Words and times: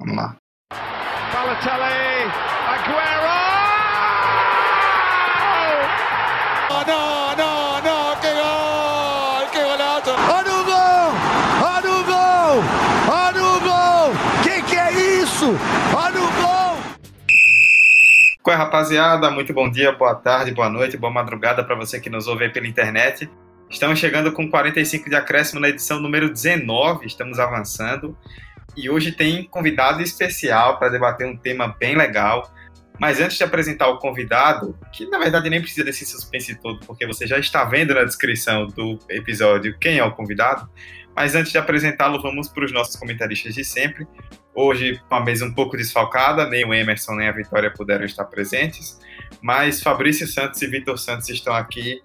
Vamos 0.00 0.16
lá. 0.16 0.34
Balotelli, 1.30 2.24
Aguero! 2.72 3.36
Oh, 6.70 6.84
no, 6.88 7.36
no, 7.36 7.76
no, 7.84 8.16
que 8.20 8.32
gol, 8.32 9.50
que 9.52 9.62
golazo. 9.62 10.12
Olha 10.32 10.52
o 10.54 10.64
gol, 10.64 11.12
olha 11.66 11.90
o 11.90 12.04
gol, 12.04 12.64
olha 13.12 13.44
o 13.44 13.60
gol. 13.60 14.14
Que 14.42 14.62
que 14.62 14.76
é 14.76 14.90
isso? 15.20 15.54
Olha 15.94 16.18
o 16.18 16.32
gol. 16.32 16.78
Qual 18.42 18.54
é, 18.54 18.58
rapaziada? 18.58 19.30
Muito 19.30 19.52
bom 19.52 19.70
dia, 19.70 19.92
boa 19.92 20.14
tarde, 20.14 20.50
boa 20.50 20.70
noite, 20.70 20.96
boa 20.96 21.12
madrugada 21.12 21.62
para 21.62 21.74
você 21.74 22.00
que 22.00 22.08
nos 22.08 22.26
ouve 22.26 22.44
aí 22.44 22.50
pela 22.50 22.66
internet. 22.66 23.28
Estamos 23.68 23.98
chegando 23.98 24.32
com 24.32 24.50
45 24.50 25.10
de 25.10 25.14
acréscimo 25.14 25.60
na 25.60 25.68
edição 25.68 26.00
número 26.00 26.30
19, 26.30 27.06
estamos 27.06 27.38
avançando. 27.38 28.16
E 28.76 28.88
hoje 28.88 29.12
tem 29.12 29.44
convidado 29.44 30.02
especial 30.02 30.78
para 30.78 30.88
debater 30.88 31.26
um 31.26 31.36
tema 31.36 31.74
bem 31.78 31.96
legal. 31.96 32.52
Mas 32.98 33.18
antes 33.18 33.38
de 33.38 33.44
apresentar 33.44 33.88
o 33.88 33.98
convidado, 33.98 34.78
que 34.92 35.06
na 35.06 35.18
verdade 35.18 35.48
nem 35.48 35.60
precisa 35.60 35.82
desse 35.82 36.04
suspense 36.04 36.54
todo, 36.60 36.80
porque 36.86 37.06
você 37.06 37.26
já 37.26 37.38
está 37.38 37.64
vendo 37.64 37.94
na 37.94 38.04
descrição 38.04 38.66
do 38.66 38.98
episódio 39.08 39.76
quem 39.78 39.98
é 39.98 40.04
o 40.04 40.12
convidado. 40.12 40.68
Mas 41.16 41.34
antes 41.34 41.50
de 41.50 41.58
apresentá-lo, 41.58 42.20
vamos 42.20 42.48
para 42.48 42.64
os 42.64 42.72
nossos 42.72 42.96
comentaristas 42.96 43.54
de 43.54 43.64
sempre. 43.64 44.06
Hoje, 44.54 45.00
com 45.08 45.14
a 45.14 45.24
mesa 45.24 45.44
um 45.44 45.54
pouco 45.54 45.76
desfalcada, 45.76 46.46
nem 46.46 46.64
o 46.66 46.74
Emerson 46.74 47.14
nem 47.14 47.28
a 47.28 47.32
Vitória 47.32 47.72
puderam 47.72 48.04
estar 48.04 48.24
presentes, 48.26 48.98
mas 49.40 49.82
Fabrício 49.82 50.26
Santos 50.26 50.60
e 50.60 50.66
Vitor 50.66 50.98
Santos 50.98 51.28
estão 51.28 51.54
aqui 51.54 52.02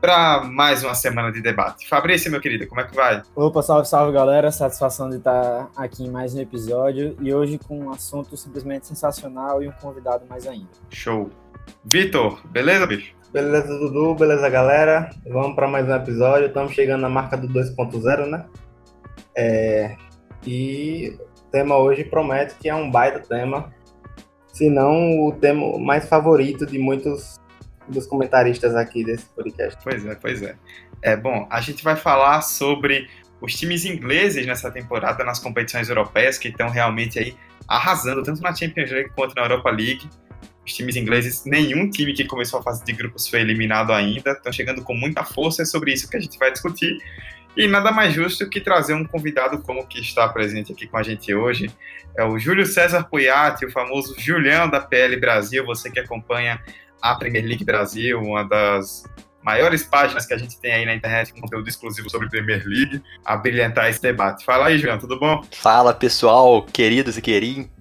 para 0.00 0.44
mais 0.44 0.84
uma 0.84 0.94
semana 0.94 1.32
de 1.32 1.40
debate. 1.40 1.88
Fabrício, 1.88 2.30
meu 2.30 2.40
querido, 2.40 2.66
como 2.66 2.80
é 2.80 2.84
que 2.84 2.94
vai? 2.94 3.22
Opa, 3.34 3.62
salve, 3.62 3.88
salve 3.88 4.12
galera, 4.12 4.50
satisfação 4.52 5.08
de 5.08 5.16
estar 5.16 5.68
aqui 5.76 6.04
em 6.04 6.10
mais 6.10 6.34
um 6.34 6.40
episódio 6.40 7.16
e 7.20 7.32
hoje 7.32 7.58
com 7.58 7.78
um 7.78 7.90
assunto 7.90 8.36
simplesmente 8.36 8.86
sensacional 8.86 9.62
e 9.62 9.68
um 9.68 9.72
convidado 9.72 10.24
mais 10.28 10.46
ainda. 10.46 10.68
Show. 10.90 11.30
Vitor, 11.84 12.40
beleza, 12.46 12.86
bicho? 12.86 13.14
Beleza, 13.32 13.66
Dudu, 13.66 14.14
beleza, 14.14 14.48
galera? 14.48 15.10
Vamos 15.28 15.54
para 15.54 15.66
mais 15.66 15.86
um 15.88 15.94
episódio. 15.94 16.46
Estamos 16.46 16.72
chegando 16.72 17.02
na 17.02 17.08
marca 17.08 17.36
do 17.36 17.48
2.0, 17.48 18.26
né? 18.26 18.46
É... 19.36 19.96
E 20.46 21.18
o 21.18 21.50
tema 21.50 21.76
hoje 21.76 22.04
promete 22.04 22.54
que 22.54 22.68
é 22.68 22.74
um 22.74 22.90
baita 22.90 23.20
tema, 23.20 23.72
se 24.52 24.70
não 24.70 25.26
o 25.26 25.32
tema 25.32 25.78
mais 25.78 26.08
favorito 26.08 26.64
de 26.64 26.78
muitos 26.78 27.36
dos 27.88 28.06
comentaristas 28.06 28.74
aqui 28.74 29.04
desse 29.04 29.26
podcast. 29.26 29.78
Pois 29.82 30.04
é, 30.04 30.14
pois 30.14 30.42
é. 30.42 30.56
É 31.02 31.16
bom, 31.16 31.46
a 31.50 31.60
gente 31.60 31.84
vai 31.84 31.96
falar 31.96 32.42
sobre 32.42 33.08
os 33.40 33.54
times 33.54 33.84
ingleses 33.84 34.46
nessa 34.46 34.70
temporada 34.70 35.24
nas 35.24 35.38
competições 35.38 35.88
europeias 35.88 36.38
que 36.38 36.48
estão 36.48 36.68
realmente 36.68 37.18
aí 37.18 37.36
arrasando 37.68 38.22
tanto 38.22 38.40
na 38.40 38.54
Champions 38.54 38.90
League 38.90 39.10
quanto 39.14 39.34
na 39.34 39.42
Europa 39.42 39.70
League. 39.70 40.08
Os 40.64 40.72
times 40.72 40.96
ingleses, 40.96 41.44
nenhum 41.44 41.88
time 41.88 42.12
que 42.12 42.24
começou 42.24 42.58
a 42.58 42.62
fase 42.62 42.84
de 42.84 42.92
grupos 42.92 43.28
foi 43.28 43.40
eliminado 43.40 43.92
ainda, 43.92 44.32
estão 44.32 44.52
chegando 44.52 44.82
com 44.82 44.94
muita 44.94 45.22
força, 45.22 45.62
é 45.62 45.64
sobre 45.64 45.92
isso 45.92 46.10
que 46.10 46.16
a 46.16 46.20
gente 46.20 46.36
vai 46.38 46.50
discutir. 46.50 46.98
E 47.56 47.66
nada 47.66 47.90
mais 47.90 48.12
justo 48.12 48.48
que 48.50 48.60
trazer 48.60 48.92
um 48.94 49.04
convidado 49.04 49.62
como 49.62 49.86
que 49.86 50.00
está 50.00 50.28
presente 50.28 50.72
aqui 50.72 50.86
com 50.86 50.98
a 50.98 51.02
gente 51.02 51.32
hoje. 51.34 51.70
É 52.16 52.24
o 52.24 52.38
Júlio 52.38 52.66
César 52.66 53.04
Puiati, 53.04 53.64
o 53.64 53.70
famoso 53.70 54.14
Julião 54.18 54.68
da 54.68 54.80
PL 54.80 55.16
Brasil, 55.18 55.64
você 55.64 55.90
que 55.90 56.00
acompanha 56.00 56.60
a 57.00 57.14
Premier 57.14 57.44
League 57.44 57.64
Brasil, 57.64 58.20
uma 58.20 58.42
das 58.44 59.04
maiores 59.42 59.84
páginas 59.84 60.26
que 60.26 60.34
a 60.34 60.38
gente 60.38 60.58
tem 60.58 60.72
aí 60.72 60.84
na 60.84 60.94
internet 60.94 61.32
com 61.32 61.40
conteúdo 61.40 61.68
exclusivo 61.68 62.10
sobre 62.10 62.28
Premier 62.28 62.64
League, 62.66 63.00
a 63.24 63.36
brilhantar 63.36 63.88
esse 63.88 64.02
debate. 64.02 64.44
Fala 64.44 64.66
aí, 64.66 64.78
Julião, 64.78 64.98
tudo 64.98 65.18
bom? 65.18 65.40
Fala, 65.52 65.94
pessoal, 65.94 66.62
queridos 66.62 67.16
e 67.16 67.22
queridos. 67.22 67.76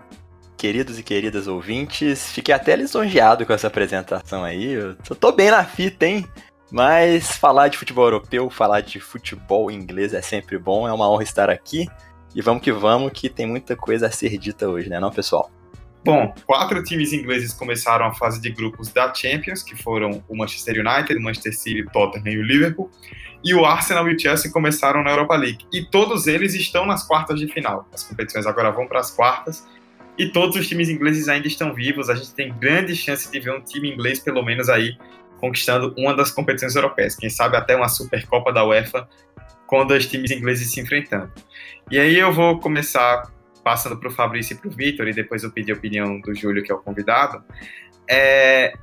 Queridos 0.58 0.98
e 0.98 1.04
queridas 1.04 1.48
ouvintes, 1.48 2.32
fiquei 2.32 2.54
até 2.56 2.76
lisonjeado 2.76 3.46
com 3.46 3.52
essa 3.52 3.68
apresentação 3.68 4.44
aí. 4.44 4.72
Eu 4.72 4.96
tô 4.96 5.32
bem 5.32 5.52
na 5.52 5.66
fita, 5.66 6.08
hein? 6.08 6.26
Mas 6.72 7.36
falar 7.38 7.68
de 7.68 7.78
futebol 7.78 8.06
europeu, 8.06 8.50
falar 8.50 8.82
de 8.82 9.00
futebol 9.00 9.70
inglês 9.70 10.14
é 10.14 10.22
sempre 10.22 10.58
bom, 10.58 10.88
é 10.88 10.94
uma 10.94 11.10
honra 11.10 11.24
estar 11.24 11.50
aqui. 11.50 11.88
E 12.34 12.42
vamos 12.42 12.64
que 12.64 12.72
vamos, 12.72 13.12
que 13.14 13.30
tem 13.30 13.46
muita 13.46 13.76
coisa 13.76 14.08
a 14.08 14.12
ser 14.12 14.38
dita 14.38 14.68
hoje, 14.68 14.90
né, 14.90 15.00
não, 15.00 15.12
pessoal? 15.12 15.52
Bom, 16.06 16.36
quatro 16.46 16.84
times 16.84 17.12
ingleses 17.14 17.52
começaram 17.52 18.06
a 18.06 18.14
fase 18.14 18.40
de 18.40 18.52
grupos 18.52 18.94
da 18.94 19.12
Champions, 19.12 19.64
que 19.64 19.76
foram 19.76 20.24
o 20.30 20.38
Manchester 20.38 20.76
United, 20.76 21.20
o 21.20 21.20
Manchester 21.24 21.58
City, 21.58 21.82
o 21.82 21.90
Tottenham 21.90 22.32
e 22.32 22.38
o 22.38 22.44
Liverpool. 22.44 22.92
E 23.44 23.56
o 23.56 23.66
Arsenal 23.66 24.08
e 24.08 24.14
o 24.14 24.20
Chelsea 24.20 24.52
começaram 24.52 25.04
na 25.04 25.10
Europa 25.10 25.36
League. 25.36 25.66
E 25.74 25.84
todos 25.84 26.28
eles 26.28 26.54
estão 26.54 26.86
nas 26.86 27.08
quartas 27.08 27.40
de 27.40 27.48
final. 27.48 27.90
As 27.92 28.04
competições 28.04 28.46
agora 28.46 28.70
vão 28.70 28.86
para 28.86 29.00
as 29.00 29.10
quartas. 29.10 29.68
E 30.16 30.28
todos 30.28 30.56
os 30.56 30.68
times 30.68 30.90
ingleses 30.90 31.28
ainda 31.28 31.48
estão 31.48 31.74
vivos. 31.74 32.08
A 32.08 32.14
gente 32.14 32.36
tem 32.36 32.54
grande 32.54 32.96
chance 32.96 33.32
de 33.32 33.40
ver 33.40 33.56
um 33.56 33.62
time 33.62 33.92
inglês, 33.92 34.20
pelo 34.20 34.44
menos 34.44 34.70
aí, 34.70 34.96
conquistando 35.40 35.92
uma 35.98 36.16
das 36.16 36.30
competições 36.30 36.76
europeias. 36.76 37.16
Quem 37.16 37.32
sabe 37.32 37.58
até 37.58 37.76
uma 37.76 37.90
Supercopa 37.90 38.54
da 38.54 38.64
UEFA, 38.64 39.10
com 39.66 39.84
dois 39.88 40.06
times 40.06 40.30
ingleses 40.30 40.72
se 40.72 40.80
enfrentando. 40.80 41.32
E 41.90 41.98
aí 41.98 42.20
eu 42.20 42.32
vou 42.32 42.60
começar 42.60 43.34
passando 43.66 43.98
para 43.98 44.08
o 44.08 44.12
Fabrício 44.12 44.54
e 44.54 44.58
para 44.58 44.68
o 44.68 44.72
Vitor, 44.72 45.08
e 45.08 45.14
depois 45.14 45.42
eu 45.44 45.52
pedi 45.52 45.72
a 45.72 45.76
opinião 45.76 46.20
do 46.22 46.36
Júlio, 46.36 46.62
que 46.62 46.72
é 46.72 46.76
o 46.76 46.78
convidado, 46.78 47.44
é, 48.08 48.76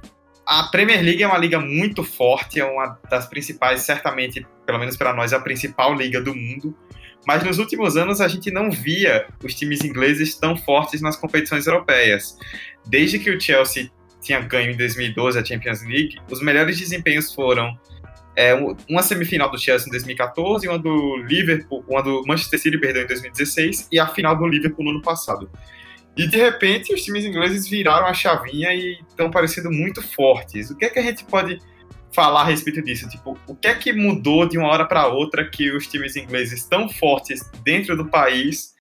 a 0.45 0.65
Premier 0.65 1.01
League 1.01 1.23
é 1.23 1.27
uma 1.27 1.39
liga 1.39 1.61
muito 1.61 2.03
forte, 2.03 2.59
é 2.59 2.65
uma 2.65 2.99
das 3.09 3.27
principais, 3.27 3.83
certamente, 3.83 4.45
pelo 4.67 4.81
menos 4.81 4.97
para 4.97 5.15
nós, 5.15 5.33
é 5.33 5.37
a 5.37 5.41
principal 5.41 5.95
liga 5.95 6.21
do 6.21 6.35
mundo. 6.35 6.77
Mas 7.25 7.45
nos 7.45 7.61
últimos 7.61 7.97
anos 7.97 8.21
a 8.21 8.27
gente 8.27 8.51
não 8.51 8.73
via 8.73 9.29
os 9.45 9.55
times 9.55 9.85
ingleses 9.85 10.35
tão 10.35 10.57
fortes 10.57 11.01
nas 11.01 11.15
competições 11.15 11.69
europeias. 11.69 12.37
Desde 12.85 13.21
que 13.21 13.31
o 13.31 13.41
Chelsea 13.41 13.89
tinha 14.21 14.41
ganho 14.41 14.73
em 14.73 14.77
2012 14.77 15.39
a 15.39 15.45
Champions 15.45 15.83
League, 15.83 16.19
os 16.29 16.43
melhores 16.43 16.77
desempenhos 16.77 17.33
foram 17.33 17.79
é, 18.35 18.55
uma 18.89 19.03
semifinal 19.03 19.51
do 19.51 19.59
Chelsea 19.59 19.89
em 19.89 19.91
2014, 19.91 20.67
uma 20.67 20.79
do 20.79 21.17
Liverpool, 21.19 21.85
uma 21.89 22.03
do 22.03 22.23
Manchester 22.27 22.59
City, 22.59 22.79
perdão, 22.79 23.03
em 23.03 23.07
2016, 23.07 23.89
e 23.93 23.99
a 23.99 24.07
final 24.07 24.37
do 24.37 24.47
Liverpool 24.47 24.85
no 24.85 24.91
ano 24.93 25.03
passado. 25.03 25.51
E 26.17 26.27
de 26.27 26.37
repente 26.37 26.93
os 26.93 27.03
times 27.03 27.25
ingleses 27.25 27.67
viraram 27.69 28.07
a 28.07 28.13
chavinha 28.13 28.73
e 28.75 28.99
estão 29.09 29.31
parecendo 29.31 29.71
muito 29.71 30.03
fortes. 30.03 30.71
O 30.71 30.77
que 30.77 30.85
é 30.85 30.91
que 30.91 30.99
a 30.99 31.03
gente 31.03 31.25
pode 31.25 31.59
falar 32.15 32.43
a 32.43 32.45
respeito 32.45 32.83
disso? 32.83 33.09
Tipo, 33.09 33.37
o 33.47 33.55
que 33.55 33.69
é 33.69 33.75
que 33.75 33.93
mudou 33.93 34.47
de 34.47 34.59
uma 34.59 34.69
hora 34.69 34.85
para 34.87 35.07
outra 35.07 35.49
que 35.49 35.71
os 35.71 35.87
times 35.87 36.17
ingleses 36.17 36.67
tão 36.67 36.89
fortes 36.89 37.41
dentro 37.65 37.97
do 37.97 38.07
país 38.07 38.75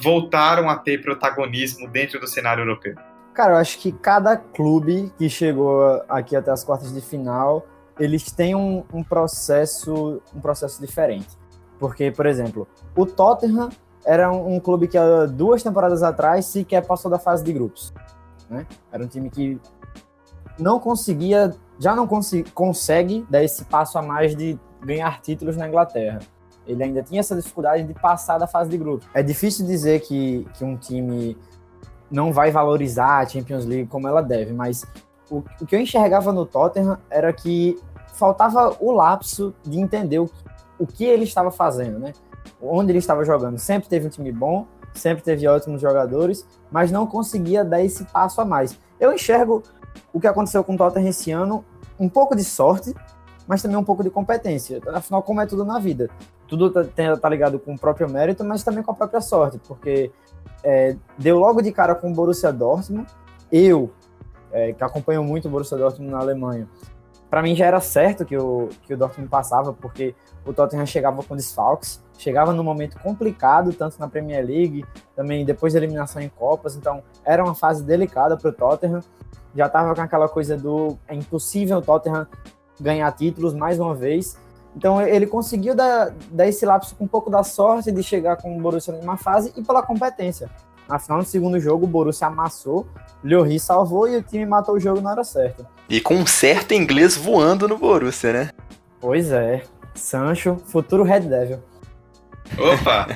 voltaram 0.00 0.70
a 0.70 0.76
ter 0.76 1.02
protagonismo 1.02 1.88
dentro 1.88 2.20
do 2.20 2.28
cenário 2.28 2.62
europeu? 2.62 2.94
Cara, 3.34 3.54
eu 3.54 3.56
acho 3.56 3.78
que 3.78 3.90
cada 3.90 4.36
clube 4.36 5.12
que 5.18 5.28
chegou 5.28 6.04
aqui 6.08 6.36
até 6.36 6.52
as 6.52 6.62
quartas 6.62 6.94
de 6.94 7.00
final 7.00 7.66
eles 7.98 8.30
têm 8.30 8.54
um, 8.54 8.84
um, 8.92 9.02
processo 9.02 10.20
um 10.34 10.40
processo 10.40 10.80
diferente. 10.80 11.28
Porque, 11.78 12.10
por 12.10 12.26
exemplo, 12.26 12.66
o 12.96 13.06
Tottenham 13.06 13.70
era 14.04 14.30
um, 14.30 14.56
um 14.56 14.60
clube 14.60 14.88
que 14.88 14.98
duas 15.34 15.62
temporadas 15.62 16.02
atrás 16.02 16.46
sequer 16.46 16.86
passou 16.86 17.10
da 17.10 17.18
fase 17.18 17.42
de 17.44 17.52
grupos. 17.52 17.92
Né? 18.48 18.66
Era 18.92 19.02
um 19.02 19.08
time 19.08 19.30
que 19.30 19.60
não 20.58 20.78
conseguia, 20.78 21.52
já 21.78 21.94
não 21.94 22.06
consegue 22.06 23.26
dar 23.28 23.42
esse 23.42 23.64
passo 23.64 23.98
a 23.98 24.02
mais 24.02 24.36
de 24.36 24.58
ganhar 24.82 25.20
títulos 25.20 25.56
na 25.56 25.68
Inglaterra. 25.68 26.20
Ele 26.66 26.82
ainda 26.82 27.02
tinha 27.02 27.20
essa 27.20 27.36
dificuldade 27.36 27.84
de 27.84 27.94
passar 27.94 28.38
da 28.38 28.46
fase 28.46 28.70
de 28.70 28.78
grupos. 28.78 29.06
É 29.12 29.22
difícil 29.22 29.66
dizer 29.66 30.00
que, 30.00 30.46
que 30.54 30.64
um 30.64 30.76
time 30.76 31.36
não 32.10 32.32
vai 32.32 32.50
valorizar 32.50 33.18
a 33.18 33.26
Champions 33.26 33.64
League 33.64 33.88
como 33.88 34.06
ela 34.06 34.22
deve, 34.22 34.52
mas 34.52 34.86
o, 35.38 35.44
o 35.60 35.66
que 35.66 35.74
eu 35.74 35.80
enxergava 35.80 36.32
no 36.32 36.46
Tottenham 36.46 36.98
era 37.10 37.32
que 37.32 37.78
faltava 38.14 38.76
o 38.80 38.92
lapso 38.92 39.54
de 39.62 39.80
entender 39.80 40.18
o, 40.18 40.30
o 40.78 40.86
que 40.86 41.04
ele 41.04 41.24
estava 41.24 41.50
fazendo, 41.50 41.98
né? 41.98 42.12
Onde 42.62 42.92
ele 42.92 42.98
estava 42.98 43.24
jogando. 43.24 43.58
Sempre 43.58 43.88
teve 43.88 44.06
um 44.06 44.10
time 44.10 44.30
bom, 44.30 44.66
sempre 44.94 45.24
teve 45.24 45.46
ótimos 45.48 45.80
jogadores, 45.80 46.46
mas 46.70 46.90
não 46.90 47.06
conseguia 47.06 47.64
dar 47.64 47.82
esse 47.82 48.04
passo 48.04 48.40
a 48.40 48.44
mais. 48.44 48.78
Eu 49.00 49.12
enxergo 49.12 49.62
o 50.12 50.20
que 50.20 50.26
aconteceu 50.26 50.62
com 50.62 50.74
o 50.74 50.76
Tottenham 50.76 51.08
esse 51.08 51.30
ano, 51.30 51.64
um 51.98 52.08
pouco 52.08 52.36
de 52.36 52.44
sorte, 52.44 52.94
mas 53.46 53.62
também 53.62 53.76
um 53.76 53.84
pouco 53.84 54.02
de 54.02 54.10
competência. 54.10 54.80
Afinal, 54.92 55.22
como 55.22 55.40
é 55.40 55.46
tudo 55.46 55.64
na 55.64 55.78
vida. 55.78 56.08
Tudo 56.46 56.70
tá, 56.70 56.84
tá 57.20 57.28
ligado 57.28 57.58
com 57.58 57.74
o 57.74 57.78
próprio 57.78 58.08
mérito, 58.08 58.44
mas 58.44 58.62
também 58.62 58.82
com 58.82 58.92
a 58.92 58.94
própria 58.94 59.20
sorte, 59.20 59.58
porque 59.66 60.10
é, 60.62 60.96
deu 61.18 61.38
logo 61.38 61.60
de 61.60 61.72
cara 61.72 61.94
com 61.94 62.10
o 62.10 62.14
Borussia 62.14 62.52
Dortmund. 62.52 63.06
Eu, 63.50 63.90
é, 64.54 64.72
que 64.72 64.82
acompanham 64.82 65.22
muito 65.22 65.48
o 65.48 65.50
Borussia 65.50 65.76
Dortmund 65.76 66.10
na 66.10 66.20
Alemanha, 66.20 66.66
para 67.34 67.42
mim 67.42 67.56
já 67.56 67.66
era 67.66 67.80
certo 67.80 68.24
que 68.24 68.36
o, 68.38 68.68
que 68.82 68.94
o 68.94 68.96
Dortmund 68.96 69.28
passava, 69.28 69.72
porque 69.72 70.14
o 70.46 70.52
Tottenham 70.52 70.86
chegava 70.86 71.20
com 71.20 71.34
desfalques, 71.34 72.00
chegava 72.16 72.52
num 72.52 72.62
momento 72.62 72.96
complicado, 73.00 73.72
tanto 73.72 73.98
na 73.98 74.06
Premier 74.06 74.46
League, 74.46 74.84
também 75.16 75.44
depois 75.44 75.72
da 75.72 75.80
eliminação 75.80 76.22
em 76.22 76.28
Copas, 76.28 76.76
então 76.76 77.02
era 77.24 77.42
uma 77.42 77.56
fase 77.56 77.82
delicada 77.82 78.36
para 78.36 78.50
o 78.50 78.52
Tottenham. 78.52 79.00
Já 79.52 79.66
estava 79.66 79.92
com 79.96 80.00
aquela 80.00 80.28
coisa 80.28 80.56
do 80.56 80.96
é 81.08 81.14
impossível 81.16 81.78
o 81.78 81.82
Tottenham 81.82 82.24
ganhar 82.80 83.10
títulos 83.10 83.52
mais 83.52 83.80
uma 83.80 83.96
vez. 83.96 84.38
Então 84.76 85.00
ele 85.00 85.26
conseguiu 85.26 85.74
dar, 85.74 86.14
dar 86.30 86.46
esse 86.46 86.64
lapso 86.64 86.94
com 86.94 87.02
um 87.02 87.08
pouco 87.08 87.30
da 87.30 87.42
sorte 87.42 87.90
de 87.90 88.02
chegar 88.04 88.36
com 88.36 88.56
o 88.56 88.60
Borussia 88.60 88.94
numa 88.94 89.16
fase 89.16 89.52
e 89.56 89.62
pela 89.62 89.82
competência. 89.82 90.48
Na 90.88 90.98
final 90.98 91.18
do 91.18 91.24
segundo 91.24 91.58
jogo, 91.58 91.84
o 91.84 91.88
Borussia 91.88 92.26
amassou, 92.26 92.86
Lloris 93.22 93.62
salvou 93.62 94.08
e 94.08 94.16
o 94.16 94.22
time 94.22 94.44
matou 94.44 94.74
o 94.74 94.80
jogo 94.80 95.00
na 95.00 95.10
hora 95.10 95.24
certa. 95.24 95.66
E 95.88 96.00
com 96.00 96.14
um 96.14 96.26
certo 96.26 96.72
inglês 96.74 97.16
voando 97.16 97.66
no 97.66 97.78
Borussia, 97.78 98.32
né? 98.32 98.50
Pois 99.00 99.30
é. 99.32 99.62
Sancho, 99.94 100.56
futuro 100.66 101.02
Red 101.02 101.20
Devil. 101.20 101.58
Opa! 102.58 103.06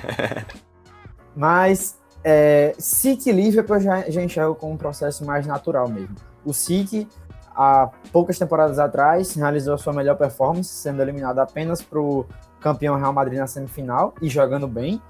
Mas 1.36 1.98
é, 2.24 2.74
City 2.78 3.30
e 3.30 3.32
Liverpool 3.32 3.76
eu 3.76 3.80
já, 3.80 4.10
já 4.10 4.22
enxergo 4.22 4.54
como 4.54 4.72
um 4.72 4.76
processo 4.76 5.24
mais 5.24 5.46
natural 5.46 5.88
mesmo. 5.88 6.16
O 6.44 6.52
City, 6.52 7.06
há 7.54 7.90
poucas 8.12 8.38
temporadas 8.38 8.78
atrás, 8.78 9.34
realizou 9.34 9.74
a 9.74 9.78
sua 9.78 9.92
melhor 9.92 10.16
performance, 10.16 10.68
sendo 10.68 11.02
eliminado 11.02 11.38
apenas 11.38 11.82
para 11.82 12.00
o 12.00 12.26
campeão 12.60 12.96
Real 12.96 13.12
Madrid 13.12 13.38
na 13.38 13.46
semifinal 13.46 14.14
e 14.20 14.28
jogando 14.28 14.66
bem, 14.66 15.00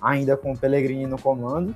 ainda 0.00 0.36
com 0.36 0.52
o 0.52 0.58
Pellegrini 0.58 1.06
no 1.06 1.20
comando. 1.20 1.74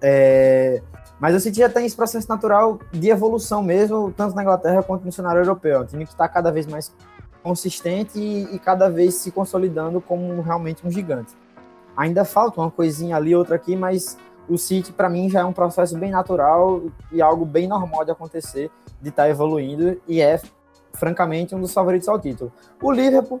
É, 0.00 0.82
mas 1.20 1.36
o 1.36 1.40
City 1.40 1.60
já 1.60 1.68
tem 1.68 1.86
esse 1.86 1.94
processo 1.94 2.28
natural 2.28 2.80
de 2.90 3.08
evolução 3.08 3.62
mesmo, 3.62 4.12
tanto 4.12 4.34
na 4.34 4.42
Inglaterra 4.42 4.82
quanto 4.82 5.04
no 5.04 5.12
cenário 5.12 5.40
europeu. 5.40 5.76
É 5.76 5.80
um 5.80 5.86
time 5.86 6.04
que 6.04 6.12
está 6.12 6.28
cada 6.28 6.50
vez 6.50 6.66
mais 6.66 6.92
consistente 7.42 8.18
e, 8.18 8.54
e, 8.54 8.58
cada 8.58 8.88
vez 8.88 9.14
se 9.14 9.30
consolidando 9.30 10.00
como 10.00 10.40
realmente 10.42 10.86
um 10.86 10.90
gigante. 10.90 11.32
Ainda 11.96 12.24
falta 12.24 12.60
uma 12.60 12.70
coisinha 12.70 13.16
ali, 13.16 13.34
outra 13.34 13.56
aqui, 13.56 13.76
mas 13.76 14.16
o 14.48 14.56
City, 14.58 14.92
para 14.92 15.08
mim, 15.08 15.28
já 15.28 15.40
é 15.40 15.44
um 15.44 15.52
processo 15.52 15.96
bem 15.96 16.10
natural 16.10 16.82
e 17.10 17.22
algo 17.22 17.44
bem 17.44 17.68
normal 17.68 18.04
de 18.04 18.10
acontecer, 18.10 18.70
de 19.00 19.08
estar 19.08 19.24
tá 19.24 19.28
evoluindo, 19.28 20.00
e 20.08 20.20
é, 20.20 20.40
francamente, 20.92 21.54
um 21.54 21.60
dos 21.60 21.72
favoritos 21.72 22.08
ao 22.08 22.18
título. 22.18 22.52
O 22.82 22.90
Liverpool, 22.90 23.40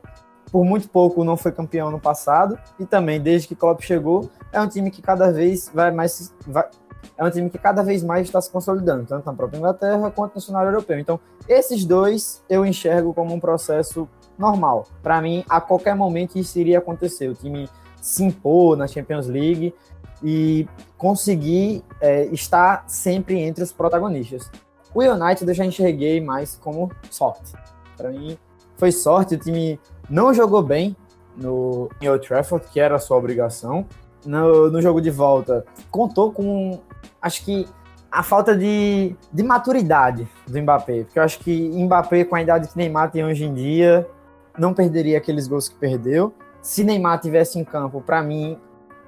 por 0.52 0.64
muito 0.66 0.86
pouco, 0.86 1.24
não 1.24 1.36
foi 1.36 1.50
campeão 1.50 1.90
no 1.90 1.98
passado, 1.98 2.58
e 2.78 2.84
também, 2.84 3.18
desde 3.18 3.48
que 3.48 3.56
Klopp 3.56 3.80
chegou, 3.80 4.30
é 4.52 4.60
um 4.60 4.68
time 4.68 4.90
que 4.90 5.00
cada 5.00 5.32
vez 5.32 5.70
vai 5.72 5.90
mais. 5.90 6.32
Vai, 6.46 6.68
é 7.16 7.24
um 7.24 7.30
time 7.30 7.48
que 7.48 7.58
cada 7.58 7.82
vez 7.82 8.04
mais 8.04 8.26
está 8.26 8.40
se 8.40 8.50
consolidando, 8.50 9.06
tanto 9.06 9.24
na 9.24 9.32
própria 9.32 9.58
Inglaterra 9.58 10.10
quanto 10.10 10.34
no 10.34 10.40
cenário 10.40 10.68
europeu. 10.68 10.98
Então, 10.98 11.18
esses 11.48 11.84
dois 11.84 12.44
eu 12.48 12.66
enxergo 12.66 13.14
como 13.14 13.34
um 13.34 13.40
processo 13.40 14.06
normal. 14.38 14.86
Para 15.02 15.20
mim, 15.22 15.42
a 15.48 15.60
qualquer 15.60 15.96
momento 15.96 16.38
isso 16.38 16.58
iria 16.58 16.78
acontecer. 16.78 17.28
O 17.28 17.34
time 17.34 17.68
se 18.00 18.22
impor 18.22 18.76
na 18.76 18.86
Champions 18.86 19.26
League 19.26 19.74
e 20.22 20.68
conseguir 20.98 21.82
é, 22.00 22.26
estar 22.26 22.84
sempre 22.86 23.38
entre 23.40 23.64
os 23.64 23.72
protagonistas. 23.72 24.50
O 24.94 25.02
United 25.02 25.48
eu 25.48 25.54
já 25.54 25.64
enxerguei 25.64 26.20
mais 26.20 26.56
como 26.56 26.90
sorte. 27.10 27.52
Para 27.96 28.10
mim, 28.10 28.38
foi 28.76 28.92
sorte. 28.92 29.34
O 29.34 29.38
time 29.38 29.80
não 30.08 30.32
jogou 30.32 30.62
bem 30.62 30.96
no 31.36 31.88
em 32.00 32.08
Old 32.08 32.26
Trafford, 32.26 32.66
que 32.72 32.80
era 32.80 32.96
a 32.96 32.98
sua 32.98 33.16
obrigação. 33.16 33.86
No, 34.24 34.70
no 34.70 34.80
jogo 34.80 35.00
de 35.00 35.10
volta, 35.10 35.64
contou 35.90 36.30
com, 36.30 36.80
acho 37.20 37.44
que, 37.44 37.66
a 38.10 38.22
falta 38.22 38.56
de, 38.56 39.16
de 39.32 39.42
maturidade 39.42 40.28
do 40.46 40.62
Mbappé. 40.62 41.04
Porque 41.04 41.18
eu 41.18 41.22
acho 41.22 41.40
que 41.40 41.68
Mbappé, 41.70 42.24
com 42.24 42.36
a 42.36 42.42
idade 42.42 42.68
que 42.68 42.76
Neymar 42.76 43.10
tem 43.10 43.24
hoje 43.24 43.44
em 43.44 43.52
dia, 43.52 44.08
não 44.56 44.72
perderia 44.72 45.18
aqueles 45.18 45.48
gols 45.48 45.68
que 45.68 45.74
perdeu 45.74 46.32
se 46.62 46.84
Neymar 46.84 47.20
tivesse 47.20 47.58
em 47.58 47.64
campo, 47.64 48.00
para 48.00 48.22
mim, 48.22 48.56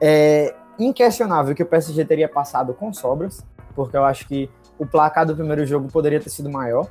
é 0.00 0.54
inquestionável 0.76 1.54
que 1.54 1.62
o 1.62 1.66
PSG 1.66 2.04
teria 2.04 2.28
passado 2.28 2.74
com 2.74 2.92
sobras, 2.92 3.46
porque 3.76 3.96
eu 3.96 4.04
acho 4.04 4.26
que 4.26 4.50
o 4.76 4.84
placar 4.84 5.24
do 5.24 5.36
primeiro 5.36 5.64
jogo 5.64 5.88
poderia 5.88 6.20
ter 6.20 6.30
sido 6.30 6.50
maior 6.50 6.88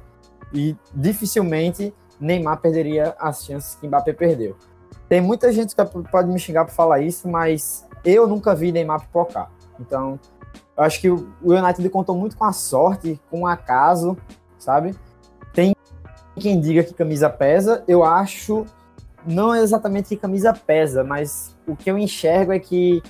e 0.53 0.75
dificilmente 0.95 1.93
Neymar 2.19 2.61
perderia 2.61 3.15
as 3.19 3.43
chances 3.43 3.75
que 3.75 3.87
Mbappé 3.87 4.13
perdeu. 4.13 4.55
Tem 5.09 5.21
muita 5.21 5.51
gente 5.51 5.75
que 5.75 5.83
pode 6.11 6.29
me 6.29 6.39
xingar 6.39 6.65
por 6.65 6.73
falar 6.73 7.01
isso, 7.01 7.27
mas 7.27 7.87
eu 8.03 8.27
nunca 8.27 8.55
vi 8.55 8.71
Neymar 8.71 9.01
pipocar. 9.01 9.51
Então, 9.79 10.19
eu 10.75 10.83
acho 10.83 10.99
que 10.99 11.09
o 11.09 11.27
United 11.43 11.87
contou 11.89 12.15
muito 12.15 12.37
com 12.37 12.45
a 12.45 12.53
sorte, 12.53 13.19
com 13.29 13.41
o 13.41 13.47
acaso, 13.47 14.17
sabe? 14.57 14.95
Tem 15.53 15.75
quem 16.39 16.59
diga 16.59 16.83
que 16.83 16.93
camisa 16.93 17.29
pesa, 17.29 17.83
eu 17.87 18.03
acho 18.03 18.65
não 19.25 19.55
exatamente 19.55 20.09
que 20.09 20.17
camisa 20.17 20.53
pesa, 20.53 21.03
mas 21.03 21.55
o 21.67 21.75
que 21.75 21.89
eu 21.89 21.97
enxergo 21.97 22.51
é 22.51 22.59
que 22.59 23.01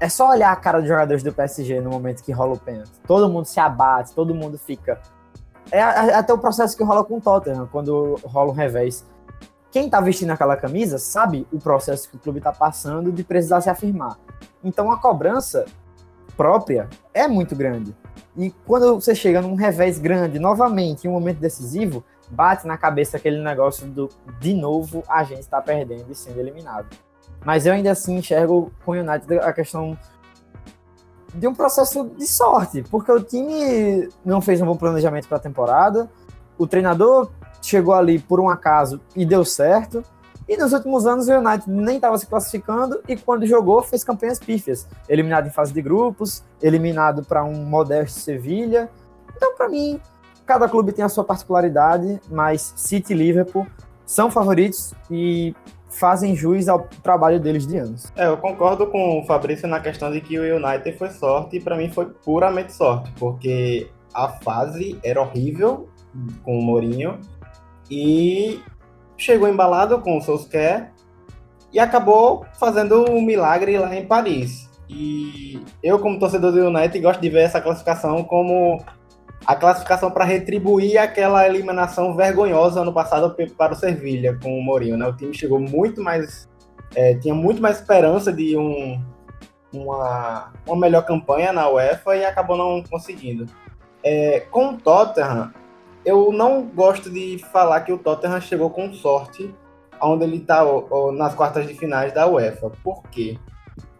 é 0.00 0.08
só 0.08 0.30
olhar 0.30 0.50
a 0.50 0.56
cara 0.56 0.78
dos 0.78 0.88
jogadores 0.88 1.22
do 1.22 1.32
PSG 1.32 1.80
no 1.80 1.90
momento 1.90 2.22
que 2.22 2.32
rola 2.32 2.54
o 2.54 2.58
pênalti. 2.58 2.92
Todo 3.06 3.28
mundo 3.28 3.44
se 3.44 3.60
abate, 3.60 4.14
todo 4.14 4.34
mundo 4.34 4.56
fica. 4.56 4.98
É 5.72 5.82
até 5.82 6.32
o 6.32 6.38
processo 6.38 6.76
que 6.76 6.82
rola 6.82 7.04
com 7.04 7.18
o 7.18 7.20
Tottenham, 7.20 7.68
quando 7.70 8.18
rola 8.24 8.50
um 8.50 8.54
revés. 8.54 9.04
Quem 9.70 9.88
tá 9.88 10.00
vestindo 10.00 10.30
aquela 10.30 10.56
camisa 10.56 10.98
sabe 10.98 11.46
o 11.52 11.58
processo 11.58 12.08
que 12.10 12.16
o 12.16 12.18
clube 12.18 12.40
tá 12.40 12.52
passando 12.52 13.12
de 13.12 13.22
precisar 13.22 13.60
se 13.60 13.70
afirmar. 13.70 14.18
Então 14.64 14.90
a 14.90 14.98
cobrança 14.98 15.64
própria 16.36 16.88
é 17.14 17.28
muito 17.28 17.54
grande. 17.54 17.94
E 18.36 18.50
quando 18.66 19.00
você 19.00 19.14
chega 19.14 19.40
num 19.40 19.54
revés 19.54 19.98
grande, 19.98 20.38
novamente, 20.38 21.06
em 21.06 21.10
um 21.10 21.12
momento 21.12 21.38
decisivo, 21.38 22.02
bate 22.30 22.66
na 22.66 22.76
cabeça 22.76 23.16
aquele 23.16 23.42
negócio 23.42 23.86
do 23.86 24.08
de 24.40 24.54
novo 24.54 25.04
a 25.08 25.22
gente 25.22 25.40
está 25.40 25.60
perdendo 25.60 26.10
e 26.10 26.14
sendo 26.14 26.40
eliminado. 26.40 26.88
Mas 27.44 27.66
eu 27.66 27.72
ainda 27.72 27.90
assim 27.92 28.16
enxergo 28.16 28.72
com 28.84 28.92
o 28.92 28.94
United 28.94 29.38
a 29.38 29.52
questão 29.52 29.96
de 31.34 31.46
um 31.46 31.54
processo 31.54 32.10
de 32.16 32.26
sorte, 32.26 32.82
porque 32.90 33.10
o 33.10 33.22
time 33.22 34.08
não 34.24 34.40
fez 34.40 34.60
um 34.60 34.66
bom 34.66 34.76
planejamento 34.76 35.28
para 35.28 35.38
a 35.38 35.40
temporada, 35.40 36.10
o 36.58 36.66
treinador 36.66 37.30
chegou 37.62 37.94
ali 37.94 38.18
por 38.18 38.40
um 38.40 38.48
acaso 38.48 39.00
e 39.14 39.24
deu 39.24 39.44
certo. 39.44 40.02
E 40.48 40.56
nos 40.56 40.72
últimos 40.72 41.06
anos 41.06 41.28
o 41.28 41.32
United 41.32 41.70
nem 41.70 41.96
estava 41.96 42.18
se 42.18 42.26
classificando 42.26 43.00
e 43.06 43.16
quando 43.16 43.46
jogou 43.46 43.82
fez 43.82 44.02
campanhas 44.02 44.38
pífias, 44.38 44.88
eliminado 45.08 45.46
em 45.46 45.50
fase 45.50 45.72
de 45.72 45.80
grupos, 45.80 46.42
eliminado 46.60 47.22
para 47.22 47.44
um 47.44 47.64
modesto 47.64 48.18
Sevilha. 48.18 48.90
Então 49.36 49.54
para 49.54 49.68
mim 49.68 50.00
cada 50.44 50.68
clube 50.68 50.90
tem 50.90 51.04
a 51.04 51.08
sua 51.08 51.22
particularidade, 51.22 52.20
mas 52.28 52.72
City 52.76 53.12
e 53.12 53.16
Liverpool 53.16 53.64
são 54.04 54.28
favoritos 54.28 54.92
e 55.08 55.54
fazem 55.90 56.34
jus 56.34 56.68
ao 56.68 56.88
trabalho 57.02 57.40
deles 57.40 57.66
de 57.66 57.76
anos. 57.76 58.12
É, 58.16 58.26
eu 58.26 58.36
concordo 58.36 58.86
com 58.86 59.20
o 59.20 59.24
Fabrício 59.24 59.68
na 59.68 59.80
questão 59.80 60.10
de 60.10 60.20
que 60.20 60.38
o 60.38 60.56
United 60.56 60.96
foi 60.96 61.10
sorte 61.10 61.56
e 61.56 61.60
para 61.60 61.76
mim 61.76 61.90
foi 61.90 62.06
puramente 62.06 62.72
sorte, 62.72 63.12
porque 63.18 63.90
a 64.14 64.28
fase 64.28 64.98
era 65.02 65.20
horrível 65.20 65.88
com 66.42 66.58
o 66.58 66.62
Mourinho 66.62 67.18
e 67.90 68.60
chegou 69.16 69.48
embalado 69.48 70.00
com 70.00 70.16
o 70.16 70.20
Solskjaer 70.20 70.92
e 71.72 71.78
acabou 71.78 72.44
fazendo 72.58 73.10
um 73.10 73.20
milagre 73.22 73.78
lá 73.78 73.94
em 73.94 74.06
Paris. 74.06 74.68
E 74.88 75.62
eu, 75.82 76.00
como 76.00 76.18
torcedor 76.18 76.50
do 76.50 76.66
United, 76.66 76.98
gosto 76.98 77.20
de 77.20 77.30
ver 77.30 77.42
essa 77.42 77.60
classificação 77.60 78.24
como 78.24 78.82
a 79.46 79.56
classificação 79.56 80.10
para 80.10 80.24
retribuir 80.24 80.98
aquela 80.98 81.46
eliminação 81.46 82.14
vergonhosa 82.14 82.80
ano 82.80 82.92
passado 82.92 83.34
para 83.56 83.72
o 83.72 83.76
Sevilha 83.76 84.38
com 84.42 84.58
o 84.58 84.62
Mourinho. 84.62 84.96
Né? 84.96 85.06
O 85.06 85.16
time 85.16 85.34
chegou 85.34 85.58
muito 85.58 86.02
mais. 86.02 86.48
É, 86.94 87.14
tinha 87.14 87.34
muito 87.34 87.62
mais 87.62 87.78
esperança 87.78 88.32
de 88.32 88.56
um, 88.56 89.00
uma, 89.72 90.52
uma 90.66 90.76
melhor 90.76 91.02
campanha 91.02 91.52
na 91.52 91.68
UEFA 91.68 92.16
e 92.16 92.24
acabou 92.24 92.56
não 92.56 92.82
conseguindo. 92.82 93.46
É, 94.02 94.40
com 94.50 94.70
o 94.70 94.76
Tottenham, 94.76 95.52
eu 96.04 96.32
não 96.32 96.62
gosto 96.62 97.10
de 97.10 97.38
falar 97.52 97.82
que 97.82 97.92
o 97.92 97.98
Tottenham 97.98 98.40
chegou 98.40 98.70
com 98.70 98.92
sorte 98.92 99.54
onde 100.02 100.24
ele 100.24 100.36
está 100.38 100.64
nas 101.12 101.34
quartas 101.34 101.66
de 101.66 101.74
finais 101.74 102.12
da 102.12 102.26
UEFA. 102.26 102.70
Por 102.82 103.02
quê? 103.04 103.38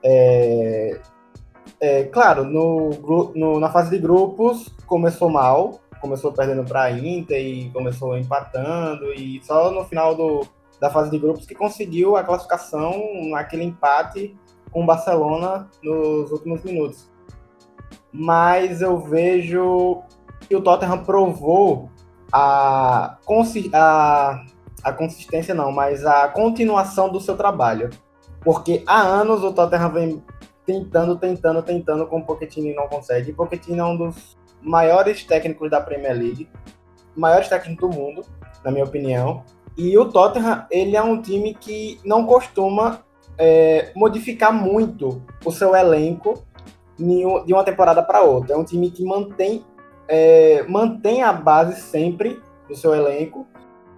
É, 0.02 0.98
é, 1.80 2.04
claro, 2.04 2.44
no, 2.44 2.90
no, 3.34 3.58
na 3.58 3.70
fase 3.70 3.90
de 3.90 3.98
grupos 3.98 4.68
começou 4.86 5.30
mal, 5.30 5.80
começou 6.00 6.32
perdendo 6.32 6.62
para 6.64 6.82
a 6.82 6.90
Inter 6.90 7.40
e 7.40 7.70
começou 7.70 8.16
empatando, 8.18 9.12
e 9.14 9.42
só 9.42 9.70
no 9.70 9.84
final 9.84 10.14
do, 10.14 10.46
da 10.78 10.90
fase 10.90 11.10
de 11.10 11.18
grupos 11.18 11.46
que 11.46 11.54
conseguiu 11.54 12.16
a 12.16 12.24
classificação 12.24 13.00
naquele 13.30 13.64
empate 13.64 14.36
com 14.70 14.82
o 14.82 14.86
Barcelona 14.86 15.68
nos 15.82 16.30
últimos 16.30 16.62
minutos. 16.62 17.10
Mas 18.12 18.82
eu 18.82 18.98
vejo 18.98 20.02
que 20.48 20.54
o 20.54 20.60
Tottenham 20.60 21.04
provou 21.04 21.90
a, 22.32 23.18
a, 23.72 24.44
a 24.82 24.92
consistência, 24.92 25.54
não, 25.54 25.72
mas 25.72 26.04
a 26.04 26.28
continuação 26.28 27.08
do 27.08 27.20
seu 27.20 27.36
trabalho. 27.36 27.90
Porque 28.42 28.82
há 28.86 29.00
anos 29.00 29.44
o 29.44 29.52
Tottenham 29.52 29.92
vem 29.92 30.24
tentando, 30.70 31.16
tentando, 31.16 31.62
tentando 31.62 32.06
com 32.06 32.20
o 32.20 32.24
Pochettino 32.24 32.72
não 32.74 32.86
consegue. 32.86 33.32
Pochettino 33.32 33.80
é 33.80 33.84
um 33.84 33.96
dos 33.96 34.38
maiores 34.62 35.24
técnicos 35.24 35.68
da 35.68 35.80
Premier 35.80 36.16
League, 36.16 36.48
maiores 37.16 37.48
técnicos 37.48 37.88
do 37.90 37.94
mundo, 37.94 38.24
na 38.64 38.70
minha 38.70 38.84
opinião. 38.84 39.42
E 39.76 39.98
o 39.98 40.04
Tottenham, 40.04 40.66
ele 40.70 40.96
é 40.96 41.02
um 41.02 41.20
time 41.20 41.54
que 41.54 41.98
não 42.04 42.24
costuma 42.24 43.00
é, 43.36 43.90
modificar 43.96 44.52
muito 44.52 45.20
o 45.44 45.50
seu 45.50 45.74
elenco 45.74 46.44
de 46.96 47.52
uma 47.52 47.64
temporada 47.64 48.02
para 48.02 48.22
outra. 48.22 48.54
É 48.54 48.56
um 48.56 48.64
time 48.64 48.90
que 48.90 49.04
mantém, 49.04 49.64
é, 50.06 50.62
mantém 50.68 51.22
a 51.22 51.32
base 51.32 51.80
sempre 51.80 52.40
do 52.68 52.76
seu 52.76 52.94
elenco 52.94 53.46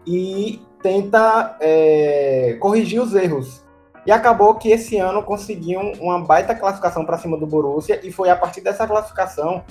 e 0.06 0.62
tenta 0.82 1.56
é, 1.60 2.56
corrigir 2.60 3.00
os 3.00 3.14
erros 3.14 3.61
E 4.04 4.10
acabou 4.10 4.54
que 4.56 4.70
esse 4.70 4.96
ano 4.96 5.22
conseguiu 5.22 5.80
uma 6.00 6.18
baita 6.20 6.54
classificação 6.54 7.04
para 7.04 7.18
cima 7.18 7.36
do 7.36 7.46
Borussia 7.46 8.00
e 8.02 8.10
foi 8.10 8.30
a 8.30 8.36
partir 8.36 8.60
dessa 8.60 8.86
classificação 8.86 9.64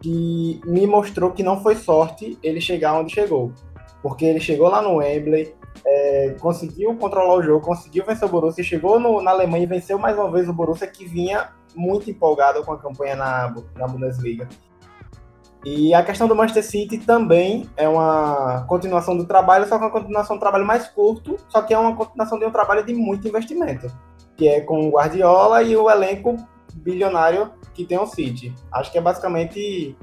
que 0.00 0.60
me 0.64 0.86
mostrou 0.86 1.32
que 1.32 1.42
não 1.42 1.62
foi 1.62 1.76
sorte 1.76 2.38
ele 2.42 2.60
chegar 2.60 2.94
onde 2.94 3.12
chegou. 3.12 3.52
Porque 4.02 4.24
ele 4.24 4.40
chegou 4.40 4.68
lá 4.68 4.82
no 4.82 4.96
Wembley, 4.96 5.54
é, 5.86 6.36
conseguiu 6.40 6.94
controlar 6.96 7.34
o 7.34 7.42
jogo, 7.42 7.64
conseguiu 7.64 8.04
vencer 8.04 8.26
o 8.26 8.30
Borussia, 8.30 8.64
chegou 8.64 8.98
no, 8.98 9.20
na 9.20 9.30
Alemanha 9.30 9.64
e 9.64 9.66
venceu 9.66 9.98
mais 9.98 10.16
uma 10.16 10.30
vez 10.30 10.48
o 10.48 10.52
Borussia 10.52 10.86
que 10.86 11.06
vinha 11.06 11.50
muito 11.74 12.10
empolgado 12.10 12.62
com 12.64 12.72
a 12.72 12.78
campanha 12.78 13.16
na, 13.16 13.54
na 13.76 13.86
Bundesliga. 13.86 14.48
E 15.64 15.94
a 15.94 16.02
questão 16.02 16.28
do 16.28 16.36
Manchester 16.36 16.64
City 16.64 16.98
também 16.98 17.68
é 17.76 17.88
uma 17.88 18.64
continuação 18.68 19.16
do 19.16 19.24
trabalho, 19.24 19.66
só 19.66 19.78
que 19.78 19.84
é 19.84 19.86
uma 19.86 19.92
continuação 19.92 20.36
do 20.36 20.40
trabalho 20.40 20.66
mais 20.66 20.86
curto, 20.88 21.36
só 21.48 21.62
que 21.62 21.72
é 21.72 21.78
uma 21.78 21.96
continuação 21.96 22.38
de 22.38 22.44
um 22.44 22.50
trabalho 22.50 22.84
de 22.84 22.92
muito 22.92 23.26
investimento, 23.26 23.86
que 24.36 24.46
é 24.46 24.60
com 24.60 24.88
o 24.88 24.90
Guardiola 24.90 25.62
e 25.62 25.74
o 25.74 25.90
elenco 25.90 26.36
bilionário 26.74 27.50
que 27.72 27.84
tem 27.84 27.98
o 27.98 28.06
City. 28.06 28.54
Acho 28.70 28.92
que 28.92 28.98
é 28.98 29.00
basicamente 29.00 29.96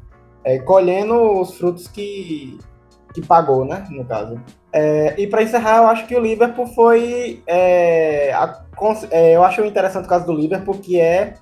é, 0.43 0.57
colhendo 0.59 1.39
os 1.39 1.55
frutos 1.55 1.87
que, 1.87 2.57
que 3.13 3.25
pagou, 3.25 3.63
né, 3.63 3.85
no 3.91 4.03
caso. 4.03 4.41
É, 4.73 5.13
e 5.21 5.27
para 5.27 5.43
encerrar, 5.43 5.77
eu 5.77 5.87
acho 5.87 6.07
que 6.07 6.15
o 6.15 6.19
Liverpool 6.19 6.65
foi. 6.67 7.43
É, 7.45 8.33
a, 8.33 8.63
é, 9.11 9.35
eu 9.35 9.43
acho 9.43 9.63
interessante 9.63 10.05
o 10.05 10.09
caso 10.09 10.25
do 10.25 10.33
Liverpool, 10.33 10.75
que 10.75 10.99
é 10.99 11.35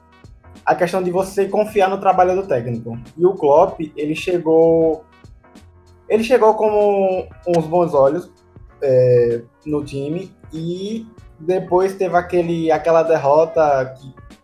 a 0.69 0.75
questão 0.75 1.01
de 1.01 1.09
você 1.09 1.47
confiar 1.47 1.89
no 1.89 1.97
trabalho 1.97 2.35
do 2.35 2.47
técnico. 2.47 2.95
E 3.17 3.25
o 3.25 3.33
Klopp, 3.33 3.79
ele 3.97 4.13
chegou 4.13 5.03
ele 6.07 6.23
chegou 6.23 6.53
com 6.53 7.27
uns 7.47 7.65
bons 7.65 7.95
olhos 7.95 8.31
é, 8.79 9.41
no 9.65 9.83
time 9.83 10.31
e 10.53 11.07
depois 11.39 11.95
teve 11.95 12.15
aquele, 12.15 12.71
aquela 12.71 13.01
derrota 13.01 13.95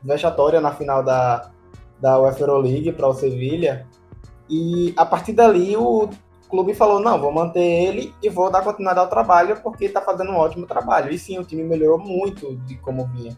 vexatória 0.01 0.59
na 0.59 0.71
final 0.71 1.03
da, 1.03 1.51
da 2.01 2.19
UEFA 2.19 2.57
League 2.57 2.91
para 2.93 3.07
o 3.07 3.13
Sevilha. 3.13 3.85
E 4.49 4.95
a 4.97 5.05
partir 5.05 5.33
dali 5.33 5.77
o 5.77 6.09
clube 6.49 6.73
falou: 6.73 6.99
não, 6.99 7.21
vou 7.21 7.31
manter 7.31 7.61
ele 7.61 8.15
e 8.23 8.29
vou 8.29 8.49
dar 8.49 8.63
continuidade 8.63 8.99
ao 8.99 9.09
trabalho 9.09 9.61
porque 9.61 9.85
está 9.85 10.01
fazendo 10.01 10.31
um 10.31 10.37
ótimo 10.37 10.65
trabalho. 10.65 11.11
E 11.11 11.19
sim, 11.19 11.37
o 11.37 11.43
time 11.43 11.63
melhorou 11.63 11.99
muito 11.99 12.55
de 12.65 12.77
como 12.77 13.05
vinha. 13.09 13.37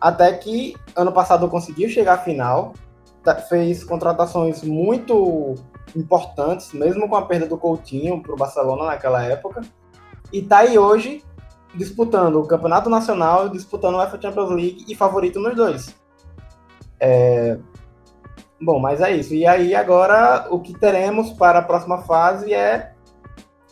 Até 0.00 0.32
que 0.32 0.74
ano 0.94 1.12
passado 1.12 1.48
conseguiu 1.48 1.88
chegar 1.88 2.14
à 2.14 2.18
final, 2.18 2.72
tá, 3.22 3.34
fez 3.36 3.82
contratações 3.82 4.62
muito 4.62 5.54
importantes, 5.94 6.72
mesmo 6.72 7.08
com 7.08 7.16
a 7.16 7.26
perda 7.26 7.46
do 7.46 7.56
Coutinho 7.56 8.22
para 8.22 8.32
o 8.32 8.36
Barcelona 8.36 8.86
naquela 8.86 9.22
época, 9.22 9.62
e 10.32 10.40
está 10.40 10.58
aí 10.58 10.78
hoje 10.78 11.24
disputando 11.74 12.36
o 12.36 12.46
Campeonato 12.46 12.88
Nacional, 12.90 13.48
disputando 13.48 13.94
o 13.94 13.98
UEFA 13.98 14.20
Champions 14.20 14.50
League 14.50 14.84
e 14.88 14.94
favorito 14.94 15.38
nos 15.38 15.54
dois. 15.54 15.94
É... 16.98 17.58
Bom, 18.60 18.78
mas 18.78 19.00
é 19.00 19.14
isso. 19.14 19.34
E 19.34 19.46
aí 19.46 19.74
agora 19.74 20.46
o 20.50 20.60
que 20.60 20.72
teremos 20.78 21.30
para 21.32 21.58
a 21.58 21.62
próxima 21.62 21.98
fase 21.98 22.54
é 22.54 22.95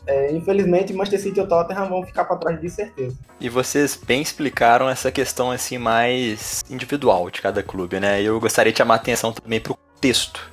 é, 0.06 0.32
infelizmente, 0.32 0.92
Manchester 0.92 1.20
City 1.20 1.40
e 1.40 1.42
o 1.42 1.46
Tottenham 1.46 1.88
vão 1.88 2.04
ficar 2.04 2.25
para 2.25 2.37
trás 2.37 2.61
de 2.61 2.68
certeza. 2.68 3.16
E 3.40 3.49
vocês 3.49 3.96
bem 3.96 4.20
explicaram 4.20 4.88
essa 4.88 5.11
questão 5.11 5.50
assim 5.50 5.78
mais 5.78 6.62
individual 6.68 7.30
de 7.30 7.40
cada 7.40 7.62
clube, 7.62 7.99
né? 7.99 8.23
Eu 8.23 8.38
gostaria 8.38 8.73
de 8.73 8.78
chamar 8.78 8.94
a 8.94 8.96
atenção 8.96 9.32
também 9.32 9.61
para 9.61 9.73
o 9.73 9.76
contexto 9.76 10.52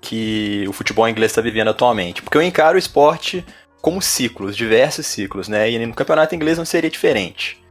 que 0.00 0.64
o 0.68 0.72
futebol 0.72 1.08
inglês 1.08 1.32
está 1.32 1.42
vivendo 1.42 1.68
atualmente, 1.68 2.22
porque 2.22 2.38
eu 2.38 2.42
encaro 2.42 2.76
o 2.76 2.78
esporte 2.78 3.44
como 3.82 4.00
ciclos, 4.00 4.56
diversos 4.56 5.06
ciclos, 5.06 5.48
né? 5.48 5.68
E 5.70 5.84
no 5.84 5.94
campeonato 5.94 6.34
inglês 6.34 6.58
não 6.58 6.64
seria 6.64 6.90
diferente. 6.90 7.62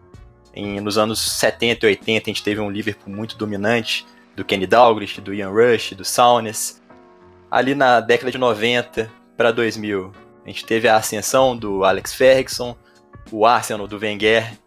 Em, 0.54 0.82
nos 0.82 0.98
anos 0.98 1.20
70 1.40 1.86
e 1.86 1.90
80 1.90 2.12
a 2.12 2.34
gente 2.34 2.44
teve 2.44 2.60
um 2.60 2.70
Liverpool 2.70 3.14
muito 3.14 3.38
dominante, 3.38 4.06
do 4.36 4.44
Kenny 4.44 4.68
Dalglish, 4.68 5.22
do 5.22 5.34
Ian 5.34 5.50
Rush, 5.50 5.94
do 5.94 6.04
Souness. 6.04 6.82
Ali 7.50 7.74
na 7.74 8.02
década 8.02 8.32
de 8.32 8.38
90 8.38 9.10
para 9.38 9.52
2000 9.52 10.25
a 10.46 10.50
gente 10.50 10.66
teve 10.66 10.88
a 10.88 10.96
ascensão 10.96 11.58
do 11.58 11.84
Alex 11.84 12.14
Ferguson, 12.14 12.78
o 13.32 13.46
Arsenal 13.46 13.88
do 13.88 13.98
Wenger 13.98 14.58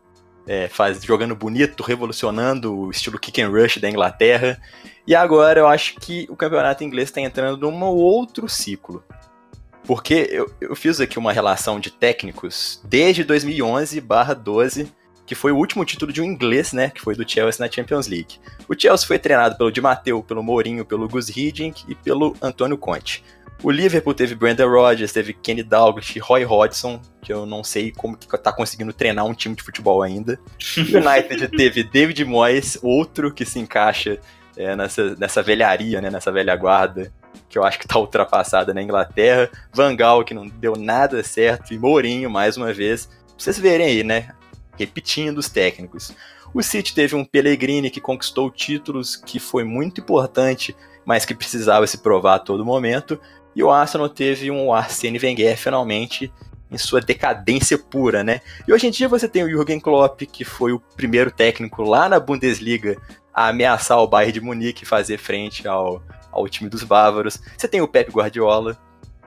é, 0.47 0.67
faz, 0.67 1.03
jogando 1.03 1.37
bonito, 1.37 1.83
revolucionando 1.83 2.75
o 2.75 2.91
estilo 2.91 3.19
kick 3.19 3.41
and 3.41 3.51
rush 3.51 3.79
da 3.79 3.89
Inglaterra. 3.89 4.61
E 5.07 5.15
agora 5.15 5.61
eu 5.61 5.69
acho 5.69 5.95
que 6.01 6.27
o 6.29 6.37
campeonato 6.37 6.83
inglês 6.83 7.11
está 7.11 7.21
entrando 7.21 7.71
num 7.71 7.85
outro 7.85 8.49
ciclo. 8.49 9.05
Porque 9.87 10.29
eu, 10.31 10.53
eu 10.61 10.75
fiz 10.75 11.01
aqui 11.01 11.19
uma 11.19 11.33
relação 11.33 11.79
de 11.79 11.91
técnicos 11.91 12.81
desde 12.85 13.25
2011/12, 13.25 14.89
que 15.25 15.35
foi 15.35 15.53
o 15.53 15.57
último 15.57 15.85
título 15.85 16.13
de 16.13 16.21
um 16.21 16.25
inglês, 16.25 16.73
né, 16.73 16.91
que 16.91 17.01
foi 17.01 17.15
do 17.15 17.29
Chelsea 17.29 17.65
na 17.65 17.71
Champions 17.71 18.07
League. 18.07 18.39
O 18.67 18.75
Chelsea 18.79 19.07
foi 19.07 19.19
treinado 19.19 19.57
pelo 19.57 19.71
Di 19.71 19.81
Matteo, 19.81 20.23
pelo 20.23 20.43
Mourinho, 20.43 20.85
pelo 20.85 21.07
Gus 21.07 21.29
Hiddink 21.29 21.85
e 21.87 21.95
pelo 21.95 22.35
Antônio 22.41 22.79
Conte. 22.79 23.23
O 23.63 23.71
Liverpool 23.71 24.15
teve 24.15 24.35
Brandon 24.35 24.69
Rodgers, 24.69 25.13
teve 25.13 25.33
Kenny 25.33 25.65
Dalglish, 25.65 26.19
Roy 26.21 26.45
Hodgson, 26.45 27.01
que 27.21 27.33
eu 27.33 27.45
não 27.45 27.65
sei 27.65 27.91
como 27.91 28.17
que 28.17 28.27
tá 28.39 28.53
conseguindo 28.53 28.93
treinar 28.93 29.25
um 29.25 29.35
time 29.35 29.57
de 29.57 29.63
futebol 29.63 30.03
ainda. 30.03 30.39
O 30.77 30.81
United 30.97 31.49
teve 31.49 31.83
David 31.83 32.25
Moyes, 32.25 32.79
outro 32.83 33.35
que 33.35 33.45
se 33.45 33.59
encaixa 33.59 34.19
é, 34.57 34.77
nessa, 34.77 35.17
nessa 35.17 35.43
velharia, 35.43 36.01
né, 36.01 36.09
nessa 36.09 36.31
velha 36.31 36.55
guarda, 36.55 37.13
que 37.49 37.59
eu 37.59 37.65
acho 37.65 37.81
que 37.81 37.89
tá 37.89 37.99
ultrapassada 37.99 38.73
na 38.73 38.81
Inglaterra. 38.81 39.51
Van 39.73 39.95
Gaal, 39.97 40.25
que 40.25 40.35
não 40.35 40.47
deu 40.47 40.75
nada 40.77 41.23
certo, 41.25 41.75
e 41.75 41.79
Mourinho, 41.79 42.31
mais 42.31 42.57
uma 42.57 42.73
vez. 42.73 43.07
Pra 43.07 43.17
vocês 43.39 43.59
verem 43.59 43.87
aí, 43.87 44.05
né, 44.05 44.31
repetindo 44.77 45.39
os 45.39 45.49
técnicos. 45.49 46.13
O 46.55 46.63
City 46.63 46.95
teve 46.95 47.15
um 47.15 47.25
Pellegrini 47.25 47.91
que 47.91 48.01
conquistou 48.01 48.51
títulos, 48.51 49.17
que 49.17 49.39
foi 49.39 49.65
muito 49.65 50.01
importante, 50.01 50.75
mas 51.05 51.25
que 51.25 51.35
precisava 51.35 51.87
se 51.87 51.99
provar 51.99 52.37
a 52.37 52.39
todo 52.39 52.65
momento. 52.65 53.21
E 53.59 53.63
o 53.65 53.73
Arsenal 53.73 54.09
teve 54.09 54.53
um 54.53 54.73
Arsene 54.73 55.19
Wenger 55.19 55.59
finalmente 55.59 56.33
em 56.71 56.79
sua 56.79 57.01
decadência 57.01 57.77
pura, 57.77 58.23
né? 58.23 58.41
E 58.69 58.73
hoje 58.73 58.87
em 58.87 58.91
dia 58.93 59.09
você 59.09 59.27
tem 59.27 59.43
o 59.43 59.51
Jürgen 59.51 59.81
Klopp, 59.81 60.23
que 60.23 60.45
foi 60.45 60.71
o 60.71 60.79
primeiro 60.79 61.29
técnico 61.29 61.83
lá 61.83 62.09
na 62.09 62.21
Bundesliga 62.21 62.97
a 63.35 63.49
ameaçar 63.49 63.99
o 63.99 64.07
Bayern 64.07 64.35
de 64.35 64.41
Munique 64.41 64.87
fazer 64.87 65.19
frente 65.19 65.67
ao, 65.67 66.01
ao 66.31 66.49
time 66.49 66.71
dos 66.71 66.85
bávaros. 66.85 67.43
Você 67.57 67.67
tem 67.67 67.81
o 67.81 67.89
Pep 67.89 68.13
Guardiola, 68.13 68.79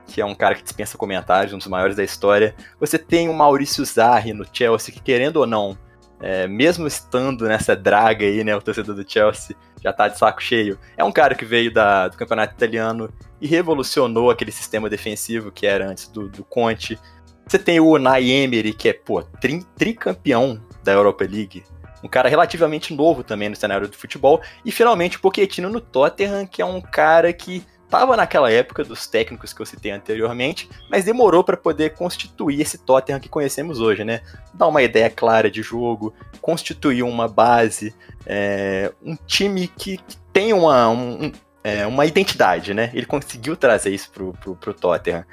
que 0.06 0.18
é 0.18 0.24
um 0.24 0.34
cara 0.34 0.54
que 0.54 0.62
dispensa 0.62 0.96
comentários, 0.96 1.52
um 1.52 1.58
dos 1.58 1.66
maiores 1.66 1.94
da 1.94 2.02
história. 2.02 2.54
Você 2.80 2.98
tem 2.98 3.28
o 3.28 3.34
Maurício 3.34 3.84
Zarri 3.84 4.32
no 4.32 4.46
Chelsea, 4.50 4.94
que 4.94 5.00
querendo 5.02 5.36
ou 5.36 5.46
não, 5.46 5.76
é, 6.22 6.46
mesmo 6.46 6.86
estando 6.86 7.44
nessa 7.44 7.76
draga 7.76 8.24
aí, 8.24 8.42
né, 8.42 8.56
o 8.56 8.62
torcedor 8.62 8.94
do 8.94 9.04
Chelsea 9.06 9.54
já 9.82 9.92
tá 9.92 10.08
de 10.08 10.16
saco 10.16 10.42
cheio. 10.42 10.78
É 10.96 11.04
um 11.04 11.12
cara 11.12 11.34
que 11.34 11.44
veio 11.44 11.70
da, 11.70 12.08
do 12.08 12.16
campeonato 12.16 12.54
italiano 12.54 13.12
e 13.42 13.46
revolucionou 13.48 14.30
aquele 14.30 14.52
sistema 14.52 14.88
defensivo 14.88 15.50
que 15.50 15.66
era 15.66 15.88
antes 15.88 16.06
do, 16.06 16.28
do 16.28 16.44
Conte. 16.44 16.96
Você 17.44 17.58
tem 17.58 17.80
o 17.80 17.88
Unai 17.88 18.30
Emery, 18.30 18.72
que 18.72 18.88
é, 18.88 18.92
pô, 18.92 19.20
tri, 19.20 19.66
tricampeão 19.76 20.62
da 20.84 20.92
Europa 20.92 21.24
League. 21.24 21.64
Um 22.04 22.08
cara 22.08 22.28
relativamente 22.28 22.94
novo 22.94 23.24
também 23.24 23.48
no 23.48 23.56
cenário 23.56 23.88
do 23.88 23.96
futebol. 23.96 24.40
E 24.64 24.70
finalmente 24.70 25.16
o 25.16 25.20
Pochettino 25.20 25.68
no 25.68 25.80
Tottenham, 25.80 26.46
que 26.46 26.62
é 26.62 26.64
um 26.64 26.80
cara 26.80 27.32
que 27.32 27.66
estava 27.84 28.16
naquela 28.16 28.50
época 28.50 28.84
dos 28.84 29.08
técnicos 29.08 29.52
que 29.52 29.60
eu 29.60 29.66
citei 29.66 29.90
anteriormente, 29.90 30.70
mas 30.88 31.04
demorou 31.04 31.42
para 31.42 31.56
poder 31.56 31.94
constituir 31.94 32.60
esse 32.60 32.78
Tottenham 32.78 33.20
que 33.20 33.28
conhecemos 33.28 33.80
hoje, 33.80 34.04
né? 34.04 34.20
Dar 34.54 34.68
uma 34.68 34.82
ideia 34.84 35.10
clara 35.10 35.50
de 35.50 35.62
jogo, 35.62 36.14
constituir 36.40 37.02
uma 37.02 37.26
base, 37.26 37.92
é, 38.24 38.92
um 39.02 39.16
time 39.16 39.66
que, 39.66 39.98
que 39.98 40.16
tem 40.32 40.52
uma, 40.52 40.88
um, 40.88 41.32
é, 41.64 41.86
uma 41.86 42.06
identidade, 42.06 42.74
né? 42.74 42.90
Ele 42.92 43.06
conseguiu 43.06 43.56
trazer 43.56 43.90
isso 43.90 44.10
pro, 44.10 44.32
pro, 44.34 44.56
pro 44.56 44.74
Tottenham. 44.74 45.24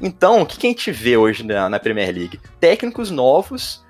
Então, 0.00 0.42
o 0.42 0.46
que, 0.46 0.58
que 0.58 0.66
a 0.66 0.70
gente 0.70 0.90
vê 0.90 1.16
hoje 1.16 1.42
na, 1.42 1.68
na 1.68 1.78
Premier 1.78 2.14
League? 2.14 2.40
Técnicos 2.60 3.10
novos 3.10 3.84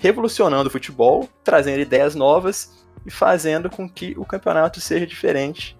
revolucionando 0.00 0.68
o 0.68 0.72
futebol, 0.72 1.28
trazendo 1.44 1.80
ideias 1.80 2.14
novas 2.14 2.86
e 3.04 3.10
fazendo 3.10 3.68
com 3.68 3.88
que 3.88 4.14
o 4.16 4.24
campeonato 4.24 4.80
seja 4.80 5.06
diferente 5.06 5.78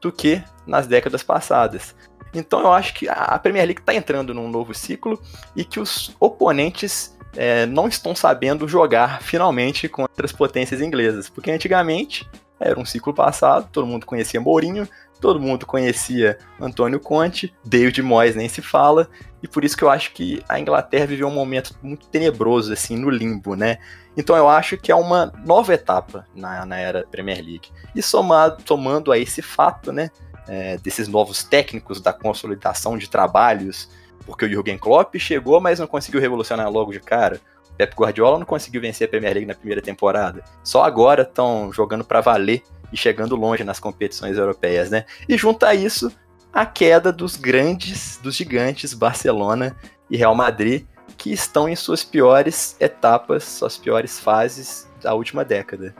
do 0.00 0.10
que 0.10 0.42
nas 0.66 0.86
décadas 0.86 1.22
passadas. 1.22 1.94
Então 2.34 2.60
eu 2.60 2.72
acho 2.72 2.94
que 2.94 3.08
a 3.08 3.38
Premier 3.38 3.66
League 3.66 3.80
está 3.80 3.94
entrando 3.94 4.34
num 4.34 4.48
novo 4.48 4.74
ciclo 4.74 5.20
e 5.54 5.64
que 5.64 5.78
os 5.78 6.14
oponentes 6.18 7.16
é, 7.36 7.66
não 7.66 7.88
estão 7.88 8.14
sabendo 8.14 8.66
jogar 8.66 9.22
finalmente 9.22 9.88
contra 9.88 10.24
as 10.24 10.32
potências 10.32 10.80
inglesas. 10.80 11.28
Porque 11.28 11.50
antigamente 11.50 12.28
era 12.62 12.78
um 12.78 12.84
ciclo 12.84 13.12
passado, 13.12 13.68
todo 13.70 13.86
mundo 13.86 14.06
conhecia 14.06 14.40
Mourinho, 14.40 14.88
todo 15.20 15.40
mundo 15.40 15.64
conhecia 15.64 16.38
Antônio 16.60 16.98
Conte, 16.98 17.54
David 17.64 18.02
Moyes 18.02 18.34
nem 18.34 18.48
se 18.48 18.60
fala, 18.60 19.08
e 19.42 19.48
por 19.48 19.64
isso 19.64 19.76
que 19.76 19.84
eu 19.84 19.90
acho 19.90 20.12
que 20.12 20.42
a 20.48 20.58
Inglaterra 20.58 21.06
viveu 21.06 21.28
um 21.28 21.34
momento 21.34 21.76
muito 21.82 22.08
tenebroso, 22.08 22.72
assim, 22.72 22.96
no 22.96 23.08
limbo, 23.08 23.54
né? 23.54 23.78
Então 24.16 24.36
eu 24.36 24.48
acho 24.48 24.76
que 24.76 24.90
é 24.90 24.94
uma 24.94 25.32
nova 25.44 25.72
etapa 25.72 26.26
na, 26.34 26.66
na 26.66 26.78
era 26.78 27.06
Premier 27.10 27.38
League. 27.38 27.70
E 27.94 28.02
somado, 28.02 28.62
somando 28.66 29.10
a 29.10 29.18
esse 29.18 29.40
fato, 29.40 29.92
né, 29.92 30.10
é, 30.48 30.76
desses 30.78 31.08
novos 31.08 31.42
técnicos 31.44 32.00
da 32.00 32.12
consolidação 32.12 32.98
de 32.98 33.08
trabalhos, 33.08 33.88
porque 34.26 34.44
o 34.44 34.48
Jürgen 34.48 34.78
Klopp 34.78 35.16
chegou, 35.16 35.60
mas 35.60 35.78
não 35.78 35.86
conseguiu 35.86 36.20
revolucionar 36.20 36.70
logo 36.70 36.92
de 36.92 37.00
cara. 37.00 37.40
Pep 37.76 37.94
Guardiola 37.94 38.38
não 38.38 38.46
conseguiu 38.46 38.80
vencer 38.80 39.06
a 39.06 39.10
Premier 39.10 39.34
League 39.34 39.46
na 39.46 39.54
primeira 39.54 39.82
temporada. 39.82 40.42
Só 40.62 40.84
agora 40.84 41.22
estão 41.22 41.72
jogando 41.72 42.04
para 42.04 42.20
valer 42.20 42.62
e 42.92 42.96
chegando 42.96 43.36
longe 43.36 43.64
nas 43.64 43.80
competições 43.80 44.36
europeias, 44.36 44.90
né? 44.90 45.04
E 45.28 45.36
junto 45.36 45.64
a 45.64 45.74
isso, 45.74 46.12
a 46.52 46.66
queda 46.66 47.10
dos 47.10 47.36
grandes, 47.36 48.18
dos 48.22 48.36
gigantes 48.36 48.92
Barcelona 48.92 49.76
e 50.10 50.16
Real 50.16 50.34
Madrid, 50.34 50.84
que 51.16 51.32
estão 51.32 51.68
em 51.68 51.76
suas 51.76 52.04
piores 52.04 52.76
etapas, 52.78 53.44
suas 53.44 53.78
piores 53.78 54.20
fases 54.20 54.88
da 55.00 55.14
última 55.14 55.44
década. 55.44 55.94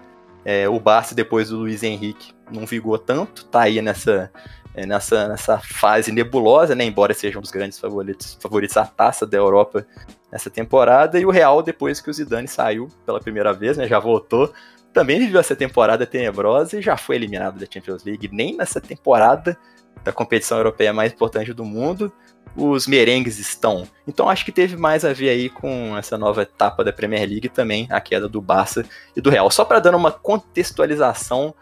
É, 0.45 0.69
o 0.69 0.79
Barça, 0.79 1.15
depois 1.15 1.49
do 1.49 1.59
Luiz 1.59 1.83
Henrique, 1.83 2.35
não 2.51 2.67
vigou 2.67 2.99
tanto, 2.99 3.45
tá 3.45 3.63
aí 3.63 3.81
nessa, 3.81 4.31
nessa, 4.75 5.29
nessa 5.29 5.59
fase 5.59 6.11
nebulosa, 6.13 6.75
né? 6.75 6.85
Embora 6.85 7.15
seja 7.15 7.39
um 7.39 7.43
dos 7.43 7.51
grandes 7.51 7.79
favoritos, 7.79 8.39
favoritos 8.41 8.77
à 8.77 8.85
taça 8.87 9.27
da 9.27 9.37
Europa 9.37 9.87
nessa 10.31 10.49
temporada. 10.49 11.19
E 11.19 11.27
o 11.27 11.31
Real, 11.31 11.63
depois 11.63 12.01
que 12.01 12.11
o 12.11 12.13
Zidane 12.13 12.49
saiu 12.49 12.89
pela 13.05 13.21
primeira 13.21 13.53
vez, 13.53 13.77
né? 13.77 13.87
Já 13.87 13.99
voltou. 13.99 14.53
Também 14.93 15.19
viveu 15.19 15.41
essa 15.41 15.57
temporada 15.57 16.07
tenebrosa 16.07 16.79
e 16.79 16.83
já 16.83 16.97
foi 16.97 17.17
eliminado 17.17 17.59
da 17.59 17.67
Champions 17.71 18.05
League. 18.05 18.29
Nem 18.33 18.57
nessa 18.57 18.81
temporada 18.81 19.57
da 20.05 20.13
competição 20.13 20.59
europeia 20.59 20.93
mais 20.93 21.13
importante 21.13 21.53
do 21.53 21.65
mundo 21.65 22.13
os 22.57 22.87
merengues 22.87 23.39
estão. 23.39 23.87
Então 24.07 24.29
acho 24.29 24.45
que 24.45 24.53
teve 24.53 24.77
mais 24.77 25.05
a 25.05 25.13
ver 25.13 25.31
aí 25.31 25.49
com 25.49 25.97
essa 25.97 26.19
nova 26.19 26.43
etapa 26.43 26.85
da 26.85 26.93
Premier 26.93 27.29
League 27.29 27.49
também, 27.49 27.87
a 27.91 28.01
queda 28.01 28.29
do 28.29 28.41
Barça 28.41 28.85
e 29.17 29.21
do 29.21 29.31
Real. 29.31 29.51
Só 29.51 29.65
para 29.65 29.81
dando 29.81 29.97
uma 29.97 30.13
contextualização 30.13 31.55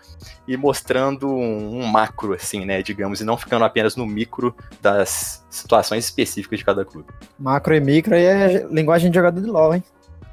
e 0.46 0.56
mostrando 0.56 1.28
um, 1.28 1.86
macro, 1.86 2.34
assim, 2.34 2.64
né, 2.64 2.82
digamos, 2.82 3.20
e 3.20 3.24
não 3.24 3.36
ficando 3.36 3.64
apenas 3.64 3.96
no 3.96 4.06
micro 4.06 4.54
das 4.80 5.44
situações 5.48 6.04
específicas 6.04 6.58
de 6.58 6.64
cada 6.64 6.84
clube. 6.84 7.08
Macro 7.38 7.74
e 7.74 7.80
micro 7.80 8.14
aí 8.14 8.24
é 8.24 8.66
linguagem 8.70 9.10
de 9.10 9.14
jogador 9.16 9.40
de 9.40 9.46
LoL, 9.46 9.74
hein? 9.74 9.84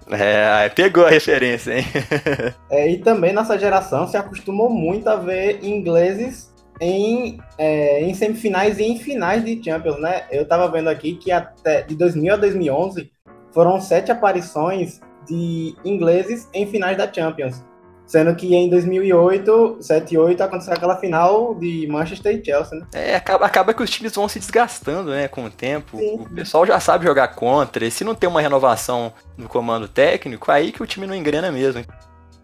É, 0.10 0.70
pegou 0.70 1.06
a 1.06 1.10
referência, 1.10 1.80
hein? 1.80 1.86
é, 2.70 2.90
e 2.90 2.98
também 2.98 3.34
nossa 3.34 3.60
geração 3.60 4.08
se 4.08 4.16
acostumou 4.16 4.70
muito 4.70 5.08
a 5.10 5.18
ver 5.18 5.64
ingleses 5.64 6.47
em, 6.80 7.40
é, 7.58 8.04
em 8.04 8.14
semifinais 8.14 8.80
e 8.80 8.84
em 8.84 8.98
finais 8.98 9.44
de 9.44 9.62
Champions, 9.64 10.00
né? 10.00 10.26
Eu 10.32 10.48
tava 10.48 10.70
vendo 10.70 10.90
aqui 10.90 11.16
que 11.16 11.32
até 11.32 11.82
de 11.82 11.96
2000 11.96 12.34
a 12.34 12.38
2011 12.38 13.12
foram 13.52 13.80
sete 13.82 14.12
aparições 14.12 15.00
de 15.28 15.76
ingleses 15.84 16.48
em 16.54 16.66
finais 16.68 16.98
da 16.98 17.12
Champions. 17.12 17.64
Sendo 18.06 18.34
que 18.36 18.56
em 18.56 18.70
2008, 18.70 19.80
7 19.82 20.14
e 20.14 20.18
8, 20.18 20.42
aconteceu 20.42 20.72
aquela 20.72 20.96
final 20.96 21.54
de 21.56 21.86
Manchester 21.88 22.40
e 22.40 22.46
Chelsea, 22.46 22.80
né? 22.80 22.88
É, 22.94 23.16
acaba, 23.18 23.46
acaba 23.46 23.74
que 23.74 23.84
os 23.84 23.90
times 23.90 24.16
vão 24.16 24.30
se 24.30 24.40
desgastando, 24.40 25.12
né, 25.12 25.28
com 25.28 25.44
o 25.44 25.50
tempo. 25.50 25.98
Sim. 25.98 26.22
O 26.22 26.30
pessoal 26.30 26.66
já 26.66 26.80
sabe 26.80 27.04
jogar 27.04 27.28
contra, 27.36 27.86
e 27.86 27.92
se 27.92 28.06
não 28.06 28.16
tem 28.16 28.30
uma 28.30 28.40
renovação 28.40 29.12
no 29.36 29.50
comando 29.50 29.90
técnico, 29.90 30.50
aí 30.50 30.72
que 30.72 30.82
o 30.82 30.88
time 30.88 31.06
não 31.06 31.14
engrena 31.14 31.52
mesmo. 31.52 31.84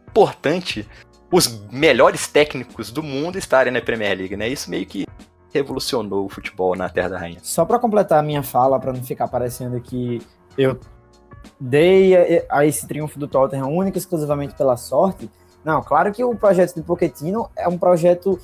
Importante 0.10 0.86
os 1.34 1.68
melhores 1.72 2.28
técnicos 2.28 2.92
do 2.92 3.02
mundo 3.02 3.40
estarem 3.40 3.74
na 3.74 3.82
Premier 3.82 4.16
League, 4.16 4.38
né? 4.38 4.48
Isso 4.48 4.70
meio 4.70 4.86
que 4.86 5.08
revolucionou 5.52 6.28
o 6.28 6.30
futebol 6.30 6.76
na 6.76 6.88
Terra 6.88 7.10
da 7.10 7.18
Rainha. 7.18 7.40
Só 7.42 7.66
para 7.66 7.80
completar 7.80 8.20
a 8.20 8.22
minha 8.22 8.44
fala, 8.44 8.80
para 8.80 8.94
não 8.94 9.04
ficar 9.04 9.28
parecendo 9.28 9.82
que 9.82 10.22
eu 10.56 10.80
dei 11.60 12.46
a, 12.48 12.66
esse 12.68 12.88
triunfo 12.88 13.18
do 13.18 13.28
Tottenham 13.28 13.68
única 13.68 13.98
e 13.98 14.00
exclusivamente 14.00 14.54
pela 14.54 14.78
sorte. 14.78 15.28
Não, 15.66 15.82
claro 15.82 16.12
que 16.12 16.24
o 16.24 16.36
projeto 16.36 16.76
de 16.76 16.84
Pochettino 16.84 17.50
é 17.56 17.68
um 17.68 17.80
projeto 17.80 18.40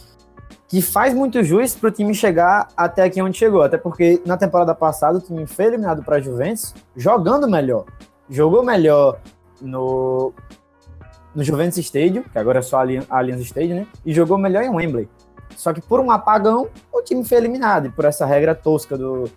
que 0.67 0.81
faz 0.81 1.13
muito 1.13 1.43
jus 1.43 1.75
para 1.75 1.89
o 1.89 1.91
time 1.91 2.15
chegar 2.15 2.69
até 2.75 3.03
aqui 3.03 3.21
onde 3.21 3.37
chegou. 3.37 3.61
Até 3.61 3.77
porque 3.77 4.19
na 4.25 4.35
temporada 4.35 4.73
passada 4.73 5.19
o 5.19 5.21
time 5.21 5.45
foi 5.45 5.65
eliminado 5.65 6.03
para 6.03 6.15
a 6.15 6.21
Juventus 6.21 6.73
jogando 6.95 7.47
melhor. 7.47 7.85
Jogou 8.27 8.63
melhor 8.63 9.19
no 9.61 10.33
no 11.33 11.43
Juventus 11.43 11.77
Stadium, 11.77 12.23
que 12.23 12.37
agora 12.37 12.59
é 12.59 12.61
só 12.61 12.77
a 12.77 12.81
Allianz 13.09 13.41
Stadium, 13.41 13.77
né? 13.77 13.87
E 14.05 14.13
jogou 14.13 14.37
melhor 14.37 14.63
em 14.63 14.69
Wembley. 14.69 15.07
Só 15.55 15.73
que 15.73 15.81
por 15.81 15.99
um 15.99 16.11
apagão, 16.11 16.69
o 16.91 17.01
time 17.01 17.23
foi 17.23 17.37
eliminado. 17.37 17.91
Por 17.91 18.05
essa 18.05 18.25
regra 18.25 18.55
tosca 18.55 18.97
do. 18.97 19.29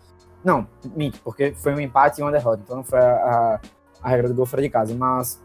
Não, 0.45 0.67
minto, 0.95 1.21
porque 1.23 1.53
foi 1.55 1.75
um 1.75 1.81
empate 1.81 2.21
e 2.21 2.25
uma 2.25 2.33
derrota. 2.33 2.63
Então 2.65 2.77
não 2.77 2.85
foi 2.85 2.99
a, 2.99 3.15
a, 3.15 3.61
a 4.03 4.09
regra 4.09 4.29
do 4.29 4.35
gol 4.35 4.47
fora 4.47 4.63
de 4.63 4.69
casa. 4.69 4.95
Mas. 4.95 5.41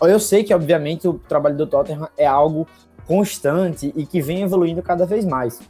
Eu 0.00 0.18
sei 0.18 0.42
que, 0.42 0.54
obviamente, 0.54 1.06
o 1.06 1.14
trabalho 1.14 1.56
do 1.56 1.66
Tottenham 1.66 2.08
é 2.16 2.26
algo 2.26 2.66
constante 3.06 3.92
e 3.94 4.06
que 4.06 4.22
vem 4.22 4.42
evoluindo 4.42 4.82
cada 4.82 5.04
vez 5.04 5.26
mais. 5.26 5.60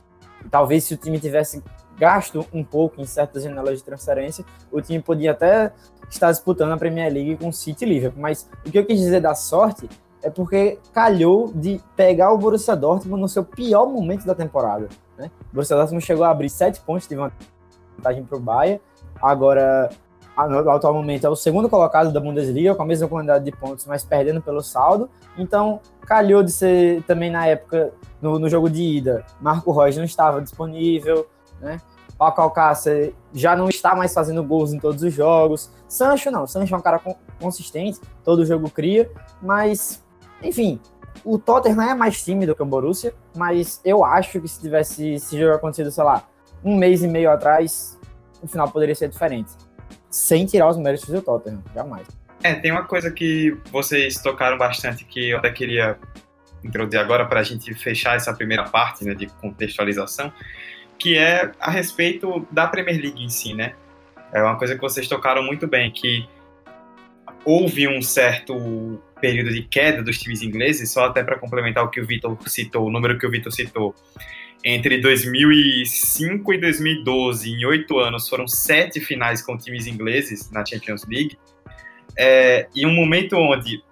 Talvez 0.51 0.85
se 0.85 0.95
o 0.95 0.97
time 0.97 1.19
tivesse 1.19 1.63
gasto 1.99 2.47
um 2.53 2.63
pouco 2.63 3.01
em 3.01 3.07
certas 3.07 3.43
janelas 3.43 3.79
de 3.79 3.85
transferência, 3.85 4.45
o 4.71 4.81
time 4.81 5.01
podia 5.01 5.33
até 5.33 5.73
estar 6.15 6.31
disputando 6.31 6.73
a 6.73 6.77
Premier 6.77 7.13
League 7.13 7.37
com 7.37 7.53
City 7.53 7.85
e 7.85 7.89
Liverpool. 7.89 8.23
Mas 8.23 8.49
o 8.67 8.71
que 8.71 8.79
eu 8.79 8.85
quis 8.85 8.99
dizer 8.99 9.21
da 9.21 9.35
sorte 9.35 9.89
é 10.23 10.31
porque 10.31 10.79
calhou 10.93 11.53
de 11.55 11.81
pegar 11.95 12.33
o 12.33 12.39
Borussia 12.39 12.75
Dortmund 12.75 13.21
no 13.21 13.29
seu 13.29 13.45
pior 13.45 13.87
momento 13.87 14.25
da 14.25 14.35
temporada. 14.35 14.89
Né? 15.19 15.31
O 15.51 15.55
Borussia 15.55 15.77
Dortmund 15.77 16.05
chegou 16.05 16.25
a 16.25 16.31
abrir 16.31 16.49
sete 16.49 16.81
pontos, 16.81 17.09
uma 17.11 17.33
vantagem 17.97 18.25
para 18.25 18.37
o 18.37 18.41
Bayern. 18.41 18.81
Agora, 19.21 19.91
no 20.49 20.71
atual 20.71 20.95
momento, 20.95 21.27
é 21.27 21.31
o 21.31 21.37
segundo 21.37 21.69
colocado 21.69 22.13
da 22.13 22.21
Bundesliga, 22.21 22.75
com 22.75 22.83
a 22.83 22.87
mesma 22.87 23.07
quantidade 23.07 23.45
de 23.45 23.53
pontos, 23.53 23.87
mas 23.87 24.05
perdendo 24.05 24.41
pelo 24.41 24.63
saldo. 24.63 25.09
Então, 25.37 25.81
calhou 26.03 26.43
de 26.43 26.51
ser 26.51 27.03
também 27.05 27.31
na 27.31 27.47
época, 27.47 27.93
no, 28.21 28.39
no 28.39 28.49
jogo 28.49 28.69
de 28.69 28.83
ida, 28.83 29.25
Marco 29.41 29.73
Reus 29.73 29.97
não 29.97 30.05
estava 30.05 30.41
disponível, 30.41 31.27
né? 31.61 31.81
Paco 32.17 32.41
Alcácer 32.41 33.13
já 33.33 33.57
não 33.57 33.69
está 33.69 33.95
mais 33.95 34.15
fazendo 34.15 34.43
gols 34.43 34.73
em 34.73 34.79
todos 34.79 35.03
os 35.03 35.13
jogos. 35.13 35.71
Sancho 35.95 36.29
não, 36.29 36.45
Sancho 36.45 36.75
é 36.75 36.79
um 36.79 36.83
cara 36.83 37.01
consistente, 37.41 38.01
todo 38.25 38.45
jogo 38.45 38.69
cria, 38.69 39.09
mas 39.41 40.05
enfim, 40.43 40.81
o 41.25 41.39
Tottenham 41.39 41.81
é 41.83 41.95
mais 41.95 42.25
tímido 42.25 42.55
que 42.55 42.63
o 42.63 42.67
Borussia, 42.67 43.15
mas 43.37 43.81
eu 43.85 44.05
acho 44.05 44.41
que 44.41 44.49
se 44.49 44.61
tivesse 44.61 45.15
esse 45.15 45.39
jogo 45.39 45.55
acontecido, 45.55 45.93
sei 45.93 46.03
lá, 46.03 46.27
um 46.65 46.77
mês 46.77 47.05
e 47.05 47.07
meio 47.07 47.31
atrás, 47.31 47.97
o 48.43 48.49
final 48.49 48.69
poderia 48.69 48.95
ser 48.95 49.09
diferente. 49.09 49.53
Sem 50.11 50.45
tirar 50.47 50.69
os 50.69 50.77
méritos 50.77 51.09
do 51.09 51.23
Tottenham, 51.23 51.63
jamais. 51.73 52.09
É, 52.43 52.55
tem 52.55 52.73
uma 52.73 52.85
coisa 52.85 53.11
que 53.11 53.57
vocês 53.71 54.21
tocaram 54.21 54.59
bastante 54.59 55.05
que 55.05 55.31
eu 55.31 55.39
até 55.39 55.51
queria 55.51 55.97
introduzir 56.65 56.99
agora 56.99 57.25
para 57.25 57.39
a 57.39 57.45
gente 57.45 57.73
fechar 57.73 58.17
essa 58.17 58.35
primeira 58.35 58.65
parte 58.65 59.05
né, 59.05 59.15
de 59.15 59.27
contextualização, 59.27 60.33
que 60.99 61.17
é 61.17 61.53
a 61.61 61.71
respeito 61.71 62.47
da 62.51 62.67
Premier 62.67 63.01
League 63.01 63.23
em 63.23 63.29
si, 63.29 63.55
né? 63.55 63.75
É 64.35 64.43
uma 64.43 64.59
coisa 64.59 64.75
que 64.75 64.81
vocês 64.81 65.07
tocaram 65.07 65.43
muito 65.43 65.67
bem, 65.67 65.91
que 65.91 66.27
houve 67.45 67.87
um 67.87 68.03
certo 68.03 69.01
período 69.21 69.53
de 69.53 69.63
queda 69.63 70.03
dos 70.03 70.19
times 70.19 70.43
ingleses, 70.43 70.91
só 70.91 71.07
até 71.07 71.23
para 71.23 71.39
complementar 71.39 71.85
o 71.85 71.89
que 71.89 72.01
o 72.01 72.07
Vitor 72.07 72.37
citou, 72.49 72.87
o 72.87 72.91
número 72.91 73.19
que 73.19 73.27
o 73.27 73.31
Vitor 73.31 73.53
citou. 73.53 73.95
Entre 74.65 74.99
2005 74.99 76.53
e 76.55 76.59
2012, 76.59 77.51
em 77.51 77.65
oito 77.67 77.99
anos, 77.99 78.29
foram 78.29 78.49
sete 78.49 78.99
finais 78.99 79.41
com 79.41 79.57
times 79.57 79.87
ingleses 79.87 80.51
na 80.51 80.65
Champions 80.65 81.07
League. 81.07 81.39
É, 82.17 82.67
e 82.75 82.85
um 82.87 82.93
momento 82.93 83.37
onde 83.37 83.83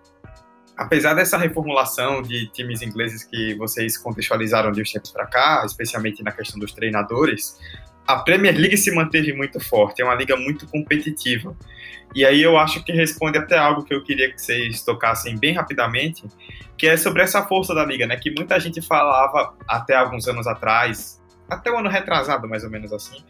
apesar 0.77 1.15
dessa 1.15 1.37
reformulação 1.37 2.23
de 2.23 2.47
times 2.49 2.83
ingleses 2.83 3.23
que 3.23 3.55
vocês 3.55 3.97
contextualizaram 3.97 4.73
de 4.73 4.83
uns 4.83 4.91
tempos 4.91 5.11
para 5.11 5.27
cá, 5.27 5.63
especialmente 5.65 6.23
na 6.23 6.33
questão 6.33 6.59
dos 6.59 6.73
treinadores, 6.73 7.59
a 8.07 8.17
Premier 8.17 8.57
League 8.57 8.77
se 8.77 8.95
manteve 8.95 9.33
muito 9.33 9.61
forte, 9.61 10.03
é 10.03 10.05
uma 10.05 10.15
liga 10.15 10.37
muito 10.37 10.67
competitiva. 10.67 11.57
E 12.15 12.25
aí 12.25 12.43
eu 12.43 12.59
acho 12.59 12.85
que 12.85 12.93
responde 12.93 13.39
até 13.39 13.57
algo 13.57 13.85
que 13.85 13.95
eu 13.95 14.03
queria 14.03 14.31
que 14.31 14.41
vocês 14.41 14.83
tocassem 14.83 15.39
bem 15.39 15.55
rapidamente, 15.55 16.25
que 16.77 16.87
é 16.87 16.97
sobre 16.97 17.23
essa 17.23 17.43
força 17.45 17.75
da 17.75 17.85
liga, 17.85 18.07
né? 18.07 18.17
Que 18.17 18.31
muita 18.31 18.59
gente 18.61 18.83
falava 18.83 19.55
até 19.67 19.95
alguns 19.95 20.29
anos 20.29 20.47
atrás, 20.47 21.23
até 21.49 21.71
o 21.71 21.79
ano 21.79 21.89
retrasado, 21.89 22.49
mais 22.49 22.65
ou 22.65 22.71
menos 22.71 22.93
assim, 22.93 23.23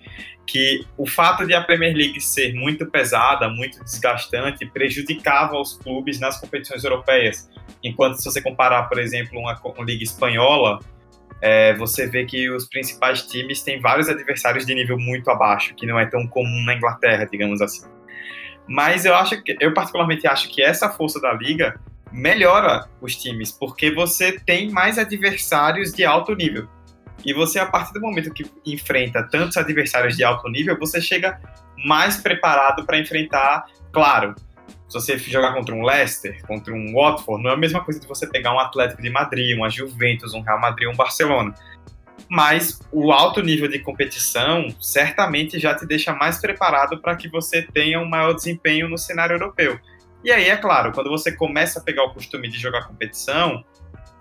que 0.47 0.85
o 0.97 1.07
fato 1.07 1.47
de 1.47 1.55
a 1.55 1.61
Premier 1.63 1.95
League 1.95 2.21
ser 2.21 2.55
muito 2.55 2.87
pesada, 2.87 3.49
muito 3.49 3.83
desgastante, 3.85 4.67
prejudicava 4.67 5.59
os 5.61 5.77
clubes 5.77 6.19
nas 6.19 6.41
competições 6.41 6.83
europeias. 6.83 7.51
Enquanto 7.83 8.17
se 8.17 8.25
você 8.25 8.41
comparar, 8.41 8.85
por 8.85 8.99
exemplo, 8.99 9.39
uma, 9.39 9.61
uma 9.63 9.85
liga 9.85 10.03
espanhola, 10.03 10.81
é, 11.43 11.75
você 11.75 12.07
vê 12.07 12.25
que 12.25 12.49
os 12.49 12.69
principais 12.69 13.23
times 13.23 13.63
têm 13.63 13.81
vários 13.81 14.09
adversários 14.09 14.65
de 14.65 14.73
nível 14.73 14.97
muito 14.97 15.29
abaixo, 15.29 15.75
que 15.75 15.85
não 15.85 15.99
é 15.99 16.07
tão 16.07 16.25
comum 16.25 16.65
na 16.65 16.75
Inglaterra, 16.75 17.27
digamos 17.31 17.61
assim. 17.61 17.85
Mas 18.69 19.05
eu 19.05 19.13
acho 19.17 19.43
que 19.43 19.57
eu 19.59 19.75
particularmente 19.75 20.25
acho 20.25 20.49
que 20.49 20.63
essa 20.63 20.89
força 20.89 21.21
da 21.21 21.33
liga 21.33 21.81
melhora 22.13 22.89
os 23.01 23.17
times, 23.17 23.51
porque 23.51 23.91
você 23.91 24.39
tem 24.47 24.71
mais 24.71 24.99
adversários 24.99 25.93
de 25.93 26.05
alto 26.05 26.33
nível. 26.37 26.69
E 27.25 27.35
você, 27.35 27.59
a 27.59 27.67
partir 27.67 27.93
do 27.95 28.01
momento 28.01 28.33
que 28.33 28.49
enfrenta 28.65 29.29
tantos 29.29 29.57
adversários 29.57 30.17
de 30.17 30.23
alto 30.23 30.49
nível, 30.49 30.79
você 30.79 31.01
chega 31.01 31.41
mais 31.85 32.19
preparado 32.19 32.87
para 32.87 32.99
enfrentar, 32.99 33.67
claro, 33.93 34.37
se 34.93 35.01
você 35.01 35.19
jogar 35.19 35.55
contra 35.55 35.75
um 35.75 35.83
Leicester, 35.83 36.45
contra 36.47 36.75
um 36.75 36.93
Watford, 36.93 37.43
não 37.43 37.51
é 37.51 37.55
a 37.55 37.57
mesma 37.57 37.83
coisa 37.83 37.99
de 37.99 38.07
você 38.07 38.27
pegar 38.27 38.53
um 38.53 38.59
Atlético 38.59 39.01
de 39.01 39.09
Madrid, 39.09 39.57
uma 39.57 39.71
Juventus, 39.71 40.35
um 40.35 40.43
Real 40.43 40.61
Madrid, 40.61 40.89
um 40.89 40.97
Barcelona. 40.97 41.55
mas 42.29 42.81
o 42.91 43.13
alto 43.13 43.43
nível 43.43 43.69
de 43.69 43.79
competição 43.79 44.69
certamente 44.81 45.59
já 45.59 45.75
te 45.75 45.87
deixa 45.87 46.15
mais 46.15 46.39
preparado 46.41 47.01
para 47.01 47.17
que 47.17 47.29
você 47.29 47.63
tenha 47.63 48.01
um 48.01 48.09
maior 48.09 48.33
desempenho 48.35 48.89
no 48.89 48.97
cenário 48.97 49.35
europeu. 49.35 49.79
E 50.25 50.31
aí, 50.31 50.49
é 50.49 50.57
claro, 50.57 50.93
quando 50.93 51.11
você 51.11 51.33
começa 51.33 51.81
a 51.81 51.83
pegar 51.83 52.05
o 52.05 52.15
costume 52.15 52.49
de 52.49 52.59
jogar 52.59 52.87
competição, 52.87 53.65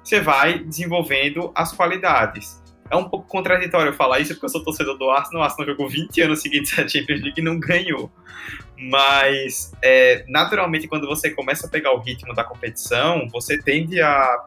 você 0.04 0.20
vai 0.20 0.60
desenvolvendo 0.60 1.52
as 1.54 1.72
qualidades. 1.72 2.61
É 2.91 2.95
um 2.95 3.08
pouco 3.08 3.25
contraditório 3.25 3.93
falar 3.93 4.19
isso, 4.19 4.34
porque 4.34 4.45
eu 4.45 4.49
sou 4.49 4.63
torcedor 4.63 4.97
do 4.97 5.10
Arsenal. 5.10 5.41
O 5.41 5.45
Arsenal 5.45 5.65
jogou 5.65 5.88
20 5.88 6.21
anos 6.21 6.41
seguidos 6.41 6.77
a 6.77 6.86
Champions 6.88 7.21
League 7.21 7.39
e 7.39 7.41
não 7.41 7.58
ganhou. 7.58 8.12
Mas, 8.77 9.71
é, 9.82 10.25
naturalmente, 10.27 10.89
quando 10.89 11.08
você 11.08 11.30
começa 11.30 11.67
a 11.67 11.69
pegar 11.69 11.93
o 11.93 11.99
ritmo 11.99 12.34
da 12.34 12.43
competição, 12.43 13.27
você 13.32 13.58
tende 13.58 14.01
a 14.01 14.43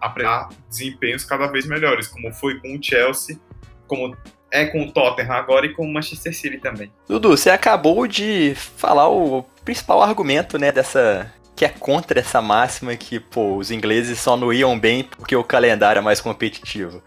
apresentar 0.00 0.48
desempenhos 0.68 1.24
cada 1.24 1.46
vez 1.46 1.66
melhores, 1.66 2.08
como 2.08 2.32
foi 2.32 2.58
com 2.58 2.76
o 2.76 2.82
Chelsea, 2.82 3.38
como 3.86 4.16
é 4.50 4.66
com 4.66 4.82
o 4.82 4.92
Tottenham 4.92 5.32
agora 5.32 5.66
e 5.66 5.72
com 5.72 5.84
o 5.84 5.92
Manchester 5.92 6.34
City 6.34 6.58
também. 6.58 6.90
Dudu, 7.08 7.30
você 7.30 7.50
acabou 7.50 8.06
de 8.06 8.54
falar 8.54 9.08
o 9.08 9.44
principal 9.64 10.02
argumento, 10.02 10.58
né, 10.58 10.70
dessa 10.70 11.32
que 11.56 11.64
é 11.64 11.68
contra 11.68 12.18
essa 12.18 12.42
máxima 12.42 12.96
que, 12.96 13.20
pô, 13.20 13.56
os 13.56 13.70
ingleses 13.70 14.18
só 14.18 14.36
não 14.36 14.52
iam 14.52 14.78
bem 14.78 15.04
porque 15.04 15.36
o 15.36 15.44
calendário 15.44 16.00
é 16.00 16.02
mais 16.02 16.20
competitivo. 16.20 17.00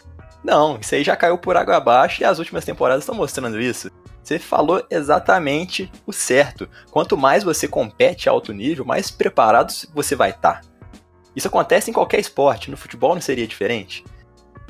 Não, 0.48 0.78
isso 0.80 0.96
aí 0.96 1.04
já 1.04 1.14
caiu 1.14 1.38
por 1.38 1.58
água 1.58 1.76
abaixo 1.76 2.22
e 2.22 2.26
as 2.26 2.40
últimas 2.40 2.64
temporadas 2.64 3.04
estão 3.04 3.14
mostrando 3.14 3.60
isso. 3.60 3.92
Você 4.24 4.40
falou 4.40 4.82
exatamente 4.90 5.92
o 6.06 6.14
certo. 6.14 6.70
Quanto 6.90 7.18
mais 7.18 7.44
você 7.44 7.68
compete 7.68 8.30
a 8.30 8.32
alto 8.32 8.54
nível, 8.54 8.86
mais 8.86 9.12
preparado 9.12 9.74
você 9.94 10.16
vai 10.16 10.30
estar. 10.30 10.62
Tá. 10.62 10.68
Isso 11.36 11.50
acontece 11.50 11.92
em 11.92 11.94
qualquer 11.94 12.22
esporte, 12.22 12.72
no 12.72 12.78
futebol 12.78 13.14
não 13.14 13.22
seria 13.22 13.46
diferente. 13.46 14.06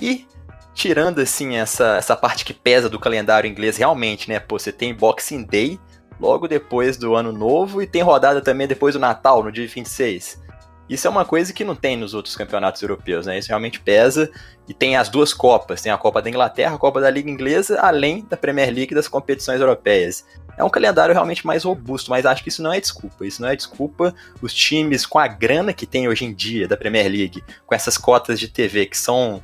E 0.02 0.26
tirando 0.74 1.20
assim 1.20 1.58
essa, 1.58 1.98
essa 1.98 2.16
parte 2.16 2.44
que 2.44 2.56
pesa 2.56 2.90
do 2.90 3.00
calendário 3.00 3.48
inglês 3.48 3.78
realmente, 3.78 4.30
né? 4.30 4.40
Pô, 4.40 4.58
você 4.58 4.72
tem 4.72 4.96
Boxing 4.96 5.44
Day 5.44 5.80
logo 6.20 6.48
depois 6.48 6.98
do 6.98 7.14
Ano 7.14 7.32
Novo 7.32 7.84
e 7.84 7.88
tem 7.88 8.02
rodada 8.02 8.42
também 8.42 8.66
depois 8.66 8.96
do 8.96 9.00
Natal, 9.00 9.44
no 9.44 9.52
dia 9.52 9.68
26. 9.68 10.42
Isso 10.90 11.08
é 11.08 11.10
uma 11.10 11.26
coisa 11.26 11.52
que 11.52 11.64
não 11.64 11.76
tem 11.76 11.98
nos 11.98 12.14
outros 12.14 12.36
campeonatos 12.36 12.82
europeus, 12.82 13.26
né? 13.26 13.38
Isso 13.38 13.50
realmente 13.50 13.80
pesa. 13.80 14.32
E 14.68 14.74
tem 14.74 14.96
as 14.96 15.10
duas 15.10 15.34
Copas: 15.34 15.82
tem 15.82 15.92
a 15.92 15.98
Copa 15.98 16.22
da 16.22 16.30
Inglaterra, 16.30 16.76
a 16.76 16.80
Copa 16.80 17.02
da 17.02 17.10
Liga 17.10 17.30
Inglesa, 17.30 17.80
além 17.82 18.26
da 18.30 18.38
Premier 18.38 18.74
League 18.74 18.92
e 18.92 18.96
das 18.96 19.08
competições 19.08 19.60
europeias 19.60 20.26
é 20.58 20.64
um 20.64 20.70
calendário 20.70 21.14
realmente 21.14 21.46
mais 21.46 21.64
robusto, 21.64 22.10
mas 22.10 22.26
acho 22.26 22.42
que 22.42 22.50
isso 22.50 22.64
não 22.64 22.74
é 22.74 22.82
desculpa. 22.82 23.26
Isso 23.26 23.42
não 23.42 23.48
é 23.48 23.56
desculpa. 23.56 24.14
Os 24.42 24.52
times, 24.54 25.06
com 25.06 25.20
a 25.20 25.28
grana 25.28 25.72
que 25.72 25.86
tem 25.86 26.08
hoje 26.08 26.26
em 26.26 26.34
dia 26.34 26.68
da 26.68 26.76
Premier 26.76 27.08
League, 27.08 27.44
com 27.66 27.76
essas 27.76 27.98
cotas 27.98 28.40
de 28.40 28.48
TV 28.48 28.88
que 28.88 28.98
são 28.98 29.42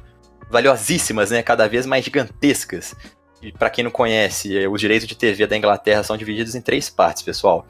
valiosíssimas, 0.49 1.29
né, 1.29 1.43
cada 1.43 1.67
vez 1.67 1.86
mais 1.86 2.03
gigantescas. 2.03 2.95
E 3.41 3.51
para 3.51 3.69
quem 3.69 3.84
não 3.84 3.91
conhece, 3.91 4.67
os 4.67 4.82
direitos 4.82 5.08
de 5.08 5.15
TV 5.15 5.45
da 5.45 5.56
Inglaterra 5.56 6.01
são 6.01 6.17
divididos 6.17 6.56
em 6.56 6.62
três 6.62 6.89
partes, 6.89 7.21
pessoal. 7.21 7.65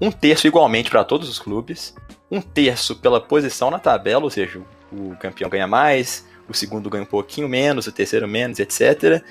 Um 0.00 0.10
terço 0.10 0.46
igualmente 0.46 0.90
para 0.90 1.04
todos 1.04 1.28
os 1.28 1.38
clubes, 1.38 1.94
um 2.30 2.40
terço 2.40 2.96
pela 2.96 3.20
posição 3.20 3.70
na 3.70 3.78
tabela, 3.78 4.24
ou 4.24 4.30
seja, 4.30 4.60
o 4.92 5.16
campeão 5.16 5.50
ganha 5.50 5.66
mais, 5.66 6.26
o 6.48 6.54
segundo 6.54 6.88
ganha 6.88 7.02
um 7.02 7.06
pouquinho 7.06 7.48
menos, 7.48 7.86
o 7.86 7.92
terceiro 7.92 8.28
menos, 8.28 8.58
etc. 8.58 9.22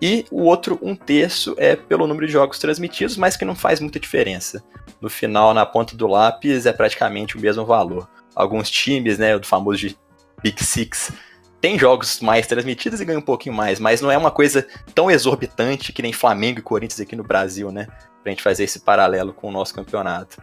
E 0.00 0.26
o 0.30 0.42
outro, 0.42 0.78
um 0.82 0.94
terço, 0.94 1.54
é 1.56 1.74
pelo 1.74 2.06
número 2.06 2.26
de 2.26 2.32
jogos 2.32 2.58
transmitidos, 2.58 3.16
mas 3.16 3.36
que 3.36 3.44
não 3.44 3.54
faz 3.54 3.80
muita 3.80 4.00
diferença. 4.00 4.62
No 5.00 5.08
final, 5.08 5.54
na 5.54 5.64
ponta 5.64 5.96
do 5.96 6.06
lápis, 6.06 6.66
é 6.66 6.72
praticamente 6.72 7.36
o 7.36 7.40
mesmo 7.40 7.64
valor. 7.64 8.08
Alguns 8.34 8.68
times, 8.68 9.18
né, 9.18 9.38
do 9.38 9.46
famoso 9.46 9.78
de 9.78 9.96
Big 10.42 10.62
Six, 10.62 11.12
tem 11.60 11.78
jogos 11.78 12.20
mais 12.20 12.46
transmitidos 12.46 13.00
e 13.00 13.04
ganham 13.04 13.20
um 13.20 13.24
pouquinho 13.24 13.54
mais, 13.54 13.80
mas 13.80 14.00
não 14.00 14.10
é 14.10 14.18
uma 14.18 14.30
coisa 14.30 14.66
tão 14.94 15.10
exorbitante 15.10 15.92
que 15.92 16.02
nem 16.02 16.12
Flamengo 16.12 16.58
e 16.58 16.62
Corinthians 16.62 17.00
aqui 17.00 17.16
no 17.16 17.24
Brasil, 17.24 17.72
né? 17.72 17.86
Pra 18.26 18.32
gente 18.32 18.42
fazer 18.42 18.64
esse 18.64 18.80
paralelo 18.80 19.32
com 19.32 19.48
o 19.48 19.52
nosso 19.52 19.72
campeonato. 19.72 20.42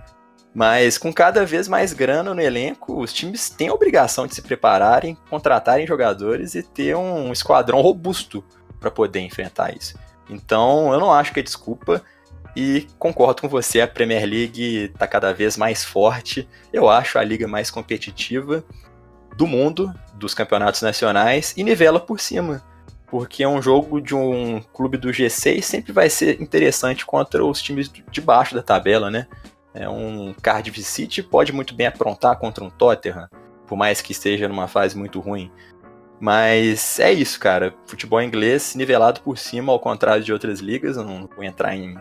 Mas 0.56 0.98
com 0.98 1.12
cada 1.12 1.46
vez 1.46 1.68
mais 1.68 1.92
grana 1.92 2.34
no 2.34 2.40
elenco, 2.40 2.98
os 2.98 3.12
times 3.12 3.50
têm 3.50 3.68
a 3.68 3.74
obrigação 3.74 4.26
de 4.26 4.34
se 4.34 4.42
prepararem, 4.42 5.18
contratarem 5.30 5.86
jogadores 5.86 6.56
e 6.56 6.64
ter 6.64 6.96
um 6.96 7.34
esquadrão 7.34 7.82
robusto 7.82 8.42
para 8.80 8.90
poder 8.90 9.20
enfrentar 9.20 9.76
isso. 9.76 10.00
Então, 10.30 10.94
eu 10.94 11.00
não 11.02 11.12
acho 11.12 11.34
que 11.34 11.42
é 11.42 11.44
desculpa 11.44 12.02
e 12.56 12.88
concordo 12.98 13.42
com 13.42 13.50
você, 13.50 13.82
a 13.82 13.88
Premier 13.88 14.24
League 14.24 14.86
está 14.86 15.06
cada 15.06 15.34
vez 15.34 15.58
mais 15.58 15.84
forte. 15.84 16.48
Eu 16.72 16.88
acho 16.88 17.20
a 17.20 17.24
liga 17.26 17.50
mais 17.50 17.70
competitiva 17.70 18.64
do 19.36 19.46
mundo, 19.46 19.94
dos 20.14 20.34
campeonatos 20.34 20.82
nacionais 20.82 21.54
e 21.58 21.66
nivela 21.66 22.00
por 22.00 22.22
cima. 22.22 22.64
Porque 23.14 23.44
é 23.44 23.48
um 23.48 23.62
jogo 23.62 24.02
de 24.02 24.16
um 24.16 24.60
clube 24.74 24.98
do 24.98 25.10
G6 25.10 25.62
sempre 25.62 25.94
vai 25.94 26.10
ser 26.10 26.42
interessante 26.42 27.06
contra 27.06 27.46
os 27.46 27.62
times 27.62 27.88
de 27.88 28.20
baixo 28.20 28.56
da 28.56 28.64
tabela, 28.64 29.12
né? 29.12 29.28
É 29.72 29.88
um 29.88 30.34
Cardiff 30.42 30.82
City 30.82 31.22
pode 31.22 31.54
muito 31.54 31.76
bem 31.76 31.86
aprontar 31.86 32.40
contra 32.40 32.64
um 32.64 32.72
Tottenham, 32.72 33.30
por 33.68 33.78
mais 33.78 34.02
que 34.02 34.14
esteja 34.14 34.48
numa 34.48 34.68
fase 34.68 34.98
muito 34.98 35.20
ruim. 35.20 35.52
Mas 36.20 37.00
é 37.00 37.14
isso, 37.14 37.40
cara. 37.40 37.76
Futebol 37.86 38.20
inglês 38.20 38.74
nivelado 38.74 39.22
por 39.22 39.38
cima, 39.38 39.72
ao 39.72 39.80
contrário 39.80 40.24
de 40.24 40.34
outras 40.34 40.60
ligas. 40.60 40.98
Eu 40.98 41.04
não 41.04 41.30
vou 41.36 41.44
entrar 41.44 41.76
em, 41.76 41.96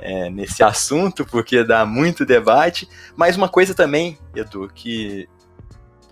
é, 0.00 0.28
nesse 0.28 0.60
assunto 0.62 1.24
porque 1.24 1.64
dá 1.64 1.86
muito 1.86 2.26
debate. 2.26 2.86
Mas 3.16 3.38
uma 3.38 3.48
coisa 3.48 3.74
também, 3.74 4.18
Edu, 4.36 4.70
que, 4.74 5.26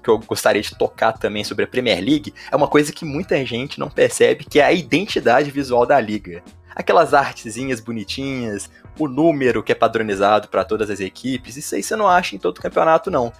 que 0.03 0.09
eu 0.09 0.19
gostaria 0.19 0.63
de 0.63 0.75
tocar 0.77 1.13
também 1.13 1.45
sobre 1.45 1.65
a 1.65 1.69
Premier 1.69 2.01
League 2.01 2.35
é 2.51 2.57
uma 2.57 2.69
coisa 2.69 2.93
que 2.93 3.05
muita 3.05 3.45
gente 3.45 3.79
não 3.79 3.89
percebe, 3.89 4.45
que 4.45 4.61
é 4.61 4.65
a 4.65 4.73
identidade 4.73 5.51
visual 5.51 5.87
da 5.87 6.01
liga. 6.01 6.43
Aquelas 6.75 7.13
artezinhas 7.13 7.81
bonitinhas, 7.81 8.71
o 8.99 9.09
número 9.09 9.63
que 9.63 9.73
é 9.73 9.75
padronizado 9.75 10.49
para 10.49 10.65
todas 10.65 10.91
as 10.91 11.01
equipes, 11.01 11.57
isso 11.57 11.75
aí 11.75 11.83
você 11.83 11.97
não 11.97 12.09
acha 12.09 12.35
em 12.35 12.39
todo 12.39 12.61
campeonato, 12.61 13.11
não. 13.11 13.33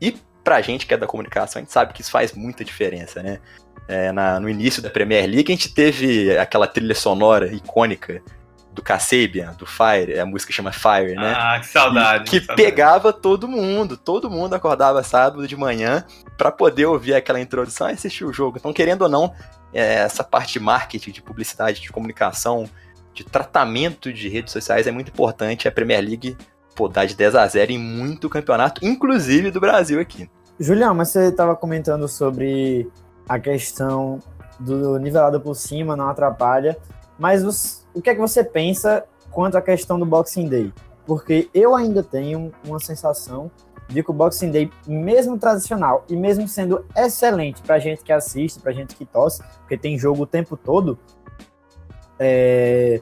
E 0.00 0.16
pra 0.42 0.60
gente 0.60 0.86
que 0.86 0.94
é 0.94 0.96
da 0.96 1.06
comunicação, 1.06 1.60
a 1.60 1.62
gente 1.62 1.72
sabe 1.72 1.92
que 1.92 2.00
isso 2.00 2.10
faz 2.10 2.32
muita 2.32 2.64
diferença, 2.64 3.22
né? 3.22 3.38
É, 3.86 4.12
na, 4.12 4.38
no 4.38 4.48
início 4.48 4.82
da 4.82 4.90
Premier 4.90 5.26
League, 5.26 5.52
a 5.52 5.54
gente 5.54 5.72
teve 5.72 6.36
aquela 6.36 6.66
trilha 6.66 6.94
sonora 6.94 7.52
icônica 7.52 8.22
do 8.78 8.82
Kasabian, 8.82 9.54
do 9.54 9.66
Fire, 9.66 10.20
a 10.20 10.24
música 10.24 10.52
chama 10.52 10.70
Fire, 10.70 11.16
né? 11.16 11.34
Ah, 11.36 11.58
que 11.58 11.66
saudade. 11.66 12.28
E, 12.28 12.30
que, 12.30 12.46
saudade. 12.46 12.62
pegava 12.62 13.12
todo 13.12 13.48
mundo, 13.48 13.96
todo 13.96 14.30
mundo 14.30 14.54
acordava 14.54 15.02
sábado 15.02 15.48
de 15.48 15.56
manhã 15.56 16.04
para 16.36 16.52
poder 16.52 16.86
ouvir 16.86 17.14
aquela 17.14 17.40
introdução 17.40 17.90
e 17.90 17.94
assistir 17.94 18.24
o 18.24 18.32
jogo. 18.32 18.56
Então, 18.56 18.72
querendo 18.72 19.02
ou 19.02 19.08
não, 19.08 19.34
é, 19.74 19.94
essa 19.94 20.22
parte 20.22 20.52
de 20.52 20.60
marketing, 20.60 21.10
de 21.10 21.20
publicidade, 21.20 21.80
de 21.80 21.90
comunicação, 21.90 22.70
de 23.12 23.24
tratamento 23.24 24.12
de 24.12 24.28
redes 24.28 24.52
sociais 24.52 24.86
é 24.86 24.92
muito 24.92 25.08
importante. 25.10 25.66
A 25.66 25.72
Premier 25.72 26.00
League 26.00 26.36
pô, 26.76 26.88
dá 26.88 27.04
de 27.04 27.16
10 27.16 27.34
a 27.34 27.44
0 27.48 27.72
em 27.72 27.78
muito 27.78 28.30
campeonato, 28.30 28.86
inclusive 28.86 29.50
do 29.50 29.58
Brasil 29.58 29.98
aqui. 29.98 30.30
Julião, 30.60 30.94
mas 30.94 31.08
você 31.08 31.26
estava 31.26 31.56
comentando 31.56 32.06
sobre 32.06 32.88
a 33.28 33.40
questão 33.40 34.20
do 34.60 34.96
nivelado 34.98 35.40
por 35.40 35.56
cima 35.56 35.96
não 35.96 36.08
atrapalha, 36.08 36.78
mas 37.18 37.44
os, 37.44 37.77
o 37.98 38.02
que 38.02 38.10
é 38.10 38.14
que 38.14 38.20
você 38.20 38.44
pensa 38.44 39.04
quanto 39.30 39.58
à 39.58 39.62
questão 39.62 39.98
do 39.98 40.06
Boxing 40.06 40.48
Day? 40.48 40.72
Porque 41.04 41.50
eu 41.52 41.74
ainda 41.74 42.02
tenho 42.02 42.52
uma 42.64 42.78
sensação 42.78 43.50
de 43.88 44.02
que 44.02 44.10
o 44.10 44.14
Boxing 44.14 44.52
Day, 44.52 44.70
mesmo 44.86 45.36
tradicional 45.36 46.04
e 46.08 46.14
mesmo 46.14 46.46
sendo 46.46 46.84
excelente 46.96 47.60
para 47.62 47.78
gente 47.78 48.04
que 48.04 48.12
assiste, 48.12 48.60
para 48.60 48.72
gente 48.72 48.94
que 48.94 49.04
torce, 49.04 49.42
porque 49.60 49.76
tem 49.76 49.98
jogo 49.98 50.22
o 50.22 50.26
tempo 50.26 50.56
todo, 50.56 50.96
é, 52.20 53.00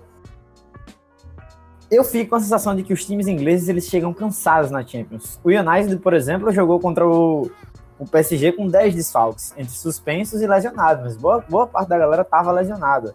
eu 1.90 2.02
fico 2.02 2.30
com 2.30 2.37
a 2.37 2.40
sensação 2.40 2.74
de 2.74 2.82
que 2.82 2.92
os 2.92 3.04
times 3.04 3.26
ingleses 3.26 3.68
eles 3.68 3.87
chegam 3.87 4.14
cansados 4.14 4.70
na 4.70 4.87
Champions. 4.87 5.38
O 5.44 5.50
United, 5.50 5.98
por 5.98 6.14
exemplo, 6.14 6.50
jogou 6.52 6.80
contra 6.80 7.06
o, 7.06 7.50
o 7.98 8.06
PSG 8.06 8.52
com 8.52 8.66
10 8.66 8.94
desfalques, 8.94 9.52
entre 9.59 9.72
suspensos 9.72 10.40
e 10.40 10.46
lesionados, 10.46 11.04
mas 11.04 11.16
boa, 11.18 11.44
boa 11.46 11.66
parte 11.66 11.88
da 11.88 11.98
galera 11.98 12.22
estava 12.22 12.50
lesionada. 12.50 13.14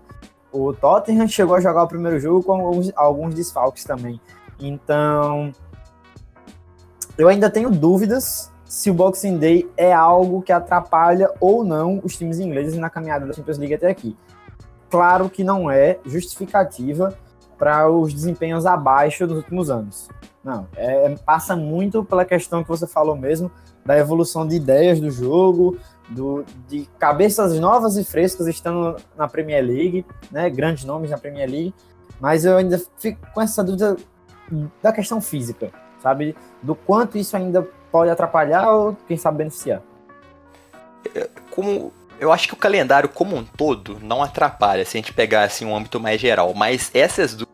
O 0.52 0.74
Tottenham 0.74 1.28
chegou 1.28 1.56
a 1.56 1.62
jogar 1.62 1.84
o 1.84 1.88
primeiro 1.88 2.20
jogo 2.20 2.44
com 2.44 2.54
alguns, 2.54 2.92
alguns 2.96 3.34
desfalques 3.34 3.84
também. 3.84 4.20
Então, 4.60 5.52
eu 7.18 7.28
ainda 7.28 7.50
tenho 7.50 7.70
dúvidas 7.70 8.52
se 8.66 8.90
o 8.90 8.94
Boxing 8.94 9.38
Day 9.38 9.70
é 9.76 9.92
algo 9.92 10.42
que 10.42 10.52
atrapalha 10.52 11.30
ou 11.40 11.64
não 11.64 12.00
os 12.04 12.18
times 12.18 12.40
ingleses 12.40 12.78
na 12.78 12.90
caminhada 12.90 13.26
da 13.26 13.34
Champions 13.34 13.58
League 13.58 13.74
até 13.74 13.90
aqui. 13.90 14.18
Claro 14.90 15.30
que 15.30 15.44
não 15.44 15.70
é 15.70 16.00
justificativa 16.06 17.18
para 17.58 17.90
os 17.90 18.14
desempenhos 18.14 18.66
abaixo 18.66 19.28
dos 19.28 19.38
últimos 19.38 19.70
anos. 19.70 20.10
Não, 20.44 20.68
é, 20.76 21.14
passa 21.26 21.56
muito 21.56 22.04
pela 22.04 22.26
questão 22.26 22.64
que 22.64 22.70
você 22.70 22.88
falou 22.88 23.16
mesmo, 23.16 23.52
da 23.86 23.98
evolução 23.98 24.48
de 24.48 24.56
ideias 24.56 25.00
do 25.00 25.12
jogo, 25.12 25.78
do, 26.12 26.46
de 26.68 26.88
cabeças 27.00 27.60
novas 27.60 27.98
e 27.98 28.04
frescas 28.04 28.48
estando 28.48 28.98
na 29.18 29.28
Premier 29.28 29.64
League, 29.64 30.06
né, 30.32 30.50
grandes 30.50 30.84
nomes 30.84 31.10
na 31.10 31.18
Premier 31.18 31.50
League, 31.50 31.74
mas 32.20 32.46
eu 32.46 32.58
ainda 32.58 32.82
fico 32.98 33.20
com 33.34 33.42
essa 33.42 33.64
dúvida 33.64 33.98
da 34.82 34.92
questão 34.92 35.22
física, 35.22 35.72
sabe? 36.02 36.36
Do 36.62 36.76
quanto 36.76 37.18
isso 37.18 37.36
ainda 37.36 37.68
pode 37.92 38.10
atrapalhar 38.10 38.72
ou, 38.72 38.98
quem 39.08 39.18
sabe, 39.18 39.40
beneficiar. 39.40 39.82
É, 41.16 41.30
como 41.50 41.92
eu 42.20 42.32
acho 42.32 42.48
que 42.48 42.54
o 42.54 42.58
calendário 42.58 43.10
como 43.10 43.36
um 43.36 43.44
todo 43.44 43.98
não 44.02 44.22
atrapalha 44.22 44.86
se 44.86 44.98
a 44.98 45.00
gente 45.00 45.14
pegar 45.14 45.44
assim 45.44 45.66
um 45.66 45.76
âmbito 45.76 46.00
mais 46.00 46.22
geral, 46.22 46.54
mas 46.54 46.92
essas 46.94 47.34
duas 47.34 47.50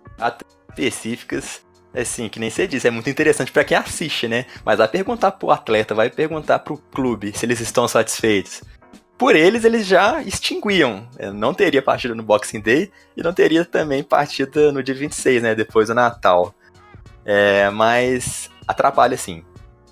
específicas, 0.69 1.61
assim, 1.93 2.29
que 2.29 2.39
nem 2.39 2.49
você 2.49 2.67
disse, 2.67 2.87
é 2.87 2.91
muito 2.91 3.09
interessante 3.09 3.51
para 3.51 3.63
quem 3.63 3.77
assiste, 3.77 4.27
né? 4.27 4.45
Mas 4.63 4.77
vai 4.77 4.87
perguntar 4.87 5.31
pro 5.31 5.51
atleta, 5.51 5.95
vai 5.95 6.09
perguntar 6.09 6.59
pro 6.59 6.77
clube 6.77 7.31
se 7.35 7.45
eles 7.45 7.59
estão 7.59 7.87
satisfeitos. 7.87 8.61
Por 9.17 9.35
eles, 9.35 9.65
eles 9.65 9.85
já 9.85 10.21
extinguiam. 10.21 11.07
É, 11.17 11.31
não 11.31 11.53
teria 11.53 11.81
partida 11.81 12.13
no 12.13 12.21
Boxing 12.21 12.61
Day 12.61 12.91
e 13.15 13.23
não 13.23 13.33
teria 13.33 13.65
também 13.65 14.03
partida 14.03 14.71
no 14.71 14.83
dia 14.83 14.93
26, 14.93 15.41
né? 15.41 15.55
Depois 15.55 15.87
do 15.87 15.95
Natal. 15.95 16.53
É, 17.25 17.69
mas 17.71 18.49
atrapalha 18.67 19.17
sim. 19.17 19.43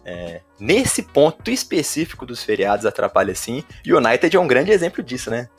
É, 0.06 0.42
nesse 0.60 1.02
ponto 1.02 1.50
específico 1.50 2.28
dos 2.28 2.44
feriados 2.44 2.86
atrapalha 2.86 3.34
sim. 3.34 3.64
E 3.84 3.92
o 3.92 3.98
United 3.98 4.36
é 4.36 4.40
um 4.40 4.48
grande 4.48 4.72
exemplo 4.72 5.02
disso, 5.02 5.32
né? 5.32 5.50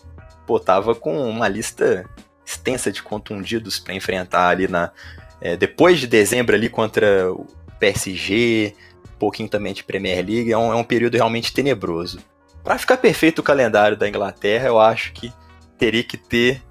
Pô, 0.47 0.61
tava 0.61 0.95
com 0.95 1.29
uma 1.29 1.49
lista 1.49 2.09
extensa 2.45 2.93
de 2.93 3.03
contundidos 3.03 3.81
para 3.81 3.95
enfrentar 3.95 4.51
ali 4.51 4.69
na. 4.69 4.93
É, 5.41 5.57
depois 5.57 5.99
de 5.99 6.07
dezembro 6.07 6.55
ali 6.55 6.69
contra 6.69 7.33
o 7.33 7.47
PSG, 7.79 8.75
um 9.15 9.19
pouquinho 9.19 9.49
também 9.49 9.73
de 9.73 9.85
Premier 9.85 10.25
League, 10.25 10.53
é 10.53 10.59
um, 10.59 10.73
é 10.73 10.77
um 10.77 10.85
período 10.85 11.15
realmente 11.15 11.53
tenebroso. 11.53 12.21
Para 12.63 12.79
ficar 12.79 12.97
perfeito 12.97 13.41
o 13.41 13.45
calendário 13.45 13.97
da 13.97 14.09
Inglaterra, 14.09 14.67
eu 14.69 14.81
acho 14.81 15.13
que 15.13 15.33
teria 15.79 16.03
que 16.03 16.17
ter 16.17 16.63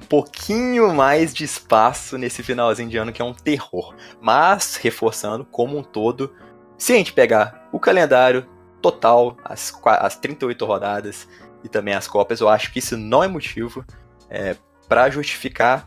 um 0.00 0.06
pouquinho 0.06 0.94
mais 0.94 1.34
de 1.34 1.44
espaço 1.44 2.16
nesse 2.16 2.42
finalzinho 2.42 2.88
de 2.88 2.96
ano 2.96 3.12
que 3.12 3.20
é 3.20 3.24
um 3.24 3.34
terror. 3.34 3.94
Mas, 4.20 4.76
reforçando, 4.76 5.44
como 5.44 5.76
um 5.76 5.82
todo, 5.82 6.32
se 6.78 6.92
a 6.92 6.96
gente 6.96 7.12
pegar 7.12 7.68
o 7.72 7.78
calendário 7.78 8.46
total, 8.80 9.36
as, 9.44 9.72
as 9.84 10.16
38 10.16 10.64
rodadas 10.64 11.28
e 11.62 11.68
também 11.68 11.94
as 11.94 12.08
Copas, 12.08 12.40
eu 12.40 12.48
acho 12.48 12.72
que 12.72 12.78
isso 12.78 12.96
não 12.96 13.22
é 13.22 13.28
motivo 13.28 13.84
é, 14.28 14.56
para 14.88 15.10
justificar 15.10 15.86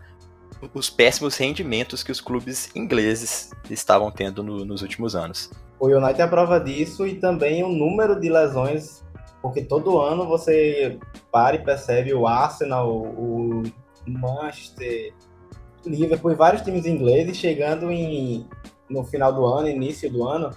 os 0.74 0.90
péssimos 0.90 1.38
rendimentos 1.38 2.04
que 2.04 2.12
os 2.12 2.22
clubes 2.22 2.70
ingleses 2.76 3.52
estavam 3.70 4.12
tendo 4.12 4.44
no, 4.44 4.66
nos 4.66 4.82
últimos 4.82 5.16
anos. 5.16 5.50
O 5.80 5.88
United 5.88 6.22
é 6.22 6.24
a 6.24 6.28
prova 6.28 6.60
disso 6.60 7.06
e 7.06 7.16
também 7.16 7.64
o 7.64 7.70
número 7.70 8.20
de 8.20 8.30
lesões, 8.30 9.04
porque 9.42 9.64
todo 9.64 10.00
ano 10.00 10.26
você 10.28 10.98
para 11.32 11.56
e 11.56 11.64
percebe 11.64 12.14
o 12.14 12.28
Arsenal, 12.28 12.90
o 12.90 13.64
Manchester, 14.08 15.14
Liverpool 15.86 16.36
vários 16.36 16.62
times 16.62 16.86
ingleses 16.86 17.38
chegando 17.38 17.92
em, 17.92 18.48
no 18.90 19.04
final 19.04 19.34
do 19.34 19.46
ano, 19.46 19.68
início 19.68 20.10
do 20.12 20.28
ano, 20.28 20.52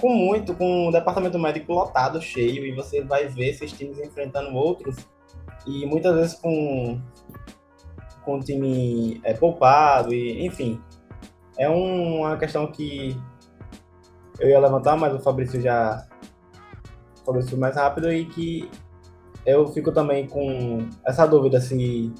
com 0.00 0.10
muito, 0.10 0.54
com 0.54 0.88
o 0.88 0.92
departamento 0.92 1.38
médico 1.38 1.72
lotado, 1.72 2.20
cheio, 2.20 2.66
e 2.66 2.72
você 2.72 3.02
vai 3.02 3.28
ver 3.28 3.50
esses 3.50 3.72
times 3.72 3.98
enfrentando 3.98 4.54
outros, 4.54 4.96
e 5.66 5.86
muitas 5.86 6.14
vezes 6.14 6.34
com, 6.34 7.00
com 8.26 8.38
o 8.38 8.40
time 8.40 9.20
é, 9.22 9.32
poupado, 9.32 10.12
e 10.12 10.44
enfim. 10.44 10.78
É 11.56 11.70
um, 11.70 12.18
uma 12.18 12.36
questão 12.36 12.66
que 12.66 13.16
eu 14.38 14.50
ia 14.50 14.58
levantar, 14.58 14.96
mas 14.96 15.14
o 15.14 15.20
Fabrício 15.20 15.62
já 15.62 16.06
Fabrício 17.24 17.56
mais 17.56 17.76
rápido, 17.76 18.12
e 18.12 18.26
que 18.26 18.70
eu 19.46 19.68
fico 19.68 19.92
também 19.92 20.26
com 20.26 20.86
essa 21.06 21.24
dúvida 21.24 21.60
se 21.60 22.12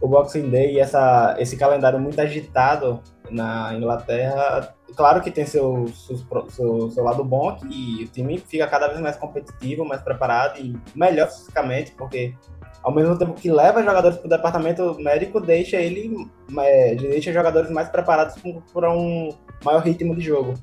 o 0.00 0.06
Boxing 0.06 0.50
Day 0.50 0.74
e 0.74 0.78
essa, 0.78 1.34
esse 1.38 1.56
calendário 1.56 1.98
muito 1.98 2.20
agitado 2.20 3.02
na 3.30 3.74
Inglaterra, 3.74 4.74
claro 4.96 5.20
que 5.20 5.30
tem 5.30 5.46
seu, 5.46 5.88
seu, 5.88 6.16
seu, 6.48 6.90
seu, 6.90 7.04
lado 7.04 7.24
bom, 7.24 7.54
que 7.54 8.04
o 8.04 8.08
time 8.08 8.38
fica 8.38 8.66
cada 8.66 8.88
vez 8.88 9.00
mais 9.00 9.16
competitivo, 9.16 9.84
mais 9.84 10.02
preparado 10.02 10.58
e 10.58 10.78
melhor 10.94 11.28
fisicamente, 11.28 11.92
porque 11.92 12.34
ao 12.82 12.94
mesmo 12.94 13.16
tempo 13.18 13.34
que 13.34 13.50
leva 13.50 13.82
jogadores 13.82 14.16
para 14.18 14.26
o 14.26 14.30
departamento 14.30 14.96
médico, 15.00 15.40
deixa 15.40 15.76
ele 15.76 16.28
é, 16.58 16.94
deixa 16.94 17.32
jogadores 17.32 17.70
mais 17.70 17.88
preparados 17.88 18.36
para 18.72 18.90
um 18.90 19.30
maior 19.64 19.82
ritmo 19.82 20.14
de 20.14 20.22
jogo. 20.22 20.54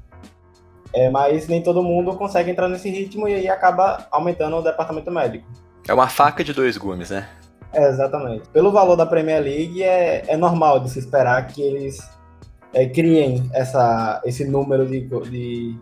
É, 0.93 1.09
mas 1.09 1.47
nem 1.47 1.61
todo 1.61 1.83
mundo 1.83 2.15
consegue 2.15 2.51
entrar 2.51 2.67
nesse 2.67 2.89
ritmo 2.89 3.27
e 3.27 3.33
aí 3.33 3.47
acaba 3.47 4.07
aumentando 4.09 4.55
o 4.55 4.61
departamento 4.61 5.11
médico. 5.11 5.45
É 5.87 5.93
uma 5.93 6.07
faca 6.07 6.43
de 6.43 6.53
dois 6.53 6.77
gumes, 6.77 7.09
né? 7.09 7.29
É, 7.73 7.87
exatamente. 7.89 8.47
Pelo 8.49 8.71
valor 8.71 8.95
da 8.95 9.05
Premier 9.05 9.41
League, 9.41 9.83
é, 9.83 10.23
é 10.27 10.37
normal 10.37 10.79
de 10.79 10.89
se 10.89 10.99
esperar 10.99 11.45
que 11.47 11.61
eles 11.61 11.99
é, 12.73 12.87
criem 12.87 13.49
essa, 13.53 14.21
esse 14.25 14.45
número 14.45 14.85
de, 14.85 15.01
de, 15.01 15.77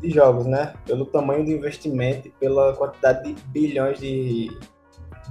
de, 0.00 0.10
jogos, 0.10 0.46
né? 0.46 0.72
Pelo 0.86 1.06
tamanho 1.06 1.44
do 1.44 1.50
investimento 1.50 2.28
e 2.28 2.30
pela 2.32 2.74
quantidade 2.74 3.32
de 3.32 3.42
bilhões 3.48 3.98
de, 4.00 4.50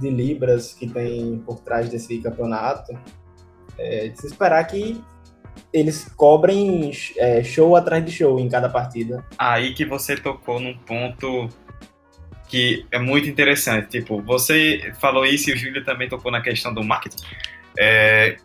de 0.00 0.10
libras 0.10 0.72
que 0.72 0.88
tem 0.88 1.38
por 1.44 1.60
trás 1.60 1.88
desse 1.88 2.18
campeonato. 2.18 2.98
É, 3.78 4.08
de 4.08 4.20
se 4.20 4.26
esperar 4.26 4.64
que 4.64 5.02
eles 5.72 6.04
cobrem 6.16 6.90
é, 7.16 7.42
show 7.42 7.76
atrás 7.76 8.04
de 8.04 8.10
show 8.10 8.38
em 8.38 8.48
cada 8.48 8.68
partida. 8.68 9.24
Aí 9.38 9.72
que 9.74 9.84
você 9.84 10.16
tocou 10.16 10.58
num 10.58 10.76
ponto 10.76 11.48
que 12.48 12.84
é 12.90 12.98
muito 12.98 13.28
interessante. 13.28 14.00
Tipo, 14.00 14.20
você 14.20 14.92
falou 15.00 15.24
isso 15.24 15.50
e 15.50 15.52
o 15.52 15.56
Júlio 15.56 15.84
também 15.84 16.08
tocou 16.08 16.32
na 16.32 16.40
questão 16.40 16.74
do 16.74 16.82
marketing. 16.82 17.22
É, 17.78 18.36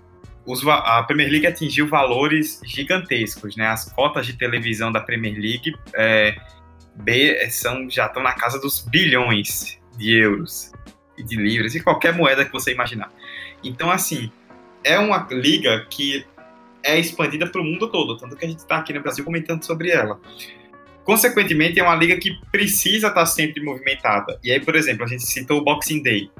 os, 0.45 0.65
a 0.67 1.01
Premier 1.03 1.29
League 1.29 1.47
atingiu 1.47 1.87
valores 1.87 2.61
gigantescos, 2.63 3.55
né? 3.55 3.67
As 3.67 3.91
cotas 3.91 4.27
de 4.27 4.33
televisão 4.33 4.91
da 4.91 4.99
Premier 4.99 5.33
League 5.33 5.73
é, 5.95 6.35
B, 6.95 7.49
são, 7.49 7.89
já 7.89 8.05
estão 8.05 8.21
na 8.21 8.33
casa 8.33 8.59
dos 8.59 8.85
bilhões 8.85 9.79
de 9.97 10.15
euros 10.15 10.71
de 11.23 11.36
libras 11.36 11.75
e 11.75 11.82
qualquer 11.82 12.13
moeda 12.13 12.45
que 12.45 12.51
você 12.51 12.71
imaginar. 12.71 13.12
Então, 13.63 13.89
assim, 13.91 14.32
é 14.84 14.99
uma 14.99 15.28
liga 15.32 15.86
que 15.89 16.25
é 16.84 16.99
expandida 16.99 17.47
para 17.47 17.60
o 17.60 17.63
mundo 17.63 17.89
todo, 17.89 18.17
tanto 18.17 18.36
que 18.36 18.45
a 18.45 18.47
gente 18.47 18.60
está 18.60 18.78
aqui 18.78 18.93
no 18.93 19.01
Brasil 19.01 19.25
comentando 19.25 19.63
sobre 19.63 19.89
ela. 19.89 20.19
Consequentemente, 21.04 21.80
é 21.80 21.84
uma 21.84 21.95
liga 21.95 22.17
que 22.17 22.36
precisa 22.51 23.08
estar 23.08 23.21
tá 23.21 23.25
sempre 23.25 23.63
movimentada. 23.63 24.39
E 24.43 24.51
aí, 24.51 24.60
por 24.60 24.75
exemplo, 24.75 25.04
a 25.04 25.08
gente 25.08 25.25
citou 25.25 25.60
o 25.60 25.63
Boxing 25.63 26.01
Day. 26.01 26.32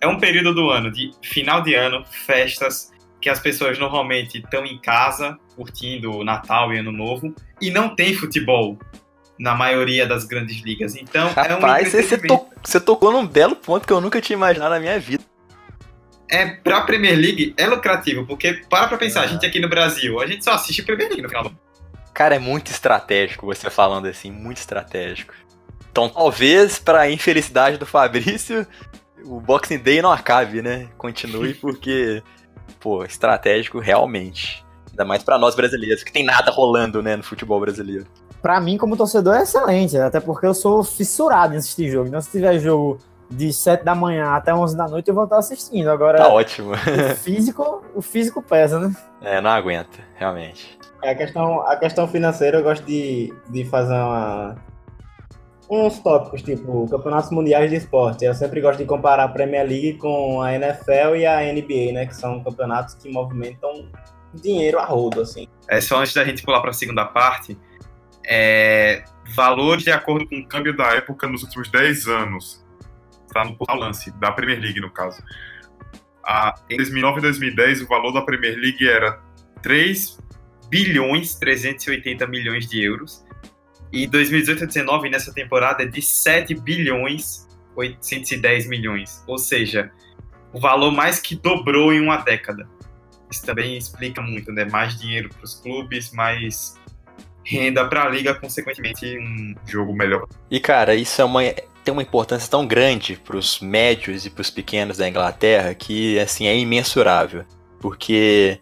É 0.00 0.06
um 0.06 0.18
período 0.18 0.54
do 0.54 0.70
ano 0.70 0.90
de 0.90 1.12
final 1.22 1.62
de 1.62 1.74
ano, 1.74 2.04
festas, 2.04 2.92
que 3.20 3.30
as 3.30 3.38
pessoas 3.38 3.78
normalmente 3.78 4.38
estão 4.38 4.66
em 4.66 4.78
casa 4.78 5.38
curtindo 5.54 6.10
o 6.10 6.24
Natal 6.24 6.74
e 6.74 6.78
Ano 6.78 6.90
Novo 6.90 7.34
e 7.60 7.70
não 7.70 7.94
tem 7.94 8.12
futebol 8.12 8.78
na 9.42 9.56
maioria 9.56 10.06
das 10.06 10.24
grandes 10.24 10.62
ligas. 10.62 10.94
Então, 10.94 11.32
Rapaz, 11.32 11.92
é 11.92 11.98
um 11.98 12.02
você, 12.02 12.16
to 12.16 12.46
você 12.62 12.80
tocou 12.80 13.10
num 13.10 13.26
belo 13.26 13.56
ponto 13.56 13.84
que 13.84 13.92
eu 13.92 14.00
nunca 14.00 14.20
tinha 14.20 14.36
imaginado 14.36 14.70
na 14.70 14.78
minha 14.78 15.00
vida. 15.00 15.24
É, 16.30 16.46
pra 16.46 16.82
Premier 16.82 17.18
League 17.18 17.52
é 17.56 17.66
lucrativo, 17.66 18.24
porque 18.24 18.62
para 18.70 18.86
pra 18.86 18.96
pensar, 18.96 19.22
a 19.22 19.26
gente 19.26 19.44
aqui 19.44 19.58
no 19.58 19.68
Brasil, 19.68 20.20
a 20.20 20.26
gente 20.28 20.44
só 20.44 20.52
assiste 20.52 20.84
Premier 20.84 21.08
League 21.08 21.22
no 21.22 21.28
final 21.28 21.42
do 21.42 21.58
Cara, 22.14 22.36
é 22.36 22.38
muito 22.38 22.70
estratégico 22.70 23.44
você 23.44 23.68
falando 23.68 24.06
assim, 24.06 24.30
muito 24.30 24.58
estratégico. 24.58 25.34
Então, 25.90 26.08
talvez, 26.08 26.78
pra 26.78 27.10
infelicidade 27.10 27.78
do 27.78 27.84
Fabrício, 27.84 28.64
o 29.24 29.40
Boxing 29.40 29.78
Day 29.78 30.00
não 30.00 30.12
acabe, 30.12 30.62
né? 30.62 30.88
Continue, 30.96 31.54
porque 31.60 32.22
pô, 32.78 33.04
estratégico 33.04 33.80
realmente. 33.80 34.64
Ainda 34.90 35.04
mais 35.04 35.22
para 35.24 35.36
nós 35.36 35.56
brasileiros, 35.56 36.04
que 36.04 36.12
tem 36.12 36.24
nada 36.24 36.50
rolando, 36.50 37.02
né, 37.02 37.16
no 37.16 37.22
futebol 37.24 37.58
brasileiro. 37.58 38.06
Para 38.42 38.60
mim, 38.60 38.76
como 38.76 38.96
torcedor, 38.96 39.36
é 39.36 39.42
excelente, 39.42 39.96
até 39.96 40.18
porque 40.18 40.44
eu 40.44 40.52
sou 40.52 40.82
fissurado 40.82 41.54
em 41.54 41.58
assistir 41.58 41.88
jogo. 41.88 42.08
Então, 42.08 42.20
se 42.20 42.30
tiver 42.30 42.58
jogo 42.58 42.98
de 43.30 43.52
7 43.52 43.84
da 43.84 43.94
manhã 43.94 44.30
até 44.32 44.52
11 44.52 44.76
da 44.76 44.88
noite, 44.88 45.08
eu 45.08 45.14
vou 45.14 45.24
estar 45.24 45.38
assistindo. 45.38 45.88
Agora, 45.88 46.18
tá 46.18 46.28
ótimo. 46.28 46.72
o 46.72 47.14
físico, 47.16 47.84
o 47.94 48.02
físico 48.02 48.42
pesa, 48.42 48.80
né? 48.80 48.92
É, 49.22 49.40
não 49.40 49.50
aguenta, 49.50 50.00
realmente. 50.16 50.76
É, 51.02 51.10
a 51.10 51.14
questão, 51.14 51.60
a 51.62 51.76
questão 51.76 52.08
financeira, 52.08 52.58
eu 52.58 52.62
gosto 52.62 52.84
de, 52.84 53.32
de 53.48 53.64
fazer 53.64 53.94
uma, 53.94 54.56
uns 55.70 55.98
tópicos, 56.00 56.42
tipo 56.42 56.88
campeonatos 56.88 57.30
mundiais 57.30 57.70
de 57.70 57.76
esporte. 57.76 58.24
Eu 58.24 58.34
sempre 58.34 58.60
gosto 58.60 58.78
de 58.78 58.84
comparar 58.84 59.24
a 59.24 59.28
Premier 59.28 59.66
League 59.66 59.94
com 59.94 60.42
a 60.42 60.54
NFL 60.54 61.16
e 61.16 61.26
a 61.26 61.40
NBA, 61.52 61.92
né? 61.92 62.06
Que 62.06 62.14
são 62.14 62.42
campeonatos 62.42 62.94
que 62.94 63.10
movimentam 63.10 63.88
dinheiro 64.34 64.78
a 64.78 64.84
rodo, 64.84 65.20
assim. 65.20 65.48
É, 65.68 65.80
só 65.80 66.00
antes 66.00 66.14
da 66.14 66.24
gente 66.24 66.42
pular 66.42 66.60
para 66.60 66.70
a 66.70 66.74
segunda 66.74 67.04
parte, 67.04 67.58
é, 68.26 69.04
valores 69.34 69.84
de 69.84 69.90
acordo 69.90 70.26
com 70.26 70.38
o 70.38 70.46
câmbio 70.46 70.76
da 70.76 70.88
época 70.88 71.28
nos 71.28 71.42
últimos 71.42 71.68
10 71.70 72.08
anos. 72.08 72.64
Está 73.26 73.44
no 73.44 73.56
lance, 73.78 74.10
da 74.18 74.30
Premier 74.30 74.60
League, 74.60 74.80
no 74.80 74.90
caso. 74.90 75.22
A, 76.24 76.54
em 76.68 76.76
2009 76.76 77.18
e 77.18 77.22
2010, 77.22 77.82
o 77.82 77.86
valor 77.88 78.12
da 78.12 78.22
Premier 78.22 78.56
League 78.56 78.86
era 78.86 79.20
3 79.62 80.18
bilhões 80.68 81.34
380 81.36 82.26
milhões 82.26 82.68
de 82.68 82.82
euros. 82.82 83.24
E 83.92 84.06
2018 84.06 84.56
e 84.56 84.60
2019, 84.60 85.10
nessa 85.10 85.32
temporada, 85.32 85.82
é 85.82 85.86
de 85.86 86.00
7 86.00 86.54
bilhões 86.54 87.46
810 87.76 88.68
milhões. 88.68 89.22
Ou 89.26 89.38
seja, 89.38 89.90
o 90.52 90.60
valor 90.60 90.92
mais 90.92 91.20
que 91.20 91.34
dobrou 91.34 91.92
em 91.92 92.00
uma 92.00 92.18
década. 92.18 92.68
Isso 93.30 93.44
também 93.44 93.76
explica 93.76 94.20
muito, 94.20 94.52
né? 94.52 94.64
Mais 94.66 94.98
dinheiro 94.98 95.30
para 95.30 95.44
os 95.44 95.54
clubes, 95.54 96.12
mais 96.12 96.78
renda 97.44 97.84
para 97.86 98.04
a 98.04 98.08
liga, 98.08 98.34
consequentemente, 98.34 99.18
um 99.18 99.54
jogo 99.66 99.92
melhor. 99.92 100.26
E 100.50 100.60
cara, 100.60 100.94
isso 100.94 101.20
é 101.20 101.24
uma, 101.24 101.42
tem 101.84 101.92
uma 101.92 102.02
importância 102.02 102.50
tão 102.50 102.66
grande 102.66 103.16
para 103.16 103.36
os 103.36 103.60
médios 103.60 104.24
e 104.24 104.30
para 104.30 104.42
os 104.42 104.50
pequenos 104.50 104.96
da 104.96 105.08
Inglaterra 105.08 105.74
que 105.74 106.18
assim 106.18 106.46
é 106.46 106.56
imensurável, 106.56 107.44
porque 107.80 108.60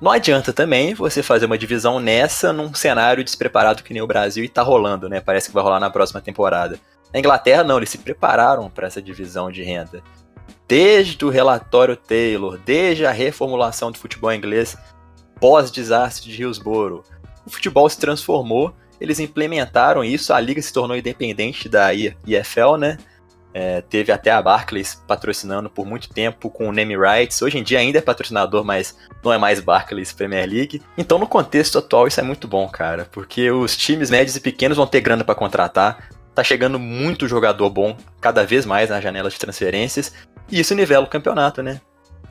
não 0.00 0.10
adianta 0.10 0.52
também 0.52 0.94
você 0.94 1.22
fazer 1.22 1.46
uma 1.46 1.58
divisão 1.58 2.00
nessa 2.00 2.52
num 2.52 2.74
cenário 2.74 3.24
despreparado 3.24 3.82
que 3.82 3.92
nem 3.92 4.02
o 4.02 4.06
Brasil 4.06 4.44
e 4.44 4.48
tá 4.48 4.62
rolando, 4.62 5.08
né? 5.08 5.20
Parece 5.20 5.48
que 5.48 5.54
vai 5.54 5.62
rolar 5.62 5.80
na 5.80 5.90
próxima 5.90 6.20
temporada. 6.20 6.78
Na 7.12 7.20
Inglaterra 7.20 7.62
não, 7.62 7.76
eles 7.76 7.90
se 7.90 7.98
prepararam 7.98 8.70
para 8.70 8.86
essa 8.86 9.02
divisão 9.02 9.50
de 9.50 9.62
renda. 9.62 10.02
Desde 10.66 11.24
o 11.24 11.28
relatório 11.28 11.96
Taylor, 11.96 12.58
desde 12.64 13.04
a 13.04 13.10
reformulação 13.10 13.90
do 13.90 13.98
futebol 13.98 14.32
inglês 14.32 14.76
pós-desastre 15.38 16.30
de 16.30 16.42
Hillsborough, 16.42 17.04
o 17.46 17.50
futebol 17.50 17.88
se 17.88 17.98
transformou, 17.98 18.74
eles 19.00 19.18
implementaram 19.18 20.04
isso, 20.04 20.32
a 20.32 20.40
liga 20.40 20.62
se 20.62 20.72
tornou 20.72 20.96
independente 20.96 21.68
da 21.68 21.92
IFL, 21.92 22.76
né? 22.78 22.98
É, 23.54 23.82
teve 23.82 24.10
até 24.10 24.30
a 24.30 24.40
Barclays 24.40 24.94
patrocinando 25.06 25.68
por 25.68 25.84
muito 25.84 26.08
tempo 26.08 26.48
com 26.48 26.68
o 26.68 26.72
name 26.72 26.96
rights. 26.96 27.42
Hoje 27.42 27.58
em 27.58 27.62
dia 27.62 27.80
ainda 27.80 27.98
é 27.98 28.00
patrocinador, 28.00 28.64
mas 28.64 28.96
não 29.22 29.32
é 29.32 29.36
mais 29.36 29.60
Barclays 29.60 30.12
Premier 30.12 30.48
League. 30.48 30.80
Então, 30.96 31.18
no 31.18 31.26
contexto 31.26 31.78
atual, 31.78 32.06
isso 32.06 32.20
é 32.20 32.22
muito 32.22 32.48
bom, 32.48 32.66
cara, 32.68 33.06
porque 33.12 33.50
os 33.50 33.76
times 33.76 34.08
médios 34.10 34.36
e 34.36 34.40
pequenos 34.40 34.76
vão 34.76 34.86
ter 34.86 35.00
grana 35.00 35.24
para 35.24 35.34
contratar. 35.34 36.08
Tá 36.34 36.42
chegando 36.42 36.78
muito 36.78 37.28
jogador 37.28 37.68
bom, 37.68 37.94
cada 38.18 38.46
vez 38.46 38.64
mais 38.64 38.88
nas 38.88 39.02
janelas 39.02 39.34
de 39.34 39.38
transferências, 39.38 40.14
e 40.50 40.60
isso 40.60 40.74
nivela 40.74 41.04
o 41.04 41.10
campeonato, 41.10 41.62
né? 41.62 41.78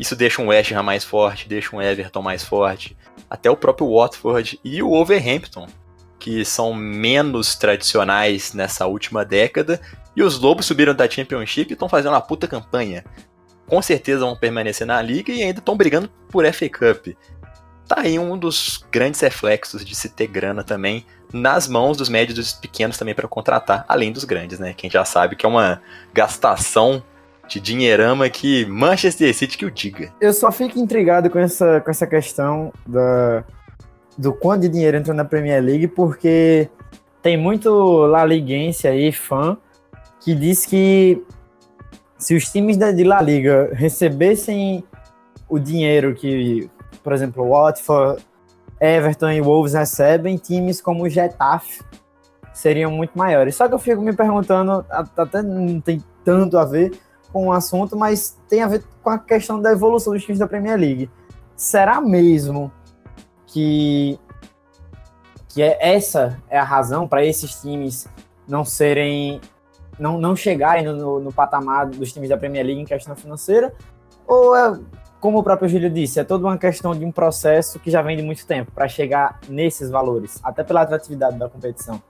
Isso 0.01 0.15
deixa 0.15 0.41
um 0.41 0.47
West 0.47 0.71
Ham 0.71 0.81
mais 0.81 1.03
forte, 1.03 1.47
deixa 1.47 1.75
um 1.75 1.79
Everton 1.79 2.23
mais 2.23 2.43
forte, 2.43 2.97
até 3.29 3.51
o 3.51 3.55
próprio 3.55 3.95
Watford 3.95 4.59
e 4.63 4.81
o 4.81 4.89
Wolverhampton, 4.89 5.67
que 6.17 6.43
são 6.43 6.73
menos 6.73 7.53
tradicionais 7.53 8.51
nessa 8.51 8.87
última 8.87 9.23
década, 9.23 9.79
e 10.15 10.23
os 10.23 10.39
Lobos 10.39 10.65
subiram 10.65 10.95
da 10.95 11.07
Championship 11.07 11.69
e 11.69 11.73
estão 11.73 11.87
fazendo 11.87 12.13
uma 12.13 12.21
puta 12.21 12.47
campanha. 12.47 13.05
Com 13.67 13.79
certeza 13.79 14.25
vão 14.25 14.35
permanecer 14.35 14.87
na 14.87 14.99
liga 15.03 15.31
e 15.31 15.43
ainda 15.43 15.59
estão 15.59 15.77
brigando 15.77 16.09
por 16.29 16.51
FA 16.51 16.67
Cup. 16.67 17.15
Tá 17.87 17.99
aí 17.99 18.17
um 18.17 18.35
dos 18.35 18.83
grandes 18.91 19.21
reflexos 19.21 19.85
de 19.85 19.93
se 19.93 20.09
ter 20.09 20.25
grana 20.25 20.63
também 20.63 21.05
nas 21.31 21.67
mãos 21.67 21.95
dos 21.95 22.09
médios 22.09 22.35
e 22.35 22.41
dos 22.41 22.53
pequenos 22.53 22.97
também 22.97 23.13
para 23.13 23.27
contratar, 23.27 23.85
além 23.87 24.11
dos 24.11 24.23
grandes, 24.23 24.57
né? 24.57 24.73
Quem 24.73 24.89
já 24.89 25.05
sabe 25.05 25.35
que 25.35 25.45
é 25.45 25.49
uma 25.49 25.79
gastação 26.11 27.03
de 27.51 27.59
dinheirama 27.59 28.29
que 28.29 28.65
Manchester 28.65 29.35
City 29.35 29.57
que 29.57 29.65
o 29.65 29.71
diga. 29.71 30.13
Eu 30.21 30.33
só 30.33 30.51
fico 30.51 30.79
intrigado 30.79 31.29
com 31.29 31.37
essa, 31.37 31.81
com 31.81 31.91
essa 31.91 32.07
questão 32.07 32.71
da, 32.87 33.43
do 34.17 34.31
quanto 34.33 34.61
de 34.61 34.69
dinheiro 34.69 34.95
entra 34.95 35.13
na 35.13 35.25
Premier 35.25 35.61
League, 35.61 35.87
porque 35.87 36.69
tem 37.21 37.37
muito 37.37 38.05
La 38.05 38.23
Liguense 38.23 38.87
aí, 38.87 39.11
fã, 39.11 39.57
que 40.21 40.33
diz 40.33 40.65
que 40.65 41.21
se 42.17 42.35
os 42.35 42.49
times 42.49 42.77
da, 42.77 42.91
de 42.91 43.03
La 43.03 43.21
Liga 43.21 43.69
recebessem 43.73 44.83
o 45.49 45.59
dinheiro 45.59 46.15
que, 46.15 46.69
por 47.03 47.11
exemplo, 47.11 47.49
Watford, 47.49 48.23
Everton 48.79 49.31
e 49.31 49.41
Wolves 49.41 49.73
recebem, 49.73 50.37
times 50.37 50.79
como 50.79 51.03
o 51.03 51.09
Getafe 51.09 51.81
seriam 52.53 52.91
muito 52.91 53.17
maiores. 53.17 53.55
Só 53.55 53.67
que 53.67 53.73
eu 53.73 53.79
fico 53.79 54.01
me 54.01 54.13
perguntando, 54.13 54.85
até 54.89 55.41
não 55.41 55.81
tem 55.81 56.01
tanto 56.23 56.57
a 56.57 56.65
ver, 56.65 56.91
com 57.31 57.47
o 57.47 57.51
assunto, 57.51 57.95
mas 57.95 58.37
tem 58.47 58.61
a 58.61 58.67
ver 58.67 58.83
com 59.01 59.09
a 59.09 59.17
questão 59.17 59.61
da 59.61 59.71
evolução 59.71 60.13
dos 60.13 60.23
times 60.23 60.39
da 60.39 60.47
Premier 60.47 60.77
League. 60.77 61.09
Será 61.55 62.01
mesmo 62.01 62.71
que, 63.47 64.19
que 65.49 65.61
é, 65.61 65.77
essa 65.79 66.37
é 66.49 66.57
a 66.57 66.63
razão 66.63 67.07
para 67.07 67.25
esses 67.25 67.61
times 67.61 68.07
não 68.47 68.65
serem. 68.65 69.39
não, 69.99 70.17
não 70.17 70.35
chegarem 70.35 70.85
no, 70.85 71.19
no 71.19 71.31
patamar 71.31 71.87
dos 71.87 72.11
times 72.11 72.29
da 72.29 72.37
Premier 72.37 72.65
League 72.65 72.81
em 72.81 72.85
questão 72.85 73.15
financeira? 73.15 73.73
Ou 74.27 74.55
é, 74.55 74.79
como 75.19 75.37
o 75.37 75.43
próprio 75.43 75.69
Júlio 75.69 75.89
disse, 75.89 76.19
é 76.19 76.23
toda 76.23 76.45
uma 76.45 76.57
questão 76.57 76.95
de 76.95 77.05
um 77.05 77.11
processo 77.11 77.79
que 77.79 77.91
já 77.91 78.01
vem 78.01 78.17
de 78.17 78.23
muito 78.23 78.45
tempo 78.45 78.71
para 78.71 78.87
chegar 78.87 79.39
nesses 79.47 79.89
valores, 79.89 80.39
até 80.43 80.63
pela 80.63 80.81
atratividade 80.81 81.37
da 81.37 81.47
competição? 81.47 82.01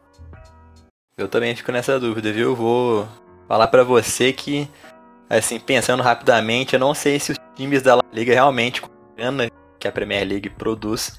Eu 1.18 1.28
também 1.28 1.56
fico 1.56 1.72
nessa 1.72 2.00
dúvida, 2.00 2.32
viu? 2.32 2.56
Vou 2.56 3.06
falar 3.48 3.68
para 3.68 3.84
você 3.84 4.32
que 4.32 4.68
assim, 5.38 5.60
pensando 5.60 6.04
rapidamente, 6.04 6.74
eu 6.74 6.80
não 6.80 6.94
sei 6.94 7.20
se 7.20 7.32
os 7.32 7.38
times 7.56 7.82
da 7.82 8.00
Liga 8.12 8.34
realmente, 8.34 8.82
com 8.82 8.90
a 8.90 9.16
grana 9.16 9.50
que 9.80 9.88
a 9.88 9.92
Premier 9.92 10.28
League 10.28 10.50
produz, 10.50 11.18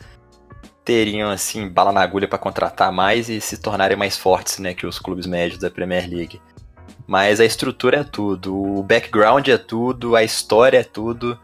teriam, 0.84 1.30
assim, 1.30 1.68
bala 1.68 1.92
na 1.92 2.02
agulha 2.02 2.28
para 2.28 2.38
contratar 2.38 2.92
mais 2.92 3.28
e 3.28 3.40
se 3.40 3.56
tornarem 3.56 3.96
mais 3.96 4.16
fortes, 4.16 4.58
né, 4.58 4.74
que 4.74 4.86
os 4.86 4.98
clubes 4.98 5.26
médios 5.26 5.58
da 5.58 5.70
Premier 5.70 6.08
League. 6.08 6.40
Mas 7.06 7.40
a 7.40 7.44
estrutura 7.44 8.00
é 8.00 8.04
tudo, 8.04 8.54
o 8.54 8.82
background 8.82 9.48
é 9.48 9.58
tudo, 9.58 10.14
a 10.14 10.22
história 10.22 10.78
é 10.78 10.84
tudo. 10.84 11.38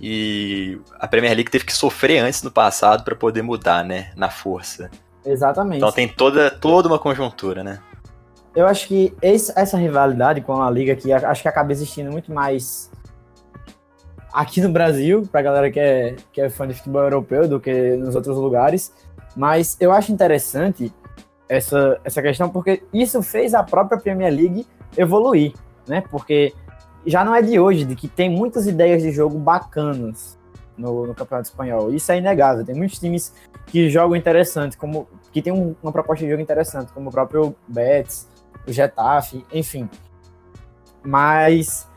E 0.00 0.78
a 0.98 1.08
Premier 1.08 1.34
League 1.34 1.50
teve 1.50 1.64
que 1.64 1.72
sofrer 1.72 2.18
antes 2.18 2.42
no 2.42 2.50
passado 2.50 3.02
para 3.02 3.14
poder 3.14 3.42
mudar, 3.42 3.84
né, 3.84 4.12
na 4.16 4.28
força. 4.28 4.90
Exatamente. 5.24 5.78
Então 5.78 5.90
tem 5.90 6.06
toda, 6.06 6.50
toda 6.50 6.88
uma 6.88 6.98
conjuntura, 6.98 7.64
né? 7.64 7.80
Eu 8.56 8.66
acho 8.66 8.88
que 8.88 9.14
esse, 9.20 9.52
essa 9.54 9.76
rivalidade 9.76 10.40
com 10.40 10.62
a 10.62 10.70
liga 10.70 10.94
aqui, 10.94 11.12
acho 11.12 11.42
que 11.42 11.48
acaba 11.48 11.70
existindo 11.70 12.10
muito 12.10 12.32
mais 12.32 12.90
aqui 14.32 14.62
no 14.62 14.70
Brasil, 14.70 15.28
pra 15.30 15.42
galera 15.42 15.70
que 15.70 15.78
é, 15.78 16.16
que 16.32 16.40
é 16.40 16.48
fã 16.48 16.66
de 16.66 16.72
futebol 16.72 17.02
europeu, 17.02 17.46
do 17.46 17.60
que 17.60 17.96
nos 17.96 18.16
outros 18.16 18.36
lugares. 18.38 18.92
Mas 19.36 19.76
eu 19.78 19.92
acho 19.92 20.10
interessante 20.10 20.92
essa, 21.46 22.00
essa 22.02 22.22
questão, 22.22 22.48
porque 22.48 22.82
isso 22.94 23.22
fez 23.22 23.52
a 23.52 23.62
própria 23.62 24.00
Premier 24.00 24.32
League 24.32 24.66
evoluir, 24.96 25.52
né? 25.86 26.02
Porque 26.10 26.54
já 27.04 27.22
não 27.22 27.34
é 27.34 27.42
de 27.42 27.60
hoje, 27.60 27.84
de 27.84 27.94
que 27.94 28.08
tem 28.08 28.30
muitas 28.30 28.66
ideias 28.66 29.02
de 29.02 29.12
jogo 29.12 29.38
bacanas 29.38 30.38
no, 30.78 31.06
no 31.06 31.14
Campeonato 31.14 31.50
Espanhol. 31.50 31.92
Isso 31.92 32.10
é 32.10 32.16
inegável. 32.16 32.64
Tem 32.64 32.74
muitos 32.74 32.98
times 32.98 33.34
que 33.66 33.90
jogam 33.90 34.16
interessante, 34.16 34.78
como 34.78 35.06
que 35.30 35.42
tem 35.42 35.52
um, 35.52 35.76
uma 35.82 35.92
proposta 35.92 36.24
de 36.24 36.30
jogo 36.30 36.42
interessante, 36.42 36.90
como 36.92 37.10
o 37.10 37.12
próprio 37.12 37.54
Betis, 37.68 38.26
o 38.66 38.72
Getafe, 38.72 39.44
enfim. 39.52 39.88
Mas 41.04 41.88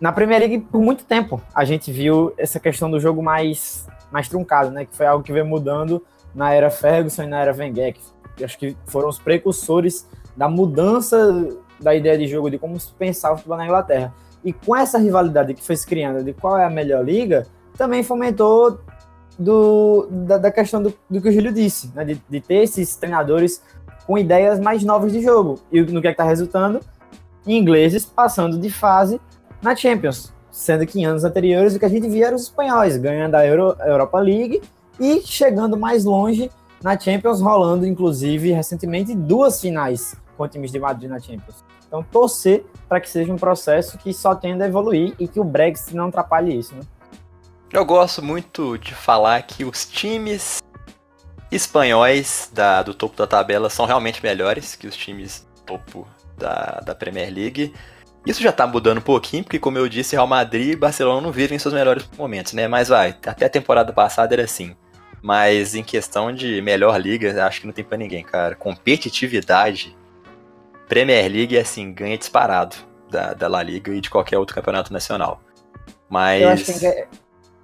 na 0.00 0.12
Premier 0.12 0.40
League, 0.40 0.58
por 0.70 0.80
muito 0.80 1.04
tempo, 1.04 1.40
a 1.54 1.64
gente 1.64 1.90
viu 1.90 2.34
essa 2.36 2.60
questão 2.60 2.90
do 2.90 3.00
jogo 3.00 3.22
mais, 3.22 3.86
mais 4.10 4.28
truncado, 4.28 4.70
né? 4.70 4.84
Que 4.84 4.94
foi 4.94 5.06
algo 5.06 5.24
que 5.24 5.32
veio 5.32 5.46
mudando 5.46 6.04
na 6.34 6.52
era 6.52 6.70
Ferguson 6.70 7.22
e 7.22 7.26
na 7.26 7.40
era 7.40 7.54
Wenger. 7.54 7.96
Que 8.36 8.44
acho 8.44 8.58
que 8.58 8.76
foram 8.86 9.08
os 9.08 9.18
precursores 9.18 10.06
da 10.36 10.48
mudança 10.48 11.56
da 11.80 11.94
ideia 11.94 12.18
de 12.18 12.26
jogo, 12.26 12.50
de 12.50 12.58
como 12.58 12.78
se 12.78 12.92
pensar 12.92 13.32
o 13.32 13.36
futebol 13.36 13.56
na 13.56 13.64
Inglaterra. 13.64 14.12
E 14.44 14.52
com 14.52 14.76
essa 14.76 14.98
rivalidade 14.98 15.54
que 15.54 15.62
foi 15.62 15.76
se 15.76 15.86
criando 15.86 16.22
de 16.22 16.32
qual 16.32 16.58
é 16.58 16.64
a 16.64 16.70
melhor 16.70 17.04
liga, 17.04 17.46
também 17.76 18.02
fomentou 18.02 18.80
do, 19.38 20.06
da, 20.10 20.38
da 20.38 20.50
questão 20.50 20.82
do, 20.82 20.94
do, 21.08 21.20
que 21.20 21.28
o 21.28 21.32
Júlio 21.32 21.52
disse, 21.52 21.90
né? 21.94 22.04
de, 22.04 22.22
de 22.28 22.40
ter 22.40 22.62
esses 22.62 22.96
treinadores 22.96 23.62
com 24.06 24.16
ideias 24.16 24.60
mais 24.60 24.84
novas 24.84 25.12
de 25.12 25.20
jogo. 25.20 25.58
E 25.72 25.80
no 25.80 26.00
que 26.00 26.08
é 26.08 26.12
está 26.12 26.24
resultando? 26.24 26.80
Ingleses 27.46 28.04
passando 28.04 28.58
de 28.58 28.70
fase 28.70 29.20
na 29.60 29.74
Champions. 29.74 30.32
Sendo 30.50 30.86
que 30.86 31.00
em 31.00 31.04
anos 31.04 31.24
anteriores 31.24 31.74
o 31.74 31.78
que 31.78 31.84
a 31.84 31.88
gente 31.88 32.08
via 32.08 32.28
eram 32.28 32.36
os 32.36 32.44
espanhóis 32.44 32.96
ganhando 32.96 33.34
a 33.34 33.46
Euro, 33.46 33.76
Europa 33.80 34.18
League 34.18 34.62
e 34.98 35.20
chegando 35.20 35.76
mais 35.76 36.04
longe 36.04 36.50
na 36.82 36.98
Champions, 36.98 37.40
rolando 37.40 37.86
inclusive 37.86 38.52
recentemente 38.52 39.14
duas 39.14 39.60
finais 39.60 40.16
com 40.36 40.46
times 40.48 40.70
de 40.70 40.78
Madrid 40.78 41.10
na 41.10 41.18
Champions. 41.18 41.64
Então, 41.86 42.02
torcer 42.02 42.64
para 42.88 43.00
que 43.00 43.08
seja 43.08 43.32
um 43.32 43.36
processo 43.36 43.96
que 43.98 44.12
só 44.12 44.34
tenda 44.34 44.64
a 44.64 44.68
evoluir 44.68 45.14
e 45.18 45.28
que 45.28 45.40
o 45.40 45.44
Brexit 45.44 45.94
não 45.94 46.08
atrapalhe 46.08 46.56
isso, 46.56 46.74
né? 46.74 46.80
Eu 47.72 47.84
gosto 47.84 48.22
muito 48.22 48.78
de 48.78 48.94
falar 48.94 49.42
que 49.42 49.64
os 49.64 49.84
times 49.84 50.62
espanhóis 51.50 52.50
da, 52.52 52.82
do 52.82 52.94
topo 52.94 53.16
da 53.16 53.26
tabela 53.26 53.70
são 53.70 53.86
realmente 53.86 54.22
melhores 54.22 54.74
que 54.74 54.86
os 54.86 54.96
times 54.96 55.46
topo 55.64 56.06
da, 56.36 56.80
da 56.84 56.94
Premier 56.94 57.32
League. 57.32 57.74
Isso 58.26 58.42
já 58.42 58.50
tá 58.50 58.66
mudando 58.66 58.98
um 58.98 59.02
pouquinho, 59.02 59.44
porque 59.44 59.58
como 59.58 59.78
eu 59.78 59.88
disse, 59.88 60.16
Real 60.16 60.26
Madrid 60.26 60.72
e 60.72 60.76
Barcelona 60.76 61.20
não 61.20 61.30
vivem 61.30 61.58
seus 61.58 61.72
melhores 61.72 62.08
momentos, 62.18 62.52
né? 62.52 62.66
Mas 62.66 62.88
vai, 62.88 63.10
até 63.24 63.46
a 63.46 63.50
temporada 63.50 63.92
passada 63.92 64.34
era 64.34 64.42
assim. 64.42 64.76
Mas 65.22 65.74
em 65.74 65.82
questão 65.82 66.32
de 66.32 66.60
melhor 66.60 67.00
liga, 67.00 67.46
acho 67.46 67.60
que 67.60 67.66
não 67.66 67.72
tem 67.72 67.84
para 67.84 67.98
ninguém, 67.98 68.24
cara. 68.24 68.54
Competitividade, 68.54 69.96
Premier 70.88 71.30
League, 71.30 71.56
assim, 71.56 71.92
ganha 71.92 72.18
disparado 72.18 72.76
da, 73.10 73.32
da 73.32 73.48
La 73.48 73.62
Liga 73.62 73.92
e 73.92 74.00
de 74.00 74.10
qualquer 74.10 74.38
outro 74.38 74.54
campeonato 74.54 74.92
nacional. 74.92 75.40
Mas. 76.08 76.42
Eu 76.42 76.48
acho 76.48 76.64
que 76.64 77.06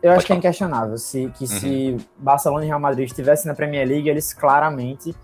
eu 0.02 0.12
acho 0.12 0.26
que 0.26 0.32
é 0.32 0.36
inquestionável 0.36 0.98
se, 0.98 1.30
que 1.36 1.44
uhum. 1.44 1.60
se 1.60 1.96
Barcelona 2.18 2.64
e 2.64 2.68
Real 2.68 2.80
Madrid 2.80 3.06
estivessem 3.06 3.48
na 3.48 3.54
Premier 3.54 3.86
League, 3.86 4.08
eles 4.08 4.32
claramente 4.32 5.14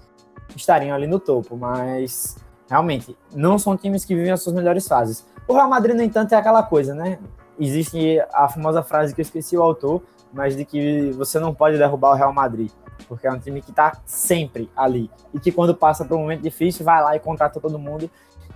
estariam 0.55 0.95
ali 0.95 1.07
no 1.07 1.19
topo, 1.19 1.57
mas 1.57 2.37
realmente 2.69 3.17
não 3.35 3.59
são 3.59 3.77
times 3.77 4.05
que 4.05 4.15
vivem 4.15 4.31
as 4.31 4.43
suas 4.43 4.55
melhores 4.55 4.87
fases. 4.87 5.27
O 5.49 5.55
Real 5.55 5.69
Madrid, 5.69 5.97
no 5.97 6.03
entanto, 6.03 6.33
é 6.33 6.37
aquela 6.37 6.63
coisa, 6.63 6.95
né? 6.95 7.19
Existe 7.59 8.21
a 8.33 8.49
famosa 8.49 8.83
frase 8.83 9.15
que 9.15 9.21
eu 9.21 9.25
esqueci 9.25 9.57
o 9.57 9.63
autor, 9.63 10.03
mas 10.33 10.57
de 10.57 10.65
que 10.65 11.11
você 11.13 11.41
não 11.41 11.53
pode 11.53 11.77
derrubar 11.77 12.13
o 12.13 12.15
Real 12.15 12.33
Madrid, 12.33 12.71
porque 13.09 13.27
é 13.27 13.33
um 13.33 13.39
time 13.39 13.61
que 13.61 13.71
está 13.71 14.01
sempre 14.05 14.71
ali 14.77 15.11
e 15.35 15.41
que 15.41 15.51
quando 15.51 15.75
passa 15.75 16.05
por 16.05 16.17
um 16.17 16.21
momento 16.21 16.43
difícil 16.43 16.85
vai 16.85 17.03
lá 17.03 17.17
e 17.17 17.19
contrata 17.19 17.59
todo 17.59 17.79
mundo 17.79 18.09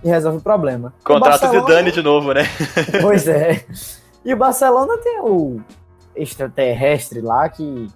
e 0.03 0.07
resolve 0.07 0.37
o 0.37 0.41
problema. 0.41 0.93
Contrata 1.03 1.49
o 1.49 1.51
Zidane 1.51 1.91
de 1.91 2.01
novo, 2.01 2.33
né? 2.33 2.43
Pois 3.01 3.27
é. 3.27 3.65
E 4.23 4.33
o 4.33 4.37
Barcelona 4.37 4.97
tem 4.99 5.19
o 5.19 5.59
extraterrestre 6.15 7.21
lá 7.21 7.47
que 7.49 7.87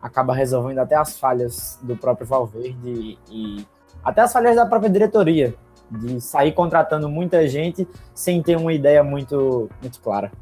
acaba 0.00 0.34
resolvendo 0.34 0.78
até 0.78 0.94
as 0.96 1.18
falhas 1.18 1.78
do 1.82 1.96
próprio 1.96 2.26
Valverde 2.26 3.18
e 3.30 3.66
até 4.04 4.20
as 4.20 4.32
falhas 4.32 4.56
da 4.56 4.66
própria 4.66 4.90
diretoria 4.90 5.54
de 5.90 6.20
sair 6.20 6.52
contratando 6.52 7.08
muita 7.08 7.46
gente 7.48 7.86
sem 8.14 8.42
ter 8.42 8.56
uma 8.56 8.72
ideia 8.72 9.02
muito, 9.02 9.68
muito 9.80 10.00
clara. 10.00 10.32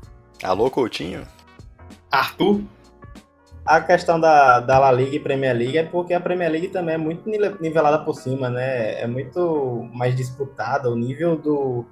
Alô, 0.42 0.70
Coutinho? 0.70 1.26
Arthur? 2.10 2.62
A 3.64 3.80
questão 3.80 4.20
da, 4.20 4.60
da 4.60 4.78
La 4.78 4.92
Liga 4.92 5.16
e 5.16 5.20
Premier 5.20 5.56
League 5.56 5.78
é 5.78 5.82
porque 5.82 6.12
a 6.12 6.20
Premier 6.20 6.50
League 6.50 6.68
também 6.68 6.96
é 6.96 6.98
muito 6.98 7.28
nivelada 7.60 7.98
por 8.04 8.14
cima, 8.14 8.50
né? 8.50 9.00
É 9.00 9.06
muito 9.06 9.88
mais 9.92 10.14
disputada. 10.14 10.90
O 10.90 10.96
nível 10.96 11.36
do, 11.36 11.86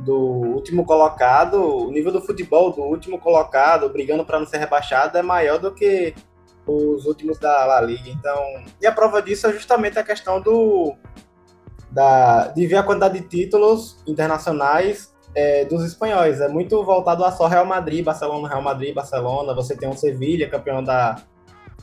do 0.00 0.16
último 0.16 0.84
colocado, 0.84 1.86
o 1.86 1.90
nível 1.90 2.12
do 2.12 2.20
futebol 2.20 2.72
do 2.72 2.82
último 2.82 3.18
colocado, 3.18 3.88
brigando 3.88 4.24
para 4.24 4.38
não 4.38 4.46
ser 4.46 4.58
rebaixado, 4.58 5.16
é 5.18 5.22
maior 5.22 5.58
do 5.58 5.72
que 5.72 6.14
os 6.66 7.04
últimos 7.06 7.38
da 7.38 7.64
La 7.66 7.80
Liga. 7.80 8.08
Então, 8.08 8.64
e 8.80 8.86
a 8.86 8.92
prova 8.92 9.20
disso 9.20 9.46
é 9.46 9.52
justamente 9.52 9.98
a 9.98 10.04
questão 10.04 10.40
do 10.40 10.94
da, 11.90 12.48
de 12.48 12.66
ver 12.66 12.76
a 12.76 12.82
quantidade 12.82 13.20
de 13.20 13.28
títulos 13.28 14.02
internacionais 14.06 15.12
é, 15.34 15.64
dos 15.64 15.84
espanhóis. 15.84 16.40
É 16.40 16.48
muito 16.48 16.82
voltado 16.84 17.24
a 17.24 17.32
só 17.32 17.46
Real 17.46 17.66
Madrid, 17.66 18.04
Barcelona, 18.04 18.48
Real 18.48 18.62
Madrid, 18.62 18.94
Barcelona. 18.94 19.54
Você 19.54 19.76
tem 19.76 19.88
um 19.88 19.96
Sevilha, 19.96 20.48
campeão 20.48 20.82
da, 20.82 21.22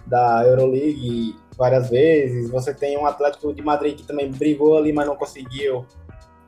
da 0.05 0.43
Euroleague 0.45 1.35
várias 1.57 1.89
vezes. 1.89 2.49
Você 2.49 2.73
tem 2.73 2.97
um 2.97 3.05
Atlético 3.05 3.53
de 3.53 3.61
Madrid 3.61 3.97
que 3.97 4.07
também 4.07 4.31
brigou 4.31 4.77
ali, 4.77 4.93
mas 4.93 5.05
não 5.05 5.15
conseguiu 5.15 5.85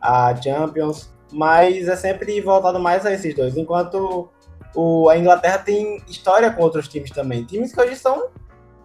a 0.02 0.34
Champions. 0.36 1.14
Mas 1.32 1.88
é 1.88 1.96
sempre 1.96 2.40
voltado 2.42 2.80
mais 2.80 3.06
a 3.06 3.14
esses 3.14 3.36
dois. 3.36 3.56
Enquanto 3.58 4.30
o, 4.76 5.10
a 5.10 5.18
Inglaterra 5.18 5.60
tem 5.60 6.02
história 6.08 6.52
com 6.52 6.64
outros 6.64 6.88
times 6.88 7.12
também. 7.12 7.44
Times 7.44 7.74
que 7.74 7.82
hoje 7.82 7.96
são 7.96 8.30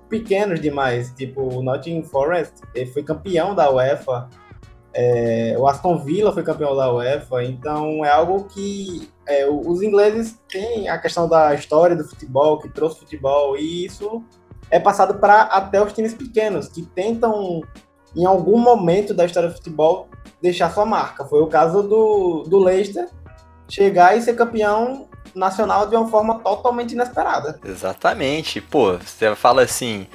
pequenos 0.09 0.61
demais. 0.61 1.11
Tipo, 1.13 1.43
o 1.43 1.63
Nottingham 1.63 2.05
Forest 2.05 2.55
ele 2.75 2.91
foi 2.91 3.03
campeão 3.03 3.55
da 3.55 3.71
UEFA 3.71 4.29
é, 4.95 5.57
o 5.59 5.67
Aston 5.67 5.99
Villa 5.99 6.33
foi 6.33 6.45
campeão 6.45 6.77
da 6.77 6.93
UEFA, 6.95 7.43
então 7.43 8.05
é 8.05 8.11
algo 8.11 8.45
que 8.45 9.11
é, 9.27 9.45
os 9.45 9.83
ingleses 9.83 10.39
têm 10.49 10.89
a 10.89 10.97
questão 10.97 11.29
da 11.29 11.53
história 11.53 11.97
do 11.97 12.05
futebol, 12.05 12.61
que 12.61 12.69
trouxe 12.69 13.01
futebol, 13.01 13.57
e 13.59 13.85
isso 13.85 14.23
é 14.71 14.79
passado 14.79 15.19
para 15.19 15.43
até 15.43 15.83
os 15.83 15.93
times 15.93 16.15
pequenos, 16.15 16.69
que 16.69 16.83
tentam, 16.83 17.61
em 18.17 18.25
algum 18.25 18.59
momento 18.59 19.13
da 19.13 19.25
história 19.25 19.49
do 19.49 19.57
futebol, 19.57 20.09
deixar 20.41 20.73
sua 20.73 20.87
marca. 20.87 21.25
Foi 21.25 21.41
o 21.41 21.47
caso 21.47 21.83
do, 21.83 22.45
do 22.47 22.59
Leicester 22.59 23.09
chegar 23.69 24.17
e 24.17 24.23
ser 24.23 24.35
campeão 24.35 25.09
nacional 25.35 25.89
de 25.89 25.97
uma 25.97 26.09
forma 26.09 26.39
totalmente 26.39 26.93
inesperada. 26.93 27.59
Exatamente. 27.65 28.61
Pô, 28.61 28.97
você 28.99 29.35
fala 29.35 29.63
assim, 29.63 30.07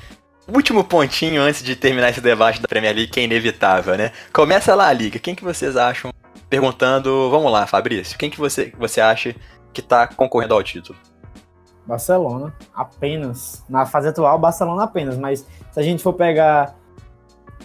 último 0.47 0.83
pontinho 0.83 1.41
antes 1.41 1.63
de 1.63 1.75
terminar 1.75 2.09
esse 2.09 2.21
debate 2.21 2.61
da 2.61 2.67
Premier 2.67 2.95
League, 2.95 3.11
que 3.11 3.19
é 3.19 3.23
inevitável, 3.23 3.97
né? 3.97 4.11
Começa 4.33 4.73
lá 4.75 4.87
a 4.87 4.93
liga. 4.93 5.19
Quem 5.19 5.35
que 5.35 5.43
vocês 5.43 5.75
acham? 5.75 6.11
Perguntando, 6.49 7.29
vamos 7.29 7.51
lá, 7.51 7.67
Fabrício, 7.67 8.17
quem 8.17 8.29
que 8.29 8.39
você, 8.39 8.73
você 8.77 8.99
acha 8.99 9.35
que 9.71 9.83
tá 9.83 10.07
concorrendo 10.07 10.55
ao 10.55 10.63
título? 10.63 10.97
Barcelona, 11.85 12.53
apenas. 12.73 13.63
Na 13.69 13.85
fase 13.85 14.07
atual, 14.07 14.37
Barcelona 14.39 14.83
apenas, 14.83 15.17
mas 15.17 15.45
se 15.71 15.79
a 15.79 15.83
gente 15.83 16.01
for 16.01 16.13
pegar 16.13 16.75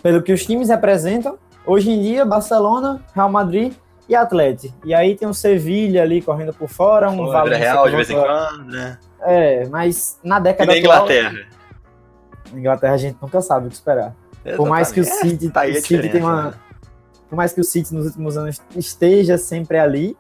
pelo 0.05 0.23
que 0.23 0.35
os 0.35 0.45
times 0.45 0.69
representam, 0.69 1.39
hoje 1.65 1.91
em 1.91 2.03
dia, 2.03 2.27
Barcelona, 2.27 3.01
Real 3.15 3.31
Madrid 3.31 3.73
e 4.07 4.15
Atlético. 4.15 4.75
E 4.85 4.93
aí 4.93 5.17
tem 5.17 5.27
o 5.27 5.33
Sevilha 5.33 6.03
ali 6.03 6.21
correndo 6.21 6.53
por 6.53 6.69
fora, 6.69 7.11
um 7.11 7.27
Valência 7.27 7.73
Real 7.73 7.89
de 7.89 7.97
vez 7.97 8.11
em 8.11 8.15
quando, 8.15 8.65
né? 8.67 8.99
É, 9.23 9.67
mas 9.69 10.21
na 10.23 10.39
década 10.39 10.71
e 10.71 10.75
na 10.75 10.79
Inglaterra. 10.79 11.29
Atual, 11.29 12.53
na 12.53 12.61
Inglaterra 12.61 12.93
a 12.93 12.97
gente 12.99 13.17
nunca 13.19 13.41
sabe 13.41 13.67
o 13.67 13.71
que 13.71 13.77
esperar. 13.77 14.15
Exatamente. 14.45 14.57
Por 14.59 14.69
mais 14.69 14.93
que 14.93 15.01
o 15.01 15.05
City, 15.05 15.47
é, 15.47 15.51
tá 15.51 15.67
o 15.67 15.75
City 15.75 16.09
tem 16.11 16.21
uma. 16.21 16.43
Né? 16.43 16.55
Por 17.31 17.37
mais 17.37 17.55
que 17.55 17.61
o 17.63 17.65
City 17.65 17.95
nos 17.95 18.05
últimos 18.05 18.37
anos 18.37 18.61
esteja 18.77 19.39
sempre 19.39 19.79
ali, 19.79 20.15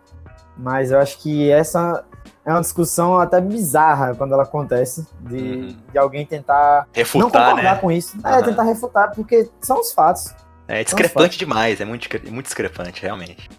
mas 0.56 0.92
eu 0.92 0.98
acho 0.98 1.18
que 1.18 1.50
essa 1.50 2.06
é 2.44 2.50
uma 2.50 2.60
discussão 2.60 3.18
até 3.18 3.40
bizarra 3.40 4.14
quando 4.14 4.32
ela 4.32 4.42
acontece, 4.42 5.06
de, 5.20 5.36
uhum. 5.36 5.76
de 5.92 5.98
alguém 5.98 6.26
tentar 6.26 6.86
refutar, 6.92 7.22
não 7.22 7.30
concordar 7.30 7.74
né? 7.74 7.80
com 7.80 7.90
isso. 7.90 8.16
Uhum. 8.16 8.30
É, 8.30 8.42
tentar 8.42 8.62
refutar, 8.64 9.12
porque 9.14 9.48
são 9.60 9.80
os 9.80 9.92
fatos. 9.92 10.34
É 10.68 10.82
discrepante 10.84 11.38
demais, 11.38 11.80
é 11.80 11.84
muito, 11.84 12.08
muito 12.30 12.46
discrepante, 12.46 13.02
realmente. 13.02 13.50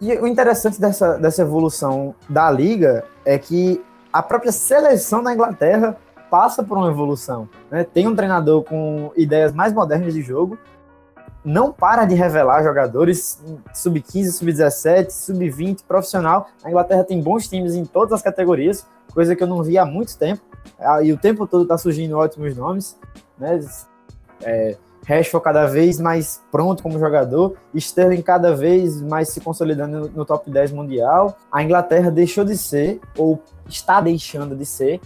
E 0.00 0.12
o 0.14 0.26
interessante 0.26 0.80
dessa, 0.80 1.16
dessa 1.18 1.42
evolução 1.42 2.14
da 2.28 2.50
liga 2.50 3.04
é 3.24 3.38
que 3.38 3.82
a 4.12 4.22
própria 4.22 4.52
seleção 4.52 5.22
da 5.22 5.32
Inglaterra 5.32 5.96
passa 6.30 6.62
por 6.62 6.76
uma 6.76 6.88
evolução. 6.88 7.48
Né? 7.70 7.84
Tem 7.84 8.08
um 8.08 8.14
treinador 8.14 8.62
com 8.64 9.12
ideias 9.16 9.52
mais 9.52 9.72
modernas 9.72 10.12
de 10.12 10.22
jogo, 10.22 10.58
não 11.44 11.72
para 11.72 12.04
de 12.04 12.14
revelar 12.14 12.62
jogadores 12.62 13.42
sub-15, 13.74 14.32
sub-17, 14.32 15.10
sub-20, 15.10 15.84
profissional. 15.86 16.48
A 16.62 16.70
Inglaterra 16.70 17.04
tem 17.04 17.20
bons 17.20 17.48
times 17.48 17.74
em 17.74 17.84
todas 17.84 18.12
as 18.12 18.22
categorias, 18.22 18.86
coisa 19.12 19.36
que 19.36 19.42
eu 19.42 19.46
não 19.46 19.62
vi 19.62 19.76
há 19.76 19.84
muito 19.84 20.16
tempo. 20.16 20.42
Ah, 20.78 21.02
e 21.02 21.12
o 21.12 21.18
tempo 21.18 21.46
todo 21.46 21.64
está 21.64 21.76
surgindo 21.76 22.16
ótimos 22.16 22.56
nomes. 22.56 22.98
Né? 23.38 23.60
É, 24.42 24.76
Rashford 25.06 25.44
cada 25.44 25.66
vez 25.66 26.00
mais 26.00 26.42
pronto 26.50 26.82
como 26.82 26.98
jogador, 26.98 27.56
Sterling 27.74 28.22
cada 28.22 28.54
vez 28.54 29.00
mais 29.02 29.28
se 29.28 29.40
consolidando 29.40 30.10
no 30.14 30.24
top 30.24 30.50
10 30.50 30.72
mundial. 30.72 31.36
A 31.52 31.62
Inglaterra 31.62 32.10
deixou 32.10 32.44
de 32.44 32.56
ser, 32.56 33.00
ou 33.16 33.42
está 33.68 34.00
deixando 34.00 34.56
de 34.56 34.64
ser, 34.64 35.00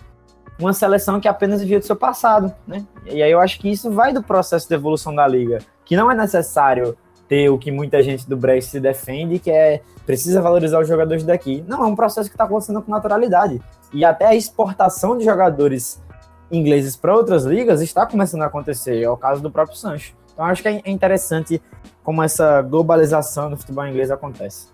uma 0.59 0.73
seleção 0.73 1.21
que 1.21 1.29
apenas 1.29 1.61
vivia 1.61 1.79
do 1.79 1.85
seu 1.85 1.97
passado, 1.97 2.53
né? 2.67 2.85
E 3.07 3.23
aí 3.23 3.31
eu 3.31 3.39
acho 3.39 3.61
que 3.61 3.71
isso 3.71 3.91
vai 3.91 4.13
do 4.13 4.23
processo 4.23 4.69
de 4.69 4.75
evolução 4.75 5.15
da 5.15 5.27
liga, 5.27 5.59
que 5.89 5.97
não 5.97 6.11
é 6.11 6.15
necessário 6.15 6.97
ter 7.27 7.49
o 7.49 7.59
que 7.59 7.71
muita 7.71 8.03
gente 8.03 8.29
do 8.29 8.37
Brexit 8.37 8.79
defende, 8.79 9.39
que 9.39 9.51
é 9.51 9.81
precisa 10.05 10.41
valorizar 10.41 10.79
os 10.81 10.87
jogadores 10.87 11.25
daqui. 11.25 11.65
Não, 11.67 11.83
é 11.83 11.87
um 11.87 11.97
processo 11.97 12.29
que 12.29 12.35
está 12.35 12.45
acontecendo 12.45 12.81
com 12.81 12.91
naturalidade. 12.91 13.61
E 13.93 14.05
até 14.05 14.27
a 14.27 14.35
exportação 14.35 15.17
de 15.17 15.25
jogadores 15.25 16.03
ingleses 16.51 16.95
para 16.95 17.15
outras 17.15 17.45
ligas 17.45 17.81
está 17.81 18.07
começando 18.07 18.43
a 18.43 18.47
acontecer. 18.47 19.03
É 19.03 19.09
o 19.09 19.17
caso 19.17 19.43
do 19.43 19.51
próprio 19.51 19.77
Sancho. 19.77 20.15
Então 20.33 20.45
acho 20.45 20.63
que 20.63 20.69
é 20.69 20.83
interessante 20.87 21.61
como 22.03 22.23
essa 22.23 22.63
globalização 22.63 23.51
do 23.51 23.57
futebol 23.57 23.87
inglês 23.87 24.11
acontece. 24.11 24.69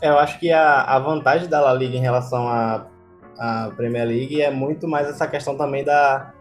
É, 0.00 0.08
eu 0.08 0.18
acho 0.18 0.38
que 0.38 0.50
a, 0.52 0.82
a 0.82 0.98
vantagem 0.98 1.48
da 1.48 1.60
La 1.60 1.72
Liga 1.72 1.96
em 1.96 2.00
relação 2.00 2.48
a 2.48 2.86
Premier 3.76 4.06
League 4.06 4.40
é 4.40 4.50
muito 4.50 4.86
mais 4.86 5.08
essa 5.08 5.26
questão 5.26 5.56
também 5.56 5.84
da, 5.84 6.32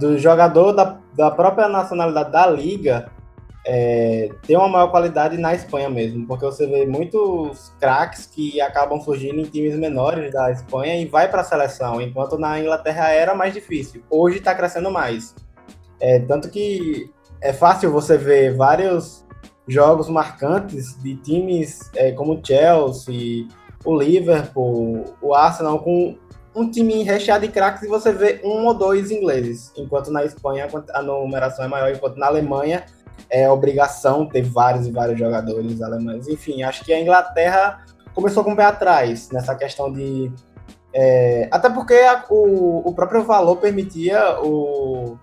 do 0.00 0.18
jogador 0.18 0.72
da, 0.72 0.98
da 1.14 1.30
própria 1.30 1.68
nacionalidade 1.68 2.32
da 2.32 2.46
liga 2.46 3.10
é, 3.64 4.30
ter 4.42 4.56
uma 4.56 4.68
maior 4.68 4.88
qualidade 4.88 5.36
na 5.36 5.54
Espanha 5.54 5.88
mesmo, 5.88 6.26
porque 6.26 6.44
você 6.44 6.66
vê 6.66 6.84
muitos 6.84 7.72
craques 7.78 8.26
que 8.26 8.60
acabam 8.60 9.00
surgindo 9.00 9.40
em 9.40 9.44
times 9.44 9.76
menores 9.76 10.32
da 10.32 10.50
Espanha 10.50 10.96
e 11.00 11.06
vai 11.06 11.30
para 11.30 11.42
a 11.42 11.44
seleção, 11.44 12.00
enquanto 12.00 12.36
na 12.36 12.58
Inglaterra 12.58 13.10
era 13.10 13.34
mais 13.34 13.54
difícil. 13.54 14.02
Hoje 14.10 14.38
está 14.38 14.54
crescendo 14.54 14.90
mais. 14.90 15.34
É, 16.00 16.18
tanto 16.18 16.50
que 16.50 17.10
é 17.40 17.52
fácil 17.52 17.92
você 17.92 18.16
ver 18.18 18.56
vários 18.56 19.24
jogos 19.68 20.08
marcantes 20.08 21.00
de 21.00 21.14
times 21.16 21.88
é, 21.94 22.10
como 22.10 22.34
o 22.34 22.44
Chelsea, 22.44 23.46
o 23.84 23.96
Liverpool, 23.96 25.04
o 25.20 25.34
Arsenal, 25.34 25.78
com 25.80 26.16
um 26.54 26.70
time 26.70 27.02
recheado 27.02 27.46
de 27.46 27.52
craques 27.52 27.82
e 27.82 27.88
você 27.88 28.12
vê 28.12 28.40
um 28.44 28.66
ou 28.66 28.74
dois 28.74 29.10
ingleses, 29.10 29.72
enquanto 29.76 30.10
na 30.10 30.24
Espanha 30.24 30.68
a 30.92 31.02
numeração 31.02 31.64
é 31.64 31.68
maior, 31.68 31.90
enquanto 31.90 32.16
na 32.16 32.26
Alemanha 32.26 32.84
é 33.30 33.50
obrigação 33.50 34.26
ter 34.26 34.42
vários 34.42 34.86
e 34.86 34.90
vários 34.90 35.18
jogadores 35.18 35.80
alemães. 35.80 36.28
Enfim, 36.28 36.62
acho 36.62 36.84
que 36.84 36.92
a 36.92 37.00
Inglaterra 37.00 37.84
começou 38.14 38.44
com 38.44 38.52
o 38.52 38.56
pé 38.56 38.64
atrás 38.64 39.30
nessa 39.30 39.54
questão 39.54 39.90
de. 39.90 40.30
É, 40.94 41.48
até 41.50 41.70
porque 41.70 41.94
a, 41.94 42.24
o, 42.28 42.88
o 42.88 42.94
próprio 42.94 43.24
valor 43.24 43.56
permitia 43.56 44.38
o, 44.42 45.18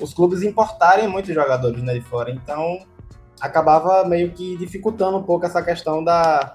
os 0.00 0.12
clubes 0.12 0.42
importarem 0.42 1.06
muitos 1.06 1.32
jogadores 1.32 1.80
né, 1.82 1.94
de 1.94 2.00
fora, 2.00 2.30
então 2.32 2.80
acabava 3.40 4.04
meio 4.04 4.32
que 4.32 4.56
dificultando 4.56 5.18
um 5.18 5.22
pouco 5.22 5.46
essa 5.46 5.62
questão 5.62 6.02
da, 6.02 6.54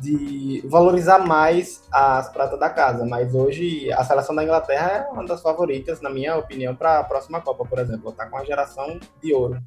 de 0.00 0.62
valorizar 0.66 1.18
mais 1.18 1.82
as 1.92 2.28
pratas 2.32 2.58
da 2.58 2.70
casa. 2.70 3.04
Mas 3.04 3.34
hoje 3.34 3.92
a 3.92 4.04
seleção 4.04 4.34
da 4.34 4.42
Inglaterra 4.42 5.06
é 5.08 5.12
uma 5.12 5.24
das 5.24 5.42
favoritas, 5.42 6.00
na 6.00 6.10
minha 6.10 6.36
opinião, 6.36 6.74
para 6.74 6.98
a 6.98 7.04
próxima 7.04 7.40
Copa, 7.40 7.64
por 7.64 7.78
exemplo. 7.78 8.10
Está 8.10 8.26
com 8.26 8.36
a 8.38 8.44
geração 8.44 8.98
de 9.22 9.34
ouro. 9.34 9.60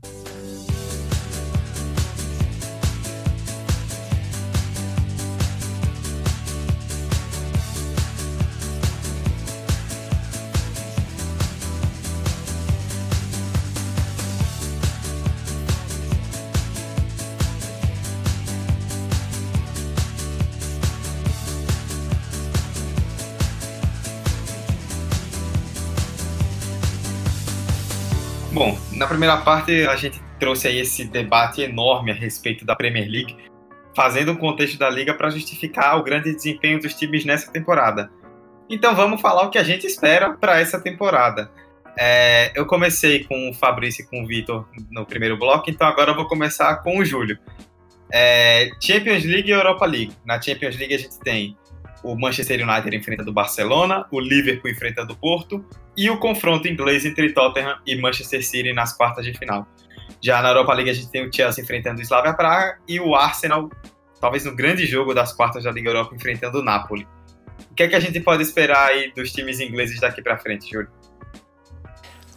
Bom, 28.54 28.78
na 28.92 29.08
primeira 29.08 29.36
parte 29.38 29.88
a 29.88 29.96
gente 29.96 30.22
trouxe 30.40 30.68
aí 30.68 30.80
esse 30.80 31.06
debate 31.06 31.64
enorme 31.64 32.12
a 32.12 32.14
respeito 32.14 32.64
da 32.64 32.76
Premier 32.76 33.10
League, 33.10 33.36
fazendo 33.96 34.32
um 34.32 34.36
contexto 34.36 34.78
da 34.78 34.88
liga 34.92 35.12
para 35.12 35.32
justificar 35.32 35.98
o 35.98 36.04
grande 36.04 36.32
desempenho 36.32 36.80
dos 36.80 36.94
times 36.94 37.26
nessa 37.26 37.52
temporada. 37.52 38.12
Então 38.70 38.96
vamos 38.96 39.22
falar 39.22 39.42
o 39.42 39.50
que 39.50 39.58
a 39.58 39.64
gente 39.64 39.88
espera 39.88 40.34
para 40.34 40.60
essa 40.60 40.80
temporada. 40.80 41.50
É, 41.98 42.52
eu 42.54 42.68
comecei 42.68 43.24
com 43.24 43.50
o 43.50 43.54
Fabrício 43.56 44.04
e 44.04 44.08
com 44.08 44.24
o 44.24 44.28
Vitor 44.28 44.68
no 44.92 45.04
primeiro 45.04 45.36
bloco, 45.36 45.72
então 45.72 45.88
agora 45.88 46.12
eu 46.12 46.16
vou 46.16 46.28
começar 46.28 46.76
com 46.84 47.00
o 47.00 47.06
Júlio. 47.06 47.40
É, 48.12 48.70
Champions 48.80 49.26
League 49.26 49.50
e 49.50 49.52
Europa 49.52 49.84
League. 49.88 50.14
Na 50.24 50.40
Champions 50.40 50.78
League 50.78 50.94
a 50.94 51.00
gente 51.00 51.20
tem 51.22 51.58
o 52.04 52.16
Manchester 52.16 52.68
United 52.68 52.96
enfrentando 52.96 53.32
o 53.32 53.34
Barcelona, 53.34 54.06
o 54.12 54.20
Liverpool 54.20 54.70
enfrentando 54.70 55.14
o 55.14 55.16
Porto 55.16 55.66
e 55.96 56.10
o 56.10 56.18
confronto 56.18 56.68
inglês 56.68 57.06
entre 57.06 57.32
Tottenham 57.32 57.78
e 57.86 57.96
Manchester 57.96 58.46
City 58.46 58.74
nas 58.74 58.94
quartas 58.96 59.26
de 59.26 59.34
final. 59.34 59.68
Já 60.22 60.42
na 60.42 60.50
Europa 60.50 60.74
League 60.74 60.90
a 60.90 60.94
gente 60.94 61.10
tem 61.10 61.28
o 61.28 61.34
Chelsea 61.34 61.64
enfrentando 61.64 62.00
o 62.00 62.02
Slavia 62.02 62.34
Praga 62.34 62.78
e 62.88 63.00
o 63.00 63.16
Arsenal, 63.16 63.70
talvez 64.20 64.46
no 64.46 64.56
grande 64.56 64.86
jogo 64.86 65.14
das 65.14 65.34
quartas 65.34 65.64
da 65.64 65.72
Liga 65.72 65.90
Europa, 65.90 66.16
enfrentando 66.16 66.60
o 66.60 66.64
Napoli. 66.64 67.08
O 67.72 67.76
que 67.76 67.84
é 67.84 67.88
que 67.88 67.96
a 67.96 68.00
gente 68.00 68.20
pode 68.20 68.44
esperar 68.44 68.88
aí 68.88 69.12
dos 69.14 69.32
times 69.32 69.60
ingleses 69.60 70.00
daqui 70.00 70.22
para 70.22 70.38
frente, 70.38 70.70
Júlio? 70.70 70.90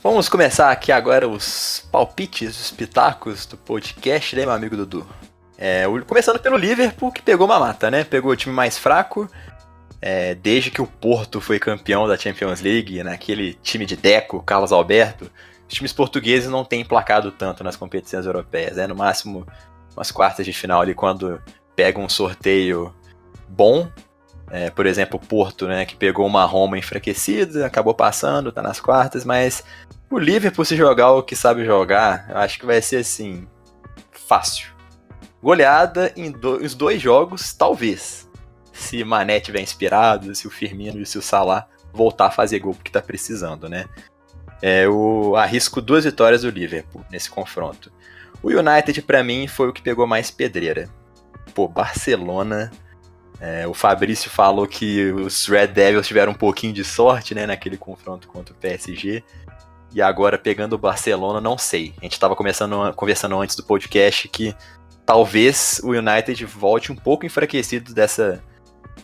Vamos 0.03 0.29
começar 0.29 0.71
aqui 0.71 0.93
agora 0.93 1.29
os 1.29 1.89
palpites, 1.91 2.61
os 2.61 2.71
pitacos 2.71 3.45
do 3.45 3.57
podcast, 3.57 4.37
né, 4.37 4.43
meu 4.43 4.53
amigo 4.53 4.77
Dudu? 4.77 5.07
É, 5.59 5.85
começando 6.07 6.39
pelo 6.39 6.57
Liverpool, 6.57 7.11
que 7.11 7.23
pegou 7.23 7.47
uma 7.47 7.59
mata, 7.59 7.91
né? 7.91 8.05
Pegou 8.05 8.31
o 8.31 8.37
time 8.37 8.55
mais 8.55 8.77
fraco, 8.79 9.29
é, 10.01 10.35
desde 10.35 10.71
que 10.71 10.83
o 10.83 10.87
Porto 10.87 11.41
foi 11.41 11.59
campeão 11.59 12.07
da 12.07 12.17
Champions 12.17 12.61
League, 12.61 13.03
naquele 13.03 13.55
time 13.55 13.87
de 13.87 13.97
Deco, 13.97 14.43
Carlos 14.43 14.73
Alberto, 14.73 15.31
os 15.69 15.75
times 15.75 15.93
portugueses 15.93 16.49
não 16.49 16.65
têm 16.65 16.85
placado 16.85 17.33
tanto 17.33 17.65
nas 17.65 17.77
competições 17.77 18.25
europeias, 18.25 18.77
né? 18.77 18.87
No 18.87 18.95
máximo, 18.95 19.47
umas 19.97 20.11
quartas 20.11 20.47
de 20.47 20.53
final 20.53 20.81
ali, 20.81 20.95
quando 20.95 21.41
pega 21.75 21.99
um 21.99 22.09
sorteio 22.09 22.95
bom, 23.49 23.91
é, 24.51 24.71
por 24.71 24.87
exemplo, 24.87 25.21
o 25.23 25.27
Porto, 25.27 25.67
né, 25.67 25.85
que 25.85 25.97
pegou 25.97 26.25
uma 26.25 26.45
Roma 26.45 26.79
enfraquecida, 26.79 27.67
acabou 27.67 27.95
passando, 27.95 28.53
tá 28.53 28.63
nas 28.63 28.79
quartas, 28.79 29.25
mas 29.25 29.65
o 30.09 30.19
Liverpool, 30.19 30.65
se 30.65 30.77
jogar 30.77 31.13
o 31.13 31.23
que 31.23 31.35
sabe 31.35 31.65
jogar, 31.65 32.27
eu 32.31 32.39
acho 32.39 32.59
que 32.59 32.67
vai 32.67 32.81
ser 32.81 32.99
assim. 32.99 33.47
Fácil. 34.13 34.75
Goleada 35.43 36.13
em 36.17 36.31
do, 36.31 36.57
os 36.57 36.75
dois 36.75 37.01
jogos, 37.01 37.53
talvez. 37.53 38.26
Se 38.77 39.03
Mané 39.03 39.41
tiver 39.41 39.61
inspirado, 39.61 40.35
se 40.35 40.47
o 40.47 40.51
Firmino 40.51 41.01
e 41.01 41.07
se 41.07 41.19
o 41.19 41.23
Salah 41.23 41.67
voltar 41.93 42.27
a 42.27 42.31
fazer 42.31 42.59
gol 42.59 42.75
porque 42.75 42.91
tá 42.91 43.01
precisando, 43.01 43.69
né? 43.69 43.87
É, 44.63 44.85
eu 44.85 45.35
arrisco 45.37 45.81
duas 45.81 46.05
vitórias 46.05 46.43
do 46.43 46.51
Liverpool 46.51 47.05
nesse 47.11 47.31
confronto. 47.31 47.91
O 48.43 48.49
United, 48.49 49.03
para 49.03 49.25
mim, 49.25 49.47
foi 49.47 49.69
o 49.69 49.73
que 49.73 49.83
pegou 49.83 50.07
mais 50.07 50.31
pedreira. 50.31 50.89
Pô, 51.55 51.67
Barcelona. 51.67 52.71
É, 53.39 53.67
o 53.67 53.75
Fabrício 53.75 54.31
falou 54.31 54.67
que 54.67 55.11
os 55.13 55.47
Red 55.47 55.69
Devils 55.69 56.07
tiveram 56.07 56.33
um 56.33 56.37
pouquinho 56.37 56.73
de 56.73 56.85
sorte 56.85 57.35
né, 57.35 57.47
naquele 57.47 57.77
confronto 57.77 58.29
contra 58.29 58.55
o 58.55 58.57
PSG. 58.57 59.23
E 59.95 60.03
agora 60.03 60.39
pegando 60.39 60.75
o 60.75 60.79
Barcelona, 60.79 61.41
não 61.41 61.57
sei. 61.57 61.95
A 61.99 62.05
gente 62.05 62.13
estava 62.13 62.35
conversando 62.37 63.41
antes 63.41 63.57
do 63.57 63.63
podcast 63.63 64.29
que 64.29 64.55
talvez 65.05 65.81
o 65.85 65.91
United 65.91 66.45
volte 66.45 66.91
um 66.91 66.97
pouco 66.97 67.25
enfraquecido 67.25 67.95
dessa 67.95 68.43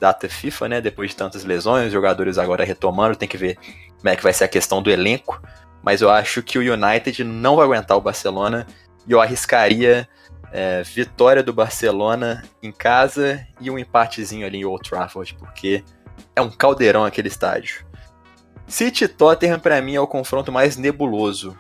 data 0.03 0.29
FIFA, 0.29 0.69
né? 0.69 0.81
Depois 0.81 1.11
de 1.11 1.17
tantas 1.17 1.45
lesões, 1.45 1.87
os 1.87 1.93
jogadores 1.93 2.37
agora 2.37 2.65
retomando, 2.65 3.15
tem 3.15 3.29
que 3.29 3.37
ver 3.37 3.57
como 3.99 4.09
é 4.09 4.17
que 4.17 4.23
vai 4.23 4.33
ser 4.33 4.43
a 4.43 4.49
questão 4.49 4.83
do 4.83 4.91
elenco. 4.91 5.41
Mas 5.81 6.03
eu 6.03 6.11
acho 6.11 6.43
que 6.43 6.59
o 6.59 6.75
United 6.75 7.23
não 7.23 7.55
vai 7.55 7.65
aguentar 7.65 7.97
o 7.97 8.01
Barcelona 8.01 8.67
e 9.07 9.13
eu 9.13 9.21
arriscaria 9.21 10.09
é, 10.53 10.83
vitória 10.83 11.41
do 11.41 11.53
Barcelona 11.53 12.43
em 12.61 12.73
casa 12.73 13.47
e 13.61 13.71
um 13.71 13.79
empatezinho 13.79 14.45
ali 14.45 14.59
em 14.59 14.65
Old 14.65 14.89
Trafford, 14.89 15.37
porque 15.37 15.85
é 16.35 16.43
um 16.43 16.51
caldeirão 16.51 17.05
aquele 17.05 17.29
estádio. 17.29 17.87
City 18.67 19.07
Tottenham 19.07 19.61
para 19.61 19.81
mim 19.81 19.95
é 19.95 20.01
o 20.01 20.07
confronto 20.07 20.51
mais 20.51 20.77
nebuloso. 20.77 21.57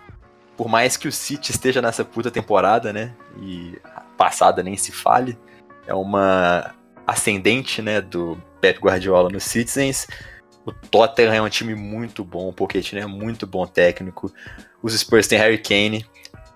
Por 0.56 0.68
mais 0.68 0.96
que 0.96 1.06
o 1.06 1.12
City 1.12 1.52
esteja 1.52 1.80
nessa 1.80 2.04
puta 2.04 2.30
temporada, 2.30 2.92
né? 2.92 3.14
E 3.40 3.78
passada 4.16 4.64
nem 4.64 4.76
se 4.76 4.90
fale. 4.90 5.38
É 5.86 5.94
uma 5.94 6.74
ascendente, 7.12 7.80
né, 7.80 8.00
do 8.00 8.40
Pep 8.60 8.80
Guardiola 8.80 9.28
no 9.28 9.40
Citizens. 9.40 10.06
O 10.64 10.72
Tottenham 10.72 11.34
é 11.34 11.42
um 11.42 11.48
time 11.48 11.74
muito 11.74 12.24
bom, 12.24 12.48
o 12.48 12.52
Pochettino 12.52 13.00
é 13.00 13.06
muito 13.06 13.46
bom 13.46 13.66
técnico. 13.66 14.32
Os 14.82 14.98
Spurs 14.98 15.26
têm 15.26 15.38
Harry 15.38 15.58
Kane. 15.58 16.06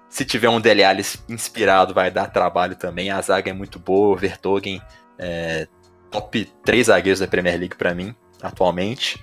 Se 0.09 0.25
tiver 0.25 0.49
um 0.49 0.61
Dele 0.61 0.85
Alli 0.85 1.05
inspirado, 1.29 1.93
vai 1.93 2.11
dar 2.11 2.29
trabalho 2.29 2.77
também. 2.77 3.11
A 3.11 3.21
zaga 3.21 3.51
é 3.51 3.53
muito 3.53 3.79
boa, 3.79 4.15
o 4.15 4.19
Vertogen 4.19 4.81
é 5.19 5.67
top 6.11 6.51
3 6.65 6.87
zagueiros 6.87 7.21
da 7.21 7.27
Premier 7.27 7.59
League 7.59 7.77
para 7.77 7.95
mim, 7.95 8.15
atualmente 8.41 9.21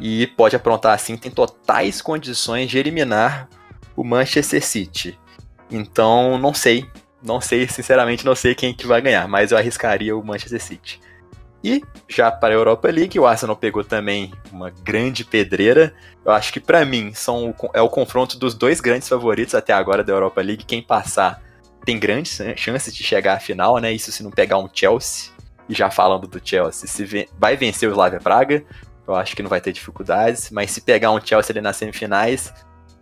e 0.00 0.26
pode 0.26 0.56
aprontar 0.56 0.94
assim, 0.94 1.16
tem 1.16 1.30
totais 1.30 2.02
condições 2.02 2.70
de 2.70 2.78
eliminar 2.78 3.48
o 3.96 4.02
Manchester 4.02 4.64
City. 4.64 5.18
Então, 5.70 6.38
não 6.38 6.52
sei, 6.52 6.86
não 7.24 7.40
sei, 7.40 7.66
sinceramente 7.66 8.24
não 8.24 8.34
sei 8.34 8.54
quem 8.54 8.74
que 8.74 8.86
vai 8.86 9.00
ganhar, 9.00 9.26
mas 9.26 9.50
eu 9.50 9.58
arriscaria 9.58 10.16
o 10.16 10.24
Manchester 10.24 10.62
City. 10.62 11.00
E 11.64 11.82
já 12.06 12.30
para 12.30 12.52
a 12.52 12.56
Europa 12.56 12.88
League, 12.90 13.18
o 13.18 13.26
Arsenal 13.26 13.56
pegou 13.56 13.82
também 13.82 14.30
uma 14.52 14.68
grande 14.68 15.24
pedreira. 15.24 15.94
Eu 16.22 16.30
acho 16.30 16.52
que 16.52 16.60
para 16.60 16.84
mim 16.84 17.14
são 17.14 17.54
é 17.72 17.80
o 17.80 17.88
confronto 17.88 18.38
dos 18.38 18.54
dois 18.54 18.82
grandes 18.82 19.08
favoritos 19.08 19.54
até 19.54 19.72
agora 19.72 20.04
da 20.04 20.12
Europa 20.12 20.42
League. 20.42 20.66
Quem 20.66 20.82
passar 20.82 21.42
tem 21.82 21.98
grandes 21.98 22.38
chances 22.56 22.94
de 22.94 23.02
chegar 23.02 23.38
à 23.38 23.40
final, 23.40 23.78
né? 23.78 23.90
Isso 23.90 24.12
se 24.12 24.22
não 24.22 24.30
pegar 24.30 24.58
um 24.58 24.68
Chelsea. 24.70 25.32
E 25.66 25.74
já 25.74 25.90
falando 25.90 26.26
do 26.26 26.38
Chelsea, 26.44 26.86
se 26.86 27.26
vai 27.38 27.56
vencer 27.56 27.88
o 27.88 27.92
Slavia 27.92 28.20
Praga, 28.20 28.62
eu 29.08 29.14
acho 29.14 29.34
que 29.34 29.42
não 29.42 29.48
vai 29.48 29.62
ter 29.62 29.72
dificuldades, 29.72 30.50
mas 30.50 30.70
se 30.70 30.82
pegar 30.82 31.10
um 31.12 31.20
Chelsea 31.24 31.54
ali 31.54 31.62
nas 31.62 31.76
semifinais, 31.78 32.52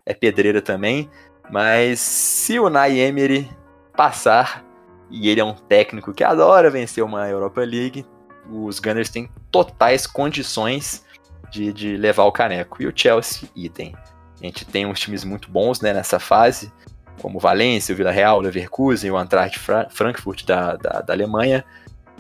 é 0.07 0.15
pedreira 0.15 0.63
também. 0.63 1.11
Mas 1.51 1.99
se 1.99 2.61
o 2.61 2.71
Nay 2.71 3.01
Emery 3.01 3.51
passar, 3.97 4.65
e 5.11 5.29
ele 5.29 5.41
é 5.41 5.45
um 5.45 5.55
técnico 5.55 6.13
que 6.13 6.25
adora 6.25 6.71
vencer 6.71 7.05
uma 7.05 7.29
Europa 7.29 7.61
League, 7.61 8.07
os 8.51 8.81
Gunners 8.81 9.11
têm 9.11 9.31
totais 9.51 10.07
condições 10.07 11.05
de, 11.51 11.73
de 11.73 11.97
levar 11.97 12.25
o 12.25 12.33
caneco. 12.33 12.83
E 12.83 12.87
o 12.87 12.93
Chelsea, 12.95 13.49
idem. 13.55 13.95
A 14.41 14.45
gente 14.45 14.65
tem 14.65 14.87
uns 14.87 14.99
times 14.99 15.23
muito 15.23 15.51
bons 15.51 15.81
né, 15.81 15.93
nessa 15.93 16.19
fase, 16.19 16.73
como 17.21 17.39
o 17.39 17.41
Valência, 17.41 17.93
o 17.93 17.97
Vila 17.97 18.11
Real, 18.11 18.39
o 18.39 18.41
Leverkusen, 18.41 19.11
o 19.11 19.21
Eintracht 19.21 19.61
Frankfurt 19.91 20.45
da, 20.45 20.77
da, 20.77 21.01
da 21.01 21.13
Alemanha, 21.13 21.65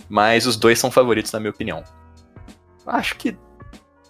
mas 0.08 0.46
os 0.46 0.56
dois 0.56 0.78
são 0.78 0.90
favoritos 0.90 1.32
na 1.32 1.40
minha 1.40 1.50
opinião. 1.50 1.82
Acho 2.86 3.16
que 3.16 3.36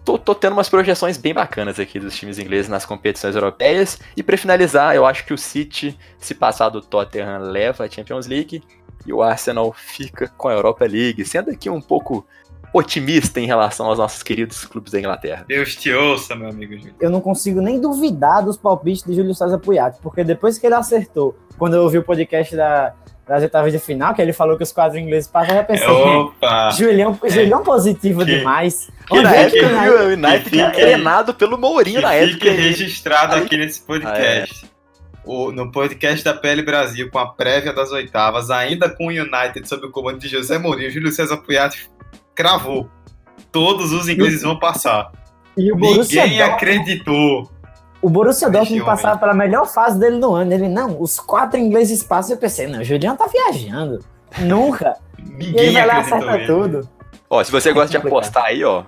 tô, 0.05 0.19
tô, 0.19 0.35
tendo 0.35 0.53
umas 0.53 0.69
projeções 0.69 1.17
bem 1.17 1.35
bacanas 1.35 1.79
aqui 1.79 1.99
dos 1.99 2.17
times 2.17 2.39
ingleses 2.39 2.69
nas 2.69 2.85
competições 2.85 3.35
europeias. 3.35 3.99
E 4.17 4.23
para 4.23 4.37
finalizar, 4.37 4.95
eu 4.95 5.07
acho 5.07 5.25
que 5.25 5.35
o 5.35 5.39
City, 5.39 5.99
se 6.19 6.35
passar 6.35 6.69
do 6.69 6.81
Tottenham, 6.81 7.39
leva 7.39 7.85
a 7.85 7.91
Champions 7.91 8.27
League 8.27 8.63
e 9.07 9.13
o 9.13 9.23
Arsenal 9.23 9.73
fica 9.73 10.29
com 10.37 10.49
a 10.49 10.53
Europa 10.53 10.85
League, 10.85 11.25
sendo 11.25 11.51
aqui 11.51 11.69
um 11.69 11.81
pouco 11.81 12.27
otimista 12.73 13.39
em 13.39 13.47
relação 13.47 13.87
aos 13.87 13.99
nossos 13.99 14.23
queridos 14.23 14.65
clubes 14.65 14.93
da 14.93 14.99
Inglaterra. 14.99 15.45
Deus 15.47 15.77
te 15.77 15.93
ouça, 15.93 16.35
meu 16.35 16.49
amigo. 16.49 16.75
Eu 16.99 17.11
não 17.11 17.21
consigo 17.21 17.61
nem 17.61 17.79
duvidar 17.79 18.43
dos 18.43 18.57
palpites 18.57 19.05
de 19.05 19.15
Júlio 19.15 19.35
César 19.35 19.59
Puiati, 19.59 19.99
porque 20.01 20.25
depois 20.25 20.59
que 20.59 20.67
ele 20.67 20.75
acertou, 20.75 21.37
quando 21.59 21.75
eu 21.75 21.83
ouvi 21.83 21.99
o 21.99 22.03
podcast 22.03 22.57
da, 22.57 22.95
das 23.27 23.43
oitavas 23.43 23.73
de 23.73 23.79
final, 23.79 24.15
que 24.15 24.21
ele 24.21 24.33
falou 24.33 24.57
que 24.57 24.63
os 24.63 24.73
quadros 24.73 25.01
ingleses 25.01 25.29
passam, 25.29 25.55
eu 25.55 25.57
já 25.57 25.65
pensei, 25.65 25.89
Opa! 25.89 26.71
Julião, 26.71 27.19
é, 27.23 27.31
Julião 27.31 27.63
positivo 27.63 28.25
que, 28.25 28.39
demais. 28.39 28.91
Que, 29.07 29.21
na 29.21 29.35
época, 29.35 29.59
que, 29.59 29.91
o 29.91 30.09
United 30.09 30.51
fica, 30.51 30.71
treinado 30.71 31.35
pelo 31.35 31.57
Mourinho 31.57 32.01
na 32.01 32.15
época. 32.15 32.33
Fique 32.33 32.51
registrado 32.51 33.37
aqui 33.37 33.57
nesse 33.57 33.81
podcast. 33.83 34.65
Ah, 34.65 34.69
é. 34.69 34.73
O, 35.25 35.53
no 35.53 35.71
podcast 35.71 36.25
da 36.25 36.35
PL 36.35 36.63
Brasil, 36.63 37.09
com 37.09 37.19
a 37.19 37.27
prévia 37.27 37.73
das 37.73 37.93
oitavas, 37.93 38.51
ainda 38.51 38.91
com 38.91 39.07
o 39.07 39.11
United 39.11 39.69
sob 39.69 39.87
o 39.87 39.91
comando 39.91 40.19
de 40.19 40.27
José 40.27 40.59
Mourinho, 40.59 40.91
Júlio 40.91 41.13
César 41.13 41.37
Puiati 41.37 41.89
cravou. 42.35 42.91
Todos 43.53 43.93
os 43.93 44.09
ingleses 44.09 44.43
vão 44.43 44.59
passar. 44.59 45.13
Ninguém 45.57 46.43
acreditou. 46.43 47.51
O 48.03 48.11
Borussia 48.11 48.51
Dortmund 48.51 48.85
passava 48.85 49.19
pela 49.19 49.33
melhor 49.33 49.65
fase 49.67 49.99
dele 49.99 50.19
no 50.19 50.35
ano. 50.35 50.53
Ele, 50.53 50.69
não, 50.69 51.01
os 51.01 51.21
quatro 51.21 51.59
ingleses 51.59 52.03
passam. 52.03 52.35
Eu 52.35 52.41
pensei, 52.41 52.67
não, 52.67 52.81
o 52.81 52.85
Julião 52.85 53.17
tá 53.17 53.27
viajando. 53.27 54.05
Nunca. 54.41 54.97
Ninguém 55.19 55.55
e 55.55 55.67
ele 55.69 55.73
vai 55.73 55.87
lá 55.87 55.99
acerta 56.01 56.47
tudo. 56.47 56.89
Ó, 57.31 57.43
se 57.43 57.53
você 57.53 57.73
gosta 57.73 57.91
de 57.91 57.97
apostar 57.97 58.47
aí, 58.47 58.65
ó. 58.65 58.83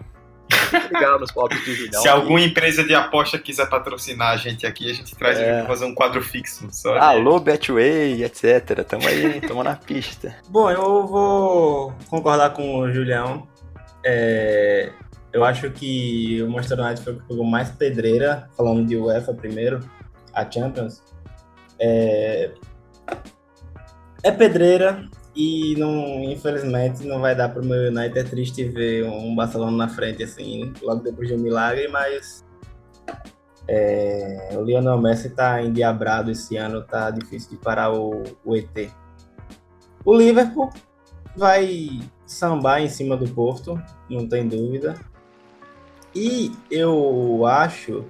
nos 1.20 1.32
do 1.32 1.74
Julião. 1.74 2.02
Se 2.02 2.08
alguma 2.08 2.40
empresa 2.40 2.82
de 2.82 2.94
aposta 2.94 3.38
quiser 3.38 3.68
patrocinar 3.68 4.32
a 4.32 4.36
gente 4.36 4.66
aqui, 4.66 4.90
a 4.90 4.94
gente 4.94 5.14
traz 5.14 5.38
é. 5.38 5.58
pra 5.58 5.66
fazer 5.68 5.84
um 5.84 5.94
quadro 5.94 6.22
fixo. 6.22 6.66
Só 6.70 6.96
Alô, 6.98 7.38
Betway, 7.38 8.24
etc. 8.24 8.84
Tamo 8.86 9.06
aí, 9.08 9.40
tamo 9.40 9.62
na 9.62 9.76
pista. 9.76 10.34
Bom, 10.48 10.70
eu 10.70 11.06
vou 11.06 11.94
concordar 12.08 12.50
com 12.50 12.80
o 12.80 12.92
Julião. 12.92 13.46
É, 14.04 14.90
eu 15.34 15.44
acho 15.44 15.68
que 15.72 16.40
o 16.42 16.48
Manchester 16.48 16.78
United 16.78 17.02
foi 17.02 17.12
o 17.12 17.16
que 17.18 17.26
pegou 17.26 17.44
mais 17.44 17.68
pedreira, 17.68 18.48
falando 18.56 18.86
de 18.86 18.96
UEFA 18.96 19.34
primeiro. 19.34 19.80
a 20.32 20.48
Champions, 20.48 21.02
é, 21.78 22.52
é 24.22 24.30
pedreira 24.30 25.08
e 25.34 25.74
não, 25.76 26.22
infelizmente 26.22 27.04
não 27.04 27.20
vai 27.20 27.34
dar 27.34 27.48
para 27.48 27.60
o 27.60 27.66
meu 27.66 27.88
United. 27.90 28.16
É 28.16 28.22
triste 28.22 28.62
ver 28.68 29.04
um 29.06 29.34
Barcelona 29.34 29.76
na 29.76 29.88
frente 29.88 30.22
assim, 30.22 30.72
logo 30.80 31.02
depois 31.02 31.26
de 31.26 31.34
um 31.34 31.38
milagre, 31.38 31.88
mas 31.88 32.44
é, 33.66 34.50
o 34.56 34.62
Lionel 34.62 35.00
Messi 35.00 35.26
está 35.26 35.60
endiabrado 35.60 36.30
esse 36.30 36.56
ano, 36.56 36.80
tá 36.84 37.10
difícil 37.10 37.50
de 37.50 37.56
parar 37.56 37.92
o, 37.92 38.22
o 38.44 38.56
ET. 38.56 38.88
O 40.04 40.16
Liverpool 40.16 40.70
vai 41.36 42.00
sambar 42.24 42.82
em 42.82 42.88
cima 42.88 43.16
do 43.16 43.28
Porto, 43.28 43.82
não 44.08 44.28
tem 44.28 44.46
dúvida. 44.46 44.94
E 46.14 46.52
eu 46.70 47.44
acho 47.46 48.04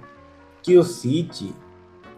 que 0.61 0.77
o 0.77 0.83
City 0.83 1.53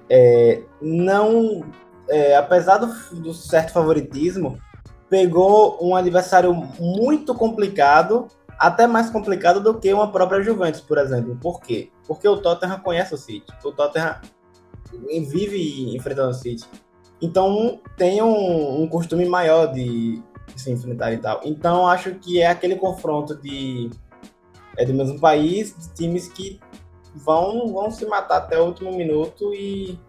é, 0.10 0.64
não, 0.82 1.64
é, 2.10 2.36
apesar 2.36 2.78
do, 2.78 2.88
do, 3.22 3.34
certo 3.34 3.72
favoritismo, 3.72 4.60
pegou 5.10 5.78
um 5.82 5.96
adversário 5.96 6.54
muito 6.80 7.34
complicado, 7.34 8.28
até 8.60 8.88
mais 8.88 9.10
complicado 9.10 9.62
do 9.62 9.80
que 9.80 9.94
uma 9.94 10.12
própria 10.12 10.42
Juventus, 10.42 10.82
por 10.82 10.98
exemplo. 10.98 11.38
Por 11.42 11.62
quê? 11.62 11.90
Porque 12.08 12.28
o 12.28 12.38
Tottenham 12.38 12.80
conhece 12.80 13.14
o 13.14 13.18
City. 13.18 13.46
O 13.64 13.72
Tottenham 13.72 14.20
vive 15.30 15.96
enfrentando 15.96 16.30
o 16.30 16.34
City. 16.34 16.66
Então 17.22 17.80
tem 17.96 18.22
um, 18.22 18.82
um 18.82 18.88
costume 18.88 19.26
maior 19.26 19.68
de, 19.68 20.22
de 20.54 20.62
se 20.62 20.72
enfrentar 20.72 21.14
e 21.14 21.18
tal. 21.18 21.42
Então 21.44 21.88
acho 21.88 22.16
que 22.16 22.42
é 22.42 22.48
aquele 22.48 22.76
confronto 22.76 23.36
de 23.36 23.90
é 24.78 24.86
do 24.86 24.94
mesmo 24.94 25.20
país, 25.20 25.76
times 25.96 26.28
que 26.28 26.60
vão, 27.16 27.68
vão 27.74 27.92
se 27.92 28.06
matar 28.06 28.38
até 28.38 28.60
o 28.60 28.66
último 28.66 28.96
minuto 28.96 29.54
e 29.54 30.00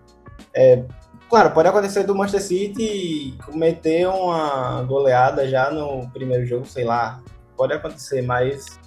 é, 0.55 0.85
claro, 1.29 1.51
pode 1.53 1.69
acontecer 1.69 2.05
do 2.05 2.15
Manchester 2.15 2.43
City 2.43 3.37
cometer 3.45 4.07
uma 4.09 4.83
goleada 4.83 5.49
já 5.49 5.71
no 5.71 6.09
primeiro 6.11 6.47
jogo, 6.47 6.67
sei 6.67 6.85
lá, 6.85 7.23
pode 7.57 7.73
acontecer, 7.73 8.23
mas 8.23 8.79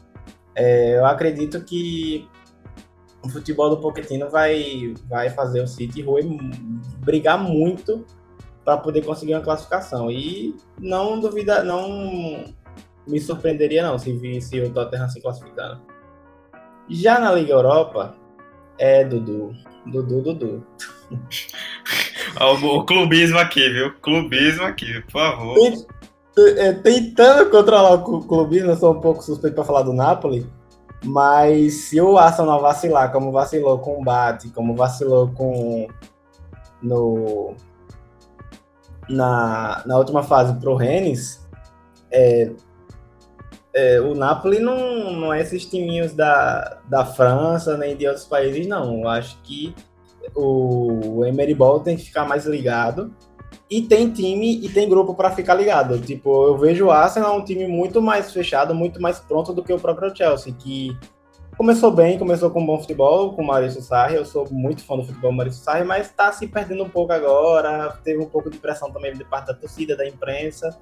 é, 0.55 0.97
eu 0.97 1.05
acredito 1.05 1.63
que 1.63 2.29
o 3.23 3.29
futebol 3.29 3.69
do 3.69 3.77
Pochettino 3.77 4.29
vai, 4.29 4.93
vai 5.07 5.29
fazer 5.29 5.61
o 5.61 5.67
City 5.67 6.01
roer, 6.01 6.25
brigar 6.99 7.37
muito 7.37 8.05
para 8.65 8.77
poder 8.77 9.03
conseguir 9.05 9.33
uma 9.35 9.41
classificação. 9.41 10.09
E 10.09 10.55
não 10.79 11.19
duvida, 11.19 11.63
não 11.63 12.45
me 13.07 13.19
surpreenderia 13.19 13.83
não 13.83 13.97
se 13.97 14.13
visse 14.13 14.59
o 14.61 14.71
Tottenham 14.71 15.09
se 15.09 15.21
classificando. 15.21 15.81
Já 16.89 17.19
na 17.19 17.31
Liga 17.33 17.53
Europa, 17.53 18.15
é 18.77 19.03
Dudu. 19.03 19.53
Dudu, 19.85 20.21
Dudu. 20.21 20.67
o, 22.39 22.77
o 22.77 22.85
clubismo 22.85 23.37
aqui, 23.39 23.69
viu? 23.69 23.93
Clubismo 24.01 24.63
aqui, 24.63 25.01
por 25.01 25.11
favor. 25.11 25.57
É, 26.57 26.73
tentando 26.73 27.49
controlar 27.49 27.93
o 27.95 28.21
clubismo, 28.21 28.71
eu 28.71 28.77
sou 28.77 28.93
um 28.93 29.01
pouco 29.01 29.21
suspeito 29.21 29.55
para 29.55 29.65
falar 29.65 29.81
do 29.81 29.93
Napoli, 29.93 30.49
mas 31.03 31.73
se 31.73 31.99
o 31.99 32.17
Arsenal 32.17 32.61
vacilar, 32.61 33.11
como 33.11 33.31
vacilou 33.31 33.79
com 33.79 33.99
o 33.99 34.03
Bate, 34.03 34.49
como 34.49 34.75
vacilou 34.75 35.29
com 35.31 35.87
no 36.81 37.53
na, 39.09 39.83
na 39.85 39.97
última 39.97 40.23
fase 40.23 40.53
pro 40.59 40.75
Rennes, 40.75 41.45
é, 42.09 42.51
é, 43.73 44.01
o 44.01 44.13
Napoli 44.13 44.59
não, 44.59 45.11
não 45.11 45.33
é 45.33 45.41
esses 45.41 45.65
timinhos 45.65 46.13
da, 46.13 46.79
da 46.87 47.05
França 47.05 47.77
nem 47.77 47.95
de 47.95 48.07
outros 48.07 48.25
países, 48.25 48.67
não. 48.67 49.01
Eu 49.01 49.07
acho 49.07 49.37
que 49.43 49.73
o 50.35 51.23
Emery 51.25 51.55
Ball 51.55 51.79
tem 51.79 51.95
que 51.95 52.03
ficar 52.03 52.25
mais 52.25 52.45
ligado. 52.45 53.13
E 53.69 53.81
tem 53.81 54.09
time 54.11 54.65
e 54.65 54.69
tem 54.69 54.87
grupo 54.87 55.15
para 55.15 55.31
ficar 55.31 55.53
ligado. 55.53 55.97
Tipo, 55.99 56.47
eu 56.47 56.57
vejo 56.57 56.87
o 56.87 56.91
Arsenal 56.91 57.37
um 57.37 57.43
time 57.43 57.67
muito 57.67 58.01
mais 58.01 58.31
fechado, 58.31 58.75
muito 58.75 59.01
mais 59.01 59.19
pronto 59.19 59.53
do 59.53 59.63
que 59.63 59.71
o 59.71 59.79
próprio 59.79 60.13
Chelsea, 60.15 60.53
que 60.53 60.97
começou 61.57 61.89
bem, 61.89 62.19
começou 62.19 62.51
com 62.51 62.65
bom 62.65 62.79
futebol, 62.79 63.33
com 63.33 63.41
o 63.41 63.47
Maurício 63.47 63.81
Sarri. 63.81 64.15
Eu 64.15 64.25
sou 64.25 64.45
muito 64.51 64.83
fã 64.83 64.97
do 64.97 65.05
futebol 65.05 65.31
Maurício 65.31 65.63
Sarri, 65.63 65.85
mas 65.85 66.07
está 66.07 66.33
se 66.33 66.47
perdendo 66.47 66.83
um 66.83 66.89
pouco 66.89 67.13
agora. 67.13 67.97
Teve 68.03 68.21
um 68.21 68.27
pouco 68.27 68.49
de 68.49 68.57
pressão 68.57 68.91
também 68.91 69.13
de 69.13 69.23
parte 69.23 69.47
da 69.47 69.53
torcida, 69.53 69.95
da 69.95 70.05
imprensa 70.05 70.77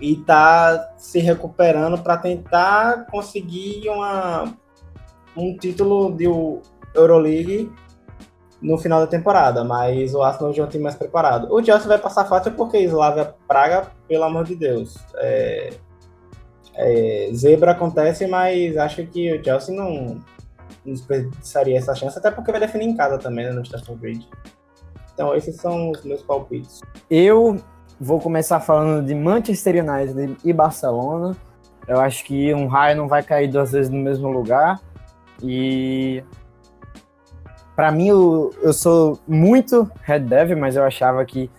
e 0.00 0.16
tá 0.16 0.92
se 0.96 1.18
recuperando 1.18 1.98
para 1.98 2.16
tentar 2.16 3.06
conseguir 3.06 3.88
uma, 3.88 4.54
um 5.36 5.56
título 5.56 6.12
de 6.12 6.24
Euroleague 6.94 7.72
no 8.60 8.78
final 8.78 9.00
da 9.00 9.06
temporada, 9.06 9.62
mas 9.62 10.14
o 10.14 10.22
Arsenal 10.22 10.52
já 10.52 10.62
é 10.62 10.66
um 10.66 10.68
time 10.68 10.84
mais 10.84 10.96
preparado. 10.96 11.52
O 11.52 11.62
Chelsea 11.62 11.86
vai 11.86 11.98
passar 11.98 12.24
fácil 12.24 12.52
porque 12.52 12.78
Slavia 12.78 13.34
Praga, 13.46 13.88
pelo 14.08 14.24
amor 14.24 14.44
de 14.44 14.56
Deus. 14.56 14.96
É, 15.16 15.70
é, 16.74 17.30
zebra 17.34 17.72
acontece, 17.72 18.26
mas 18.26 18.76
acho 18.76 19.06
que 19.06 19.32
o 19.32 19.44
Chelsea 19.44 19.74
não, 19.74 20.18
não 20.84 20.92
desperdiçaria 20.92 21.76
essa 21.76 21.94
chance, 21.94 22.18
até 22.18 22.30
porque 22.30 22.50
vai 22.50 22.60
definir 22.60 22.86
em 22.86 22.96
casa 22.96 23.18
também, 23.18 23.44
né, 23.44 23.52
no 23.52 23.62
Stamford 23.62 24.00
Bridge. 24.00 24.28
Então, 25.12 25.34
esses 25.34 25.56
são 25.56 25.90
os 25.90 26.02
meus 26.02 26.22
palpites. 26.22 26.80
Eu 27.08 27.58
Vou 28.04 28.20
começar 28.20 28.60
falando 28.60 29.02
de 29.02 29.14
Manchester 29.14 29.82
United 29.82 30.36
e 30.44 30.52
Barcelona. 30.52 31.34
Eu 31.88 31.98
acho 32.00 32.22
que 32.22 32.52
um 32.52 32.66
raio 32.66 32.98
não 32.98 33.08
vai 33.08 33.22
cair 33.22 33.48
duas 33.48 33.72
vezes 33.72 33.90
no 33.90 33.96
mesmo 33.96 34.28
lugar. 34.28 34.78
E 35.42 36.22
para 37.74 37.90
mim 37.90 38.08
eu, 38.08 38.54
eu 38.60 38.74
sou 38.74 39.18
muito 39.26 39.90
Red 40.02 40.20
Devil, 40.20 40.58
mas 40.58 40.76
eu 40.76 40.84
achava 40.84 41.24
que 41.24 41.50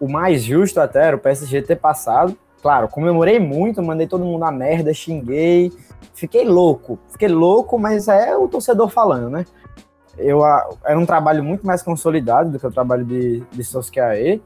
o 0.00 0.08
mais 0.08 0.42
justo 0.42 0.80
até 0.80 1.06
era 1.06 1.14
o 1.14 1.20
PSG 1.20 1.62
ter 1.62 1.76
passado. 1.76 2.36
Claro, 2.60 2.88
comemorei 2.88 3.38
muito, 3.38 3.80
mandei 3.80 4.08
todo 4.08 4.24
mundo 4.24 4.42
a 4.42 4.50
merda, 4.50 4.92
xinguei, 4.92 5.72
fiquei 6.14 6.44
louco. 6.44 6.98
Fiquei 7.12 7.28
louco, 7.28 7.78
mas 7.78 8.08
é 8.08 8.36
o 8.36 8.48
torcedor 8.48 8.88
falando, 8.88 9.30
né? 9.30 9.44
Eu 10.18 10.40
era 10.84 10.98
um 10.98 11.04
trabalho 11.04 11.44
muito 11.44 11.66
mais 11.66 11.82
consolidado 11.82 12.50
do 12.50 12.58
que 12.58 12.66
o 12.66 12.72
trabalho 12.72 13.04
de, 13.04 13.40
de 13.52 13.64
Solskjaer. 13.64 14.40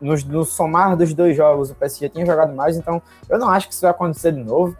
No, 0.00 0.14
no 0.14 0.44
somar 0.44 0.96
dos 0.96 1.12
dois 1.12 1.36
jogos, 1.36 1.70
o 1.70 1.74
PSG 1.74 2.08
tinha 2.08 2.24
jogado 2.24 2.54
mais, 2.54 2.76
então 2.76 3.02
eu 3.28 3.38
não 3.38 3.48
acho 3.48 3.68
que 3.68 3.74
isso 3.74 3.82
vai 3.82 3.90
acontecer 3.90 4.32
de 4.32 4.42
novo. 4.42 4.76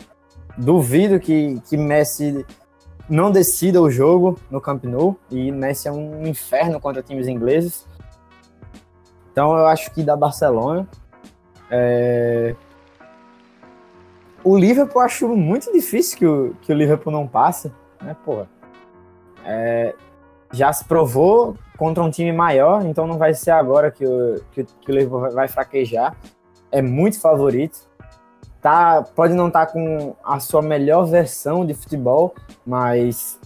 Duvido 0.56 1.18
que, 1.18 1.60
que 1.68 1.76
Messi 1.76 2.44
não 3.08 3.30
decida 3.30 3.80
o 3.80 3.90
jogo 3.90 4.38
no 4.50 4.60
Camp 4.60 4.84
Nou, 4.84 5.16
e 5.30 5.50
Messi 5.50 5.88
é 5.88 5.92
um 5.92 6.26
inferno 6.26 6.80
contra 6.80 7.02
times 7.02 7.26
ingleses. 7.26 7.86
Então 9.32 9.56
eu 9.56 9.66
acho 9.66 9.90
que 9.92 10.02
da 10.02 10.16
Barcelona. 10.16 10.86
É... 11.70 12.54
O 14.44 14.56
Liverpool 14.56 15.02
eu 15.02 15.06
acho 15.06 15.28
muito 15.28 15.72
difícil 15.72 16.18
que 16.18 16.26
o, 16.26 16.54
que 16.62 16.72
o 16.72 16.76
Liverpool 16.76 17.12
não 17.12 17.26
passe, 17.26 17.72
né, 18.00 18.16
pô. 18.24 18.46
É, 19.44 19.94
já 20.52 20.72
se 20.72 20.84
provou 20.84 21.56
contra 21.76 22.02
um 22.02 22.10
time 22.10 22.32
maior, 22.32 22.84
então 22.84 23.06
não 23.06 23.18
vai 23.18 23.34
ser 23.34 23.52
agora 23.52 23.90
que 23.90 24.04
o, 24.04 24.42
que, 24.52 24.64
que 24.64 24.90
o 24.90 24.94
Liverpool 24.94 25.30
vai 25.30 25.48
fraquejar. 25.48 26.16
É 26.70 26.82
muito 26.82 27.20
favorito. 27.20 27.86
Tá, 28.60 29.04
pode 29.14 29.34
não 29.34 29.46
estar 29.46 29.66
tá 29.66 29.72
com 29.72 30.16
a 30.24 30.40
sua 30.40 30.60
melhor 30.60 31.06
versão 31.06 31.64
de 31.64 31.74
futebol, 31.74 32.34
mas 32.66 33.38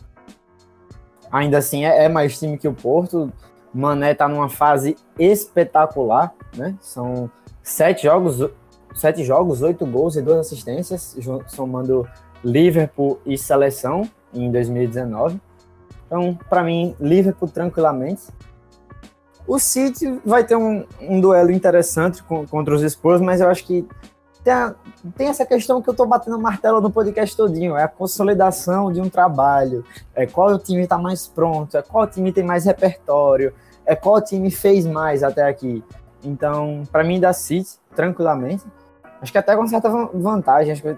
ainda 1.30 1.58
assim 1.58 1.84
é, 1.84 2.04
é 2.04 2.08
mais 2.08 2.38
time 2.38 2.56
que 2.56 2.66
o 2.66 2.72
Porto. 2.72 3.30
Mané 3.74 4.12
está 4.12 4.28
numa 4.28 4.48
fase 4.48 4.96
espetacular, 5.18 6.34
né? 6.56 6.74
São 6.80 7.30
sete 7.62 8.04
jogos, 8.04 8.50
sete 8.94 9.24
jogos, 9.24 9.62
oito 9.62 9.86
gols 9.86 10.16
e 10.16 10.22
duas 10.22 10.38
assistências, 10.46 11.16
somando 11.48 12.06
Liverpool 12.44 13.18
e 13.24 13.38
seleção 13.38 14.02
em 14.34 14.50
2019. 14.50 15.40
Então, 16.12 16.38
para 16.46 16.62
mim, 16.62 16.94
Liverpool 17.00 17.48
tranquilamente. 17.48 18.24
O 19.46 19.58
City 19.58 20.20
vai 20.22 20.44
ter 20.44 20.56
um, 20.56 20.84
um 21.00 21.18
duelo 21.18 21.50
interessante 21.50 22.22
com, 22.22 22.46
contra 22.46 22.74
os 22.74 22.82
Spurs, 22.92 23.22
mas 23.22 23.40
eu 23.40 23.48
acho 23.48 23.64
que 23.64 23.88
tem, 24.44 24.52
a, 24.52 24.74
tem, 25.16 25.28
essa 25.28 25.46
questão 25.46 25.80
que 25.80 25.88
eu 25.88 25.94
tô 25.94 26.04
batendo 26.04 26.38
martelo 26.38 26.82
no 26.82 26.90
podcast 26.90 27.34
todinho, 27.34 27.78
é 27.78 27.84
a 27.84 27.88
consolidação 27.88 28.92
de 28.92 29.00
um 29.00 29.08
trabalho, 29.08 29.86
é 30.14 30.26
qual 30.26 30.58
time 30.58 30.82
está 30.82 30.98
mais 30.98 31.26
pronto, 31.26 31.78
é 31.78 31.82
qual 31.82 32.06
time 32.06 32.30
tem 32.30 32.44
mais 32.44 32.66
repertório, 32.66 33.54
é 33.86 33.96
qual 33.96 34.20
time 34.20 34.50
fez 34.50 34.84
mais 34.84 35.22
até 35.22 35.48
aqui. 35.48 35.82
Então, 36.22 36.82
para 36.92 37.02
mim, 37.02 37.18
da 37.18 37.32
City, 37.32 37.70
tranquilamente. 37.96 38.64
Acho 39.18 39.32
que 39.32 39.38
até 39.38 39.56
com 39.56 39.66
certa 39.66 39.88
vantagem. 39.88 40.72
Acho 40.72 40.82
que 40.82 40.96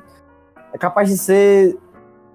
é 0.73 0.79
capaz 0.79 1.09
de 1.09 1.17
ser 1.17 1.79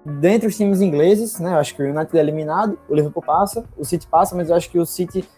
dentre 0.04 0.48
os 0.48 0.56
times 0.56 0.80
ingleses, 0.80 1.38
né? 1.38 1.52
Eu 1.52 1.58
acho 1.58 1.74
que 1.74 1.82
o 1.82 1.86
United 1.86 2.16
é 2.16 2.20
eliminado, 2.20 2.78
o 2.88 2.94
Liverpool 2.94 3.22
passa, 3.22 3.64
o 3.76 3.84
City 3.84 4.06
passa, 4.06 4.34
mas 4.34 4.50
eu 4.50 4.56
acho 4.56 4.70
que 4.70 4.78
o 4.78 4.86
City. 4.86 5.28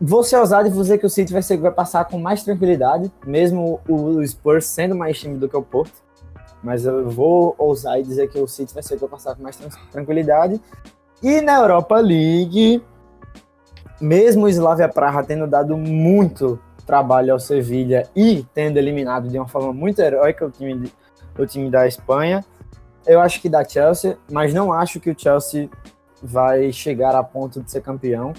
Vou 0.00 0.24
ser 0.24 0.36
ousado 0.36 0.66
e 0.66 0.70
dizer 0.70 0.98
que 0.98 1.06
o 1.06 1.10
City 1.10 1.32
vai, 1.32 1.42
ser, 1.42 1.56
vai 1.56 1.70
passar 1.70 2.04
com 2.06 2.18
mais 2.18 2.42
tranquilidade, 2.42 3.10
mesmo 3.24 3.80
o 3.88 4.26
Spurs 4.26 4.66
sendo 4.66 4.94
mais 4.94 5.18
time 5.18 5.38
do 5.38 5.48
que 5.48 5.56
o 5.56 5.62
Porto. 5.62 6.02
Mas 6.62 6.84
eu 6.84 7.08
vou 7.08 7.54
ousar 7.58 8.00
e 8.00 8.02
dizer 8.02 8.28
que 8.28 8.38
o 8.38 8.48
City 8.48 8.74
vai 8.74 8.82
ser 8.82 8.96
vai 8.96 9.08
passar 9.08 9.34
com 9.36 9.42
mais 9.42 9.56
tranquilidade. 9.92 10.60
E 11.22 11.40
na 11.40 11.56
Europa 11.56 12.00
League, 12.00 12.82
mesmo 14.00 14.46
o 14.46 14.48
Slavia 14.48 14.88
Praha 14.88 15.22
tendo 15.22 15.46
dado 15.46 15.76
muito 15.76 16.58
trabalho 16.84 17.32
ao 17.32 17.40
Sevilha 17.40 18.08
e 18.14 18.44
tendo 18.52 18.76
eliminado 18.76 19.28
de 19.28 19.38
uma 19.38 19.48
forma 19.48 19.72
muito 19.72 20.00
heróica 20.00 20.46
o 20.46 20.50
time, 20.50 20.92
o 21.38 21.46
time 21.46 21.70
da 21.70 21.86
Espanha, 21.86 22.44
eu 23.06 23.20
acho 23.20 23.40
que 23.40 23.48
dá 23.48 23.64
Chelsea, 23.64 24.18
mas 24.30 24.52
não 24.54 24.72
acho 24.72 25.00
que 25.00 25.10
o 25.10 25.18
Chelsea 25.18 25.68
vai 26.22 26.72
chegar 26.72 27.14
a 27.14 27.22
ponto 27.22 27.62
de 27.62 27.70
ser 27.70 27.82
campeão. 27.82 28.32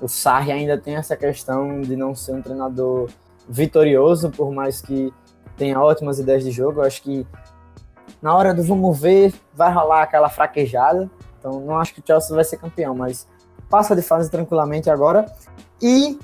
O 0.00 0.08
Sarri 0.08 0.50
ainda 0.50 0.76
tem 0.76 0.96
essa 0.96 1.16
questão 1.16 1.80
de 1.80 1.94
não 1.94 2.14
ser 2.14 2.32
um 2.32 2.42
treinador 2.42 3.08
vitorioso, 3.48 4.30
por 4.30 4.52
mais 4.52 4.80
que 4.80 5.12
tenha 5.56 5.80
ótimas 5.80 6.18
ideias 6.18 6.42
de 6.42 6.50
jogo. 6.50 6.80
Eu 6.80 6.84
acho 6.84 7.02
que 7.02 7.26
na 8.20 8.34
hora 8.34 8.54
do 8.54 8.62
vamos 8.62 8.98
ver, 8.98 9.32
vai 9.54 9.72
rolar 9.72 10.02
aquela 10.02 10.28
fraquejada. 10.28 11.10
Então 11.38 11.60
não 11.60 11.78
acho 11.78 11.94
que 11.94 12.00
o 12.00 12.02
Chelsea 12.06 12.34
vai 12.34 12.44
ser 12.44 12.56
campeão, 12.56 12.94
mas 12.94 13.28
passa 13.68 13.94
de 13.94 14.02
fase 14.02 14.30
tranquilamente 14.30 14.90
agora. 14.90 15.26
E 15.80 16.18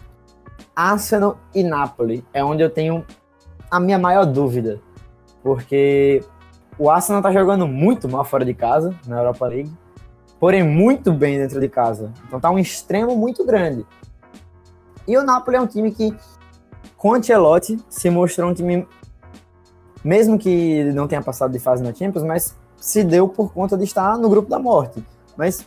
Arsenal 0.74 1.38
e 1.54 1.62
Napoli 1.62 2.24
é 2.32 2.44
onde 2.44 2.62
eu 2.62 2.70
tenho 2.70 3.04
a 3.70 3.80
minha 3.80 3.98
maior 3.98 4.24
dúvida. 4.24 4.80
Porque 5.42 6.22
o 6.78 6.88
Arsenal 6.88 7.20
tá 7.20 7.32
jogando 7.32 7.66
muito 7.66 8.08
mal 8.08 8.24
fora 8.24 8.44
de 8.44 8.54
casa, 8.54 8.94
na 9.06 9.18
Europa 9.18 9.46
League, 9.46 9.72
porém 10.38 10.62
muito 10.62 11.12
bem 11.12 11.36
dentro 11.36 11.60
de 11.60 11.68
casa. 11.68 12.12
Então 12.26 12.38
tá 12.38 12.50
um 12.50 12.58
extremo 12.58 13.16
muito 13.16 13.44
grande. 13.44 13.84
E 15.06 15.16
o 15.16 15.22
Napoli 15.22 15.56
é 15.56 15.60
um 15.60 15.66
time 15.66 15.90
que, 15.90 16.14
com 16.96 17.14
Ancelotti, 17.14 17.78
se 17.88 18.08
mostrou 18.10 18.50
um 18.50 18.54
time, 18.54 18.86
mesmo 20.04 20.38
que 20.38 20.84
não 20.92 21.08
tenha 21.08 21.22
passado 21.22 21.50
de 21.50 21.58
fase 21.58 21.82
na 21.82 21.92
Champions, 21.92 22.24
mas 22.24 22.56
se 22.76 23.02
deu 23.02 23.28
por 23.28 23.52
conta 23.52 23.76
de 23.76 23.84
estar 23.84 24.16
no 24.16 24.28
grupo 24.28 24.48
da 24.48 24.58
morte. 24.58 25.04
Mas 25.36 25.66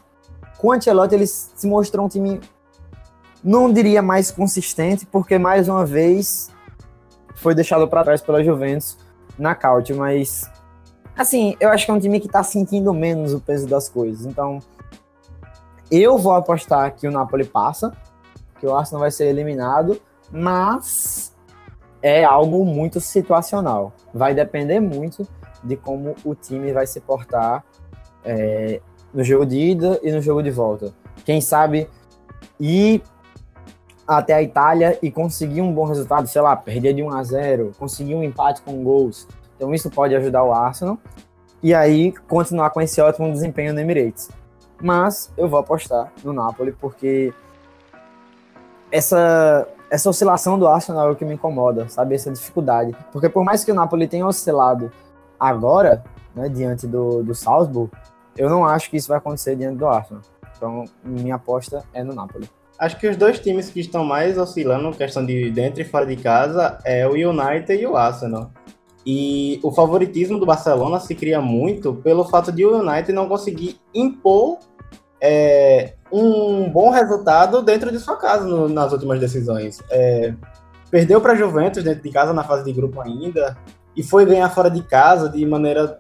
com 0.58 0.70
o 0.70 0.72
Ancelotti 0.72 1.16
ele 1.16 1.28
se 1.28 1.68
mostrou 1.68 2.06
um 2.06 2.10
time, 2.10 2.40
não 3.44 3.74
diria 3.74 4.02
mais 4.02 4.32
consistente, 4.32 5.06
porque 5.06 5.38
mais 5.38 5.68
uma 5.68 5.86
vez 5.86 6.50
foi 7.36 7.54
deixado 7.54 7.88
para 7.88 8.04
trás 8.04 8.22
pela 8.22 8.44
Juventus 8.44 8.98
na 9.38 9.56
caute, 9.56 9.94
mas 9.94 10.50
Assim, 11.18 11.56
eu 11.60 11.70
acho 11.70 11.86
que 11.86 11.92
é 11.92 11.94
um 11.94 12.00
time 12.00 12.20
que 12.20 12.28
tá 12.28 12.42
sentindo 12.44 12.94
menos 12.94 13.34
o 13.34 13.40
peso 13.40 13.68
das 13.68 13.90
coisas. 13.90 14.26
Então, 14.26 14.60
eu 15.92 16.18
vou 16.18 16.34
apostar 16.34 16.96
que 16.96 17.08
o 17.08 17.12
Napoli 17.12 17.44
passa, 17.44 17.92
que 18.60 18.66
o 18.66 18.76
Arsenal 18.76 19.02
vai 19.02 19.12
ser 19.12 19.26
eliminado, 19.26 20.02
mas 20.32 21.36
é 22.02 22.24
algo 22.24 22.66
muito 22.66 23.00
situacional. 23.02 23.94
Vai 24.14 24.34
depender 24.34 24.80
muito 24.80 25.28
de 25.64 25.76
como 25.76 26.16
o 26.24 26.34
time 26.34 26.72
vai 26.72 26.88
se 26.88 27.00
portar 27.02 27.64
é, 28.24 28.82
no 29.14 29.24
jogo 29.24 29.46
de 29.46 29.58
ida 29.58 30.00
e 30.02 30.12
no 30.12 30.22
jogo 30.22 30.42
de 30.42 30.50
volta. 30.50 30.94
Quem 31.26 31.42
sabe 31.42 31.90
ir 32.60 33.04
até 34.08 34.34
a 34.34 34.42
Itália 34.42 34.98
e 35.02 35.12
conseguir 35.12 35.62
um 35.62 35.74
bom 35.74 35.86
resultado, 35.86 36.28
sei 36.28 36.42
lá, 36.42 36.56
perder 36.56 36.94
de 36.94 37.04
1 37.04 37.10
a 37.12 37.24
0, 37.24 37.72
conseguir 37.78 38.16
um 38.16 38.24
empate 38.24 38.62
com 38.62 38.84
gols, 38.84 39.28
então 39.62 39.76
isso 39.76 39.92
pode 39.92 40.16
ajudar 40.16 40.44
o 40.44 40.52
Arsenal 40.52 40.98
e 41.62 41.72
aí 41.72 42.12
continuar 42.28 42.72
com 42.72 42.82
esse 42.82 43.00
ótimo 43.00 43.32
desempenho 43.32 43.72
no 43.76 43.80
Emirates. 43.80 44.28
Mas 44.82 45.32
eu 45.38 45.48
vou 45.48 45.60
apostar 45.60 46.12
no 46.24 46.34
Napoli 46.34 46.72
porque 46.72 47.32
essa 48.92 49.68
essa 49.92 50.10
oscilação 50.10 50.58
do 50.58 50.68
Arsenal 50.68 51.10
é 51.10 51.12
o 51.12 51.16
que 51.16 51.24
me 51.24 51.36
incomoda, 51.36 51.88
sabe? 51.90 52.16
Essa 52.16 52.32
dificuldade. 52.32 52.96
Porque 53.12 53.30
por 53.30 53.44
mais 53.44 53.64
que 53.64 53.72
o 53.72 53.76
Napoli 53.76 54.08
tenha 54.08 54.26
oscilado 54.26 54.92
agora, 55.40 56.04
né, 56.34 56.50
diante 56.50 56.88
do, 56.88 57.22
do 57.22 57.36
Salzburg, 57.36 57.92
eu 58.36 58.50
não 58.50 58.66
acho 58.66 58.90
que 58.90 58.98
isso 58.98 59.10
vai 59.10 59.20
acontecer 59.20 59.56
diante 59.56 59.78
do 59.78 59.86
Arsenal. 59.86 60.24
Então, 60.56 60.86
minha 61.04 61.36
aposta 61.36 61.84
é 61.94 62.04
no 62.04 62.16
Napoli. 62.16 62.50
Acho 62.80 62.98
que 62.98 63.08
os 63.08 63.16
dois 63.16 63.38
times 63.40 63.70
que 63.70 63.82
estão 63.82 64.04
mais 64.04 64.40
oscilando, 64.40 64.96
questão 64.96 65.24
de 65.24 65.52
dentro 65.52 65.82
e 65.82 65.86
fora 65.86 66.06
de 66.06 66.16
casa, 66.16 66.80
é 66.84 67.06
o 67.06 67.12
United 67.12 67.74
e 67.74 67.86
o 67.86 67.96
Arsenal. 67.96 68.50
E 69.06 69.60
o 69.64 69.72
favoritismo 69.72 70.40
do 70.40 70.46
Barcelona 70.46 71.00
se 71.00 71.16
cria 71.16 71.42
muito 71.42 71.96
pelo 71.96 72.24
fato 72.26 72.52
de 72.52 72.66
o 72.66 72.80
United 72.80 73.12
não 73.12 73.28
conseguir 73.28 73.80
impor 73.94 74.60
é, 75.20 75.94
um 76.12 76.70
bom 76.70 76.90
resultado 76.90 77.62
dentro 77.62 77.92
de 77.92 78.00
sua 78.00 78.18
casa 78.18 78.46
no, 78.46 78.68
nas 78.68 78.92
últimas 78.92 79.20
decisões. 79.20 79.82
É, 79.90 80.34
perdeu 80.90 81.22
para 81.22 81.34
a 81.34 81.36
Juventus 81.36 81.84
dentro 81.84 82.04
de 82.04 82.10
casa 82.12 82.34
na 82.34 82.44
fase 82.44 82.64
de 82.64 82.74
grupo 82.74 83.00
ainda 83.02 83.58
e 83.96 84.04
foi 84.04 84.26
ganhar 84.26 84.50
fora 84.50 84.70
de 84.70 84.82
casa 84.84 85.30
de 85.30 85.46
maneira 85.46 86.00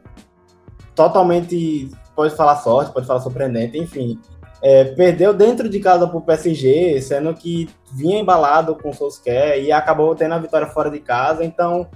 totalmente, 0.95 1.89
pode 2.15 2.35
falar 2.35 2.57
sorte, 2.57 2.91
pode 2.91 3.07
falar 3.07 3.21
surpreendente, 3.21 3.77
enfim. 3.77 4.19
É, 4.63 4.85
perdeu 4.85 5.33
dentro 5.33 5.67
de 5.67 5.79
casa 5.79 6.07
para 6.07 6.17
o 6.17 6.21
PSG, 6.21 7.01
sendo 7.01 7.33
que 7.33 7.67
vinha 7.93 8.19
embalado 8.19 8.75
com 8.75 8.89
o 8.89 8.93
Solskjaer 8.93 9.63
e 9.63 9.71
acabou 9.71 10.13
tendo 10.13 10.35
a 10.35 10.39
vitória 10.39 10.67
fora 10.67 10.91
de 10.91 10.99
casa, 10.99 11.43
então 11.43 11.89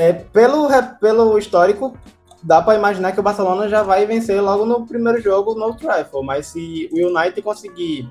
é, 0.00 0.12
pelo, 0.14 0.68
pelo 0.98 1.38
histórico, 1.38 1.94
dá 2.42 2.62
para 2.62 2.78
imaginar 2.78 3.12
que 3.12 3.20
o 3.20 3.22
Barcelona 3.22 3.68
já 3.68 3.82
vai 3.82 4.06
vencer 4.06 4.40
logo 4.40 4.64
no 4.64 4.86
primeiro 4.86 5.20
jogo 5.20 5.54
no 5.54 5.74
Trafford, 5.74 6.26
mas 6.26 6.46
se 6.46 6.88
o 6.90 7.06
United 7.06 7.42
conseguir 7.42 8.08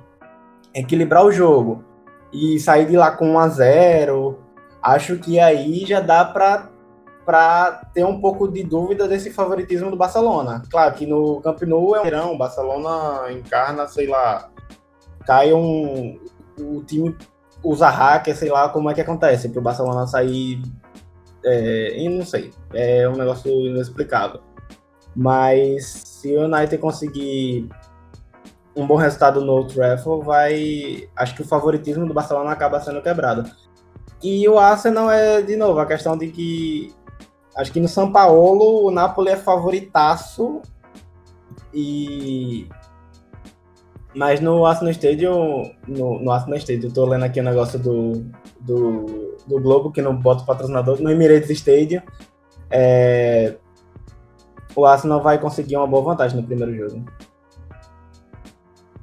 equilibrar 0.73 1.25
o 1.25 1.31
jogo 1.31 1.83
e 2.31 2.59
sair 2.59 2.85
de 2.85 2.95
lá 2.95 3.11
com 3.11 3.31
1 3.31 3.39
a 3.39 3.47
0, 3.47 4.39
acho 4.83 5.17
que 5.17 5.39
aí 5.39 5.85
já 5.85 5.99
dá 5.99 6.23
para 6.23 6.69
para 7.25 7.83
ter 7.93 8.03
um 8.03 8.19
pouco 8.19 8.47
de 8.47 8.63
dúvida 8.63 9.07
desse 9.07 9.29
favoritismo 9.29 9.91
do 9.91 9.97
Barcelona. 9.97 10.63
Claro 10.67 10.95
que 10.95 11.05
no 11.05 11.39
Camp 11.41 11.61
Nou 11.61 11.95
é 11.95 11.99
um 11.99 12.03
verão, 12.03 12.33
o 12.33 12.37
Barcelona 12.39 13.31
encarna, 13.31 13.87
sei 13.87 14.07
lá, 14.07 14.49
cai 15.27 15.53
um 15.53 16.19
o 16.59 16.83
time 16.83 17.15
usa 17.63 17.87
hacker, 17.87 18.35
sei 18.35 18.49
lá 18.49 18.69
como 18.69 18.89
é 18.89 18.95
que 18.95 19.01
acontece, 19.01 19.49
para 19.49 19.59
o 19.59 19.63
Barcelona 19.63 20.07
sair 20.07 20.59
é, 21.43 21.97
e 21.97 22.09
não 22.09 22.25
sei, 22.25 22.51
é 22.73 23.07
um 23.07 23.15
negócio 23.15 23.49
inexplicável. 23.65 24.41
Mas 25.15 25.85
se 25.85 26.35
o 26.35 26.45
United 26.45 26.77
conseguir 26.77 27.69
um 28.75 28.85
bom 28.85 28.95
resultado 28.95 29.43
no 29.43 29.65
Trafford, 29.65 30.25
vai. 30.25 31.09
Acho 31.15 31.35
que 31.35 31.41
o 31.41 31.47
favoritismo 31.47 32.07
do 32.07 32.13
Barcelona 32.13 32.51
acaba 32.51 32.79
sendo 32.79 33.01
quebrado. 33.01 33.49
E 34.23 34.47
o 34.47 34.57
Arsenal 34.57 35.09
é, 35.09 35.41
de 35.41 35.55
novo, 35.55 35.79
a 35.79 35.85
questão 35.85 36.17
de 36.17 36.29
que. 36.29 36.93
Acho 37.55 37.71
que 37.71 37.79
no 37.79 37.87
São 37.87 38.11
Paulo 38.11 38.85
o 38.85 38.91
Napoli 38.91 39.29
é 39.29 39.35
favoritaço. 39.35 40.61
E. 41.73 42.67
Mas 44.15 44.39
no 44.39 44.65
Arsenal 44.65 44.91
Stadium. 44.91 45.71
No, 45.87 46.19
no 46.19 46.31
Arsenal 46.31 46.57
Stadium, 46.57 46.89
eu 46.89 46.93
tô 46.93 47.05
lendo 47.05 47.25
aqui 47.25 47.39
o 47.39 47.43
negócio 47.43 47.79
do. 47.79 48.25
do 48.61 49.28
do 49.49 49.59
Globo, 49.59 49.91
que 49.91 50.01
não 50.01 50.15
bota 50.15 50.45
patrocinador, 50.45 51.01
no 51.01 51.09
Emirates 51.09 51.49
Stadium, 51.49 52.01
é, 52.69 53.55
o 54.75 54.85
Arsenal 54.85 55.21
vai 55.21 55.39
conseguir 55.39 55.75
uma 55.75 55.87
boa 55.87 56.03
vantagem 56.03 56.39
no 56.39 56.45
primeiro 56.45 56.75
jogo. 56.75 57.05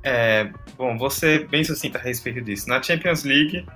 É, 0.02 0.50
bom, 0.78 0.96
você 0.96 1.40
bem 1.40 1.64
sucinta 1.64 1.98
a 1.98 2.00
respeito 2.00 2.40
disso. 2.40 2.68
Na 2.68 2.80
Champions 2.80 3.24
League, 3.24 3.66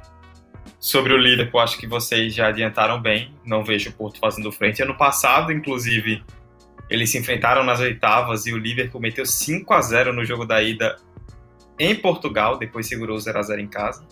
sobre 0.78 1.12
o 1.12 1.16
Liverpool, 1.16 1.60
acho 1.60 1.76
que 1.76 1.88
vocês 1.88 2.32
já 2.32 2.48
adiantaram 2.48 3.00
bem. 3.02 3.34
Não 3.44 3.64
vejo 3.64 3.90
o 3.90 3.92
Porto 3.92 4.20
fazendo 4.20 4.52
frente. 4.52 4.80
Ano 4.80 4.96
passado, 4.96 5.52
inclusive, 5.52 6.22
eles 6.88 7.10
se 7.10 7.18
enfrentaram 7.18 7.64
nas 7.64 7.80
oitavas 7.80 8.46
e 8.46 8.52
o 8.52 8.58
Liverpool 8.58 9.00
meteu 9.00 9.26
5 9.26 9.74
a 9.74 9.82
0 9.82 10.12
no 10.12 10.24
jogo 10.24 10.46
da 10.46 10.62
ida 10.62 10.96
em 11.78 11.94
Portugal, 11.94 12.58
depois 12.58 12.86
segurou 12.86 13.18
0 13.18 13.38
a 13.38 13.42
0 13.42 13.60
em 13.60 13.66
casa. 13.66 14.06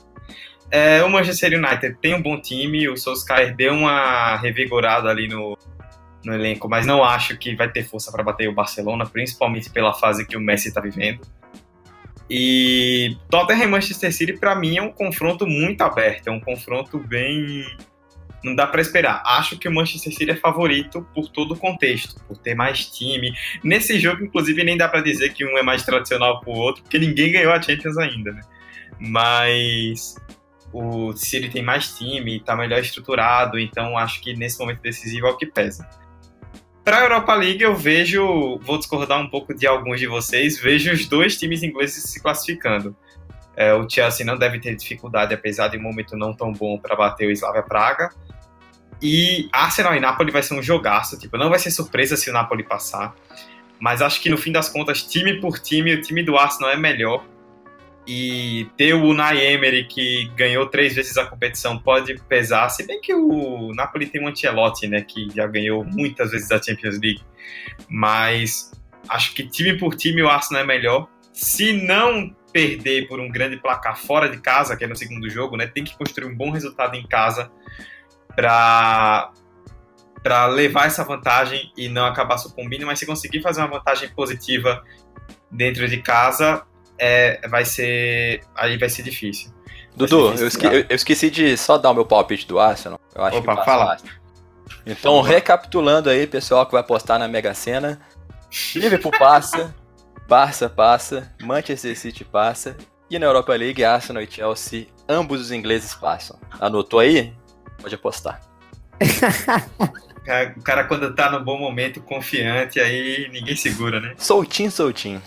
É, 0.71 1.03
o 1.03 1.09
Manchester 1.09 1.59
United 1.59 1.97
tem 2.01 2.15
um 2.15 2.21
bom 2.21 2.39
time, 2.41 2.89
o 2.89 2.97
Solskjaer 2.97 3.57
deu 3.57 3.73
uma 3.73 4.37
revigorada 4.37 5.09
ali 5.09 5.27
no, 5.27 5.57
no 6.25 6.35
elenco, 6.35 6.69
mas 6.69 6.85
não 6.85 7.03
acho 7.03 7.39
que 7.39 7.55
vai 7.57 7.71
ter 7.71 7.85
força 7.85 8.13
para 8.13 8.23
bater 8.23 8.49
o 8.49 8.53
Barcelona, 8.53 9.07
principalmente 9.07 9.71
pela 9.71 9.95
fase 9.95 10.27
que 10.27 10.37
o 10.37 10.41
Messi 10.41 10.69
está 10.69 10.81
vivendo. 10.81 11.21
E 12.31 13.17
Tottenham 13.31 13.65
e 13.65 13.67
Manchester 13.67 14.13
City, 14.13 14.35
para 14.35 14.55
mim, 14.55 14.77
é 14.77 14.83
um 14.83 14.93
confronto 14.93 15.47
muito 15.47 15.81
aberto, 15.81 16.29
é 16.29 16.31
um 16.31 16.41
confronto 16.41 16.99
bem. 16.99 17.65
Não 18.45 18.55
dá 18.55 18.67
para 18.67 18.83
esperar. 18.83 19.23
Acho 19.25 19.59
que 19.59 19.67
o 19.67 19.73
Manchester 19.73 20.13
City 20.13 20.31
é 20.33 20.37
favorito 20.37 21.07
por 21.15 21.29
todo 21.29 21.55
o 21.55 21.57
contexto, 21.57 22.23
por 22.27 22.37
ter 22.37 22.55
mais 22.55 22.87
time. 22.87 23.33
Nesse 23.65 23.99
jogo, 23.99 24.23
inclusive, 24.23 24.63
nem 24.63 24.77
dá 24.77 24.87
para 24.87 25.01
dizer 25.01 25.33
que 25.33 25.45
um 25.45 25.57
é 25.57 25.63
mais 25.63 25.83
tradicional 25.83 26.41
que 26.41 26.51
o 26.51 26.53
outro, 26.53 26.83
porque 26.83 26.99
ninguém 26.99 27.33
ganhou 27.33 27.53
a 27.53 27.61
Champions 27.61 27.97
ainda, 27.97 28.33
né? 28.33 28.43
Mas 29.01 30.17
o 30.73 31.17
City 31.17 31.49
tem 31.49 31.63
mais 31.63 31.97
time, 31.97 32.37
está 32.37 32.55
melhor 32.55 32.81
estruturado, 32.81 33.59
então 33.59 33.97
acho 33.97 34.21
que 34.21 34.35
nesse 34.35 34.59
momento 34.59 34.81
decisivo 34.81 35.27
é 35.27 35.31
o 35.31 35.37
que 35.37 35.47
pesa. 35.47 35.89
Para 36.85 36.99
a 36.99 37.03
Europa 37.03 37.35
League, 37.35 37.63
eu 37.63 37.77
vejo, 37.77 38.59
vou 38.63 38.79
discordar 38.79 39.21
um 39.21 39.29
pouco 39.29 39.55
de 39.55 39.67
alguns 39.67 40.01
de 40.01 40.07
vocês, 40.07 40.59
vejo 40.59 40.93
os 40.93 41.07
dois 41.07 41.37
times 41.37 41.63
ingleses 41.63 42.03
se 42.05 42.21
classificando. 42.23 42.97
É, 43.55 43.75
o 43.75 43.89
Chelsea 43.89 44.25
não 44.25 44.39
deve 44.39 44.59
ter 44.61 44.75
dificuldade, 44.75 45.35
apesar 45.35 45.69
de 45.69 45.77
um 45.77 45.83
momento 45.83 46.17
não 46.17 46.33
tão 46.33 46.53
bom 46.53 46.79
para 46.79 46.97
bater 46.97 47.27
o 47.27 47.31
Slavia 47.31 47.63
Praga. 47.63 48.11
E 49.03 49.49
Arsenal 49.53 49.95
e 49.97 50.01
Napoli 50.01 50.31
vai 50.31 50.43
ser 50.43 50.55
um 50.55 50.63
jogaço, 50.63 51.19
tipo, 51.19 51.37
não 51.37 51.51
vai 51.51 51.59
ser 51.59 51.71
surpresa 51.71 52.17
se 52.17 52.31
o 52.31 52.33
Napoli 52.33 52.63
passar. 52.63 53.15
Mas 53.79 54.01
acho 54.01 54.21
que 54.21 54.31
no 54.31 54.37
fim 54.37 54.51
das 54.51 54.69
contas, 54.69 55.03
time 55.03 55.41
por 55.41 55.59
time, 55.59 55.95
o 55.95 56.01
time 56.01 56.23
do 56.23 56.37
Arsenal 56.37 56.71
é 56.71 56.77
melhor 56.77 57.25
e 58.11 58.67
ter 58.79 58.95
o 58.95 59.05
Unai 59.05 59.39
Emery, 59.39 59.85
que 59.87 60.31
ganhou 60.35 60.67
três 60.67 60.95
vezes 60.95 61.15
a 61.19 61.27
competição, 61.27 61.79
pode 61.79 62.19
pesar, 62.23 62.71
se 62.71 62.87
bem 62.87 62.99
que 63.03 63.15
o 63.15 63.75
Napoli 63.75 64.07
tem 64.07 64.25
um 64.25 64.29
Ancelotti, 64.29 64.89
né, 64.89 65.03
que 65.03 65.29
já 65.37 65.47
ganhou 65.47 65.85
muitas 65.85 66.31
vezes 66.31 66.51
a 66.51 66.61
Champions 66.61 66.99
League, 66.99 67.23
mas 67.87 68.73
acho 69.11 69.35
que 69.35 69.47
time 69.47 69.77
por 69.77 69.95
time 69.95 70.23
o 70.23 70.29
Arsenal 70.29 70.63
é 70.63 70.67
melhor. 70.67 71.07
Se 71.35 71.75
não 71.75 72.35
perder 72.51 73.07
por 73.09 73.21
um 73.21 73.31
grande 73.31 73.59
placar 73.59 73.99
fora 73.99 74.27
de 74.27 74.39
casa, 74.39 74.75
que 74.75 74.85
é 74.85 74.87
no 74.87 74.97
segundo 74.97 75.29
jogo, 75.29 75.59
né, 75.59 75.67
tem 75.67 75.85
que 75.85 75.95
construir 75.95 76.33
um 76.33 76.35
bom 76.35 76.51
resultado 76.51 76.97
em 76.97 77.07
casa 77.07 77.53
para 78.35 79.33
para 80.23 80.47
levar 80.47 80.87
essa 80.87 81.05
vantagem 81.05 81.73
e 81.77 81.89
não 81.89 82.05
acabar 82.05 82.39
sucumbindo, 82.39 82.85
mas 82.85 82.99
se 82.99 83.07
conseguir 83.07 83.41
fazer 83.41 83.61
uma 83.61 83.69
vantagem 83.69 84.09
positiva 84.09 84.83
dentro 85.51 85.87
de 85.89 86.03
casa, 86.03 86.67
é, 86.99 87.47
vai 87.49 87.65
ser 87.65 88.43
aí 88.57 88.77
vai 88.79 88.89
ser 88.89 89.03
difícil. 89.03 89.51
Dudu, 89.97 90.37
ser 90.37 90.45
difícil, 90.45 90.45
eu, 90.45 90.49
esque- 90.49 90.67
eu- 90.91 90.97
esqueci 90.97 91.31
de 91.31 91.57
só 91.57 91.77
dar 91.79 91.91
o 91.91 91.95
meu 91.95 92.05
palpite 92.07 92.47
do 92.47 92.59
Arsenal. 92.59 93.01
Eu 93.15 93.25
acho 93.25 93.39
Opa, 93.39 93.57
que 93.57 93.65
fala. 93.65 93.97
Então, 94.87 95.21
recapitulando 95.21 96.09
aí, 96.09 96.27
pessoal 96.27 96.65
que 96.67 96.73
vai 96.73 96.81
apostar 96.81 97.19
na 97.19 97.27
Mega 97.29 97.53
Sena. 97.55 98.01
Liverpool 98.75 99.13
passa, 99.19 99.75
Barça 100.29 100.69
passa, 100.69 101.31
Manchester 101.43 101.99
City 101.99 102.25
passa 102.25 102.77
e 103.11 103.19
na 103.19 103.27
Europa 103.27 103.55
League, 103.55 103.85
Arsenal 103.85 104.23
e 104.23 104.27
Chelsea, 104.31 104.87
ambos 105.09 105.41
os 105.41 105.51
ingleses 105.53 105.95
passam. 105.95 106.39
Anotou 106.61 107.01
aí? 107.01 107.33
Pode 107.81 107.95
apostar. 107.95 108.41
O 110.59 110.63
cara, 110.63 110.85
quando 110.85 111.15
tá 111.15 111.31
no 111.31 111.43
bom 111.43 111.59
momento, 111.59 112.03
confiante, 112.03 112.79
aí 112.79 113.31
ninguém 113.33 113.57
segura, 113.57 113.99
né? 113.99 114.13
Soltinho, 114.19 114.71
soltinho. 114.71 115.23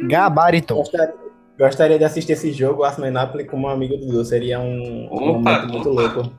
Gabaritou. 0.00 0.78
Gostaria, 0.78 1.14
gostaria 1.58 1.98
de 1.98 2.04
assistir 2.04 2.32
esse 2.32 2.52
jogo, 2.52 2.84
Arsenal 2.84 3.10
e 3.10 3.12
Napoli, 3.12 3.44
como 3.44 3.66
um 3.66 3.70
amigo 3.70 3.96
do 3.96 4.06
Dudu. 4.06 4.24
Seria 4.24 4.58
um, 4.60 5.08
um 5.10 5.30
Opa, 5.30 5.60
momento 5.60 5.68
muito 5.72 5.90
opa. 5.90 6.00
louco. 6.02 6.32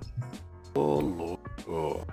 Ô, 0.75 0.99
louco. 0.99 2.07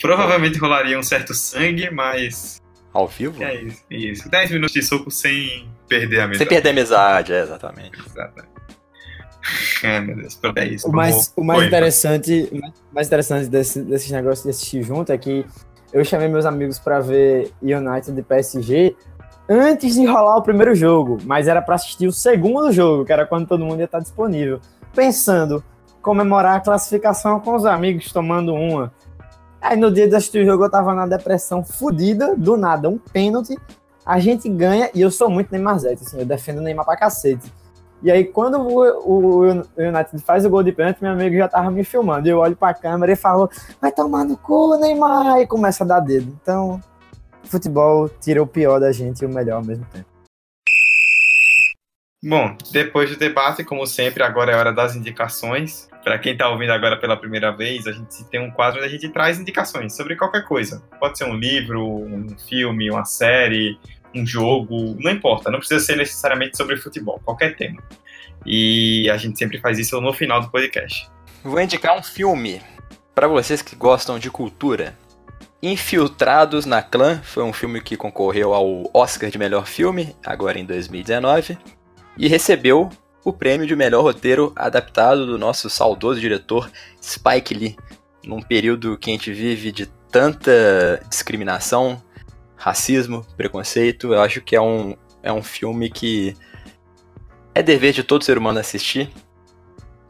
Provavelmente 0.00 0.58
rolaria 0.58 0.98
um 0.98 1.02
certo 1.02 1.34
sangue, 1.34 1.90
mas 1.90 2.60
Ao 2.92 3.08
vivo? 3.08 3.42
é 3.42 3.54
isso. 3.62 3.82
isso. 3.90 4.30
10 4.30 4.50
minutos 4.52 4.72
de 4.72 4.82
soco 4.82 5.10
sem 5.10 5.68
perder 5.88 6.20
a 6.20 6.26
mesa. 6.28 6.38
Sem 6.38 6.46
perder 6.46 6.68
a 6.68 6.72
amizade, 6.72 7.32
é, 7.32 7.42
exatamente. 7.42 7.98
Exatamente. 8.06 8.48
É, 9.82 10.00
meu 10.00 10.16
Deus, 10.16 10.34
pronto, 10.34 10.58
é 10.58 10.68
isso. 10.68 10.88
O 10.88 10.92
mais, 10.92 11.32
o 11.36 11.42
mais 11.42 11.60
Oi, 11.60 11.66
interessante, 11.66 12.62
mais 12.92 13.06
interessante 13.06 13.48
desse, 13.48 13.80
desses 13.82 14.10
negócios 14.10 14.44
de 14.44 14.50
assistir 14.50 14.82
junto 14.82 15.10
é 15.10 15.16
que 15.16 15.44
eu 15.92 16.04
chamei 16.04 16.28
meus 16.28 16.44
amigos 16.44 16.78
pra 16.78 17.00
ver 17.00 17.50
United 17.62 18.18
e 18.18 18.22
PSG 18.22 18.94
antes 19.48 19.94
de 19.94 20.04
rolar 20.04 20.36
o 20.36 20.42
primeiro 20.42 20.74
jogo, 20.74 21.18
mas 21.24 21.48
era 21.48 21.62
pra 21.62 21.76
assistir 21.76 22.06
o 22.06 22.12
segundo 22.12 22.70
jogo, 22.70 23.04
que 23.04 23.12
era 23.12 23.26
quando 23.26 23.46
todo 23.46 23.64
mundo 23.64 23.78
ia 23.78 23.86
estar 23.86 24.00
disponível. 24.00 24.60
Pensando, 24.94 25.62
comemorar 26.02 26.56
a 26.56 26.60
classificação 26.60 27.40
com 27.40 27.54
os 27.54 27.64
amigos, 27.64 28.12
tomando 28.12 28.52
uma. 28.52 28.92
Aí 29.60 29.76
no 29.76 29.90
dia 29.90 30.08
de 30.08 30.14
assistir 30.14 30.42
o 30.42 30.44
jogo 30.44 30.64
eu 30.64 30.70
tava 30.70 30.94
na 30.94 31.06
depressão 31.06 31.64
fodida, 31.64 32.36
do 32.36 32.56
nada, 32.56 32.88
um 32.88 32.98
pênalti, 32.98 33.56
a 34.04 34.18
gente 34.18 34.48
ganha, 34.48 34.90
e 34.94 35.00
eu 35.00 35.10
sou 35.10 35.28
muito 35.28 35.50
Neymarzete, 35.50 36.02
assim, 36.02 36.18
eu 36.18 36.26
defendo 36.26 36.58
o 36.58 36.62
Neymar 36.62 36.84
pra 36.84 36.96
cacete. 36.96 37.52
E 38.02 38.10
aí, 38.12 38.24
quando 38.24 38.58
o, 38.58 38.80
o, 38.80 39.40
o 39.40 39.50
United 39.76 40.22
faz 40.24 40.46
o 40.46 40.50
gol 40.50 40.62
de 40.62 40.70
pênalti, 40.70 41.02
meu 41.02 41.10
amigo 41.10 41.36
já 41.36 41.48
tava 41.48 41.68
me 41.70 41.82
filmando. 41.82 42.28
Eu 42.28 42.38
olho 42.38 42.56
pra 42.56 42.72
câmera 42.72 43.12
e 43.12 43.16
falo, 43.16 43.50
vai 43.80 43.90
tomar 43.90 44.24
no 44.24 44.36
cu, 44.36 44.76
Neymar! 44.78 45.40
E 45.40 45.46
começa 45.46 45.82
a 45.82 45.86
dar 45.86 46.00
dedo. 46.00 46.32
Então, 46.40 46.80
futebol 47.48 48.08
tira 48.08 48.42
o 48.42 48.46
pior 48.46 48.78
da 48.78 48.92
gente 48.92 49.22
e 49.22 49.26
o 49.26 49.28
melhor 49.28 49.56
ao 49.56 49.64
mesmo 49.64 49.84
tempo. 49.86 50.06
Bom, 52.22 52.56
depois 52.72 53.08
do 53.10 53.16
debate, 53.16 53.62
como 53.62 53.86
sempre, 53.86 54.24
agora 54.24 54.50
é 54.50 54.56
hora 54.56 54.72
das 54.72 54.96
indicações. 54.96 55.88
Para 56.02 56.18
quem 56.18 56.32
está 56.32 56.48
ouvindo 56.48 56.72
agora 56.72 56.96
pela 56.96 57.16
primeira 57.16 57.52
vez, 57.52 57.86
a 57.86 57.92
gente 57.92 58.24
tem 58.24 58.40
um 58.40 58.50
quadro 58.50 58.80
onde 58.80 58.88
a 58.88 58.90
gente 58.90 59.08
traz 59.10 59.38
indicações 59.38 59.94
sobre 59.94 60.16
qualquer 60.16 60.44
coisa. 60.44 60.82
Pode 60.98 61.16
ser 61.16 61.24
um 61.24 61.34
livro, 61.34 61.80
um 61.86 62.26
filme, 62.48 62.90
uma 62.90 63.04
série, 63.04 63.78
um 64.12 64.26
jogo, 64.26 64.96
não 64.98 65.12
importa, 65.12 65.48
não 65.48 65.60
precisa 65.60 65.78
ser 65.84 65.96
necessariamente 65.96 66.56
sobre 66.56 66.76
futebol, 66.76 67.20
qualquer 67.24 67.56
tema. 67.56 67.80
E 68.44 69.08
a 69.10 69.16
gente 69.16 69.38
sempre 69.38 69.60
faz 69.60 69.78
isso 69.78 70.00
no 70.00 70.12
final 70.12 70.40
do 70.40 70.50
podcast. 70.50 71.08
Vou 71.44 71.60
indicar 71.60 71.96
um 71.96 72.02
filme 72.02 72.60
para 73.14 73.28
vocês 73.28 73.62
que 73.62 73.76
gostam 73.76 74.18
de 74.18 74.30
cultura. 74.30 74.96
Infiltrados 75.60 76.64
na 76.64 76.80
Clã 76.80 77.20
foi 77.22 77.42
um 77.42 77.52
filme 77.52 77.80
que 77.80 77.96
concorreu 77.96 78.54
ao 78.54 78.88
Oscar 78.94 79.28
de 79.28 79.38
melhor 79.38 79.66
filme, 79.66 80.14
agora 80.24 80.56
em 80.56 80.64
2019, 80.64 81.58
e 82.16 82.28
recebeu 82.28 82.88
o 83.24 83.32
prêmio 83.32 83.66
de 83.66 83.74
melhor 83.74 84.02
roteiro 84.02 84.52
adaptado 84.54 85.26
do 85.26 85.36
nosso 85.36 85.68
saudoso 85.68 86.20
diretor 86.20 86.70
Spike 87.02 87.54
Lee, 87.54 87.76
num 88.24 88.40
período 88.40 88.96
que 88.96 89.10
a 89.10 89.12
gente 89.12 89.32
vive 89.32 89.72
de 89.72 89.86
tanta 89.86 91.02
discriminação, 91.10 92.00
racismo, 92.54 93.26
preconceito. 93.36 94.14
Eu 94.14 94.22
acho 94.22 94.40
que 94.40 94.54
é 94.54 94.60
um, 94.60 94.96
é 95.24 95.32
um 95.32 95.42
filme 95.42 95.90
que 95.90 96.36
é 97.52 97.64
dever 97.64 97.92
de 97.92 98.04
todo 98.04 98.22
ser 98.22 98.38
humano 98.38 98.60
assistir 98.60 99.10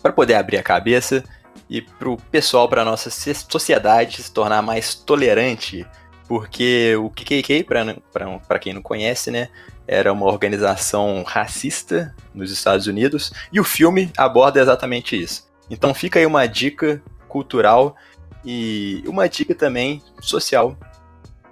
para 0.03 0.13
poder 0.13 0.35
abrir 0.35 0.59
a 0.59 0.63
cabeça 0.63 1.25
e 1.69 1.83
pro 1.83 2.17
pessoal, 2.31 2.69
para 2.69 2.85
nossa 2.85 3.11
sociedade 3.11 4.23
se 4.23 4.33
tornar 4.33 4.63
mais 4.63 4.95
tolerante, 4.95 5.87
porque 6.27 6.95
o 6.97 7.11
KKK, 7.11 7.65
para 8.47 8.59
quem 8.59 8.73
não 8.73 8.83
conhece, 8.83 9.31
né, 9.31 9.49
era 9.87 10.13
uma 10.13 10.27
organização 10.27 11.23
racista 11.27 12.15
nos 12.35 12.51
Estados 12.51 12.87
Unidos 12.87 13.33
e 13.53 13.59
o 13.59 13.65
filme 13.65 14.11
aborda 14.17 14.61
exatamente 14.61 15.21
isso. 15.21 15.49
Então 15.71 15.95
fica 15.95 16.19
aí 16.19 16.27
uma 16.27 16.47
dica 16.47 17.03
cultural 17.29 17.97
e 18.45 19.03
uma 19.07 19.29
dica 19.29 19.55
também 19.55 20.03
social 20.21 20.77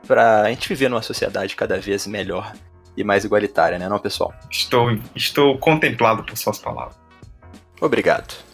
para 0.06 0.42
a 0.42 0.50
gente 0.50 0.68
viver 0.68 0.88
numa 0.88 1.02
sociedade 1.02 1.56
cada 1.56 1.78
vez 1.78 2.06
melhor 2.06 2.52
e 2.96 3.04
mais 3.04 3.24
igualitária, 3.24 3.78
né, 3.78 3.88
não, 3.88 3.98
pessoal? 3.98 4.32
Estou, 4.50 4.98
estou 5.14 5.58
contemplado 5.58 6.22
por 6.22 6.36
suas 6.36 6.58
palavras. 6.58 6.96
Obrigado. 7.80 8.45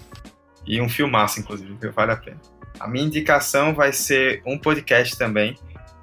E 0.67 0.81
um 0.81 0.89
filmaço, 0.89 1.41
inclusive, 1.41 1.75
viu? 1.81 1.93
vale 1.93 2.13
a 2.13 2.17
pena. 2.17 2.41
A 2.79 2.89
minha 2.89 3.05
indicação 3.05 3.75
vai 3.75 3.93
ser 3.93 4.43
um 4.47 4.59
podcast 4.59 5.17
também. 5.17 5.57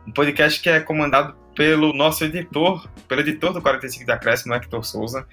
Um 0.07 0.12
podcast 0.12 0.62
que 0.62 0.70
é 0.70 0.80
comandado 0.80 1.36
pelo 1.55 1.93
nosso 1.93 2.24
editor, 2.24 2.88
pelo 3.07 3.22
editor 3.22 3.53
do 3.53 3.62
45 3.62 4.05
da 4.05 4.14
Acréscimo, 4.16 4.53
Hector 4.53 4.84
Souza. 4.84 5.28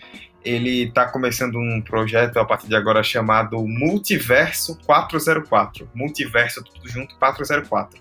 Ele 0.44 0.84
está 0.84 1.06
começando 1.06 1.56
um 1.56 1.80
projeto 1.80 2.38
a 2.38 2.44
partir 2.44 2.68
de 2.68 2.76
agora 2.76 3.02
chamado 3.02 3.64
Multiverso 3.66 4.78
404. 4.86 5.88
Multiverso, 5.94 6.62
tudo 6.64 6.88
junto, 6.88 7.16
404. 7.18 8.00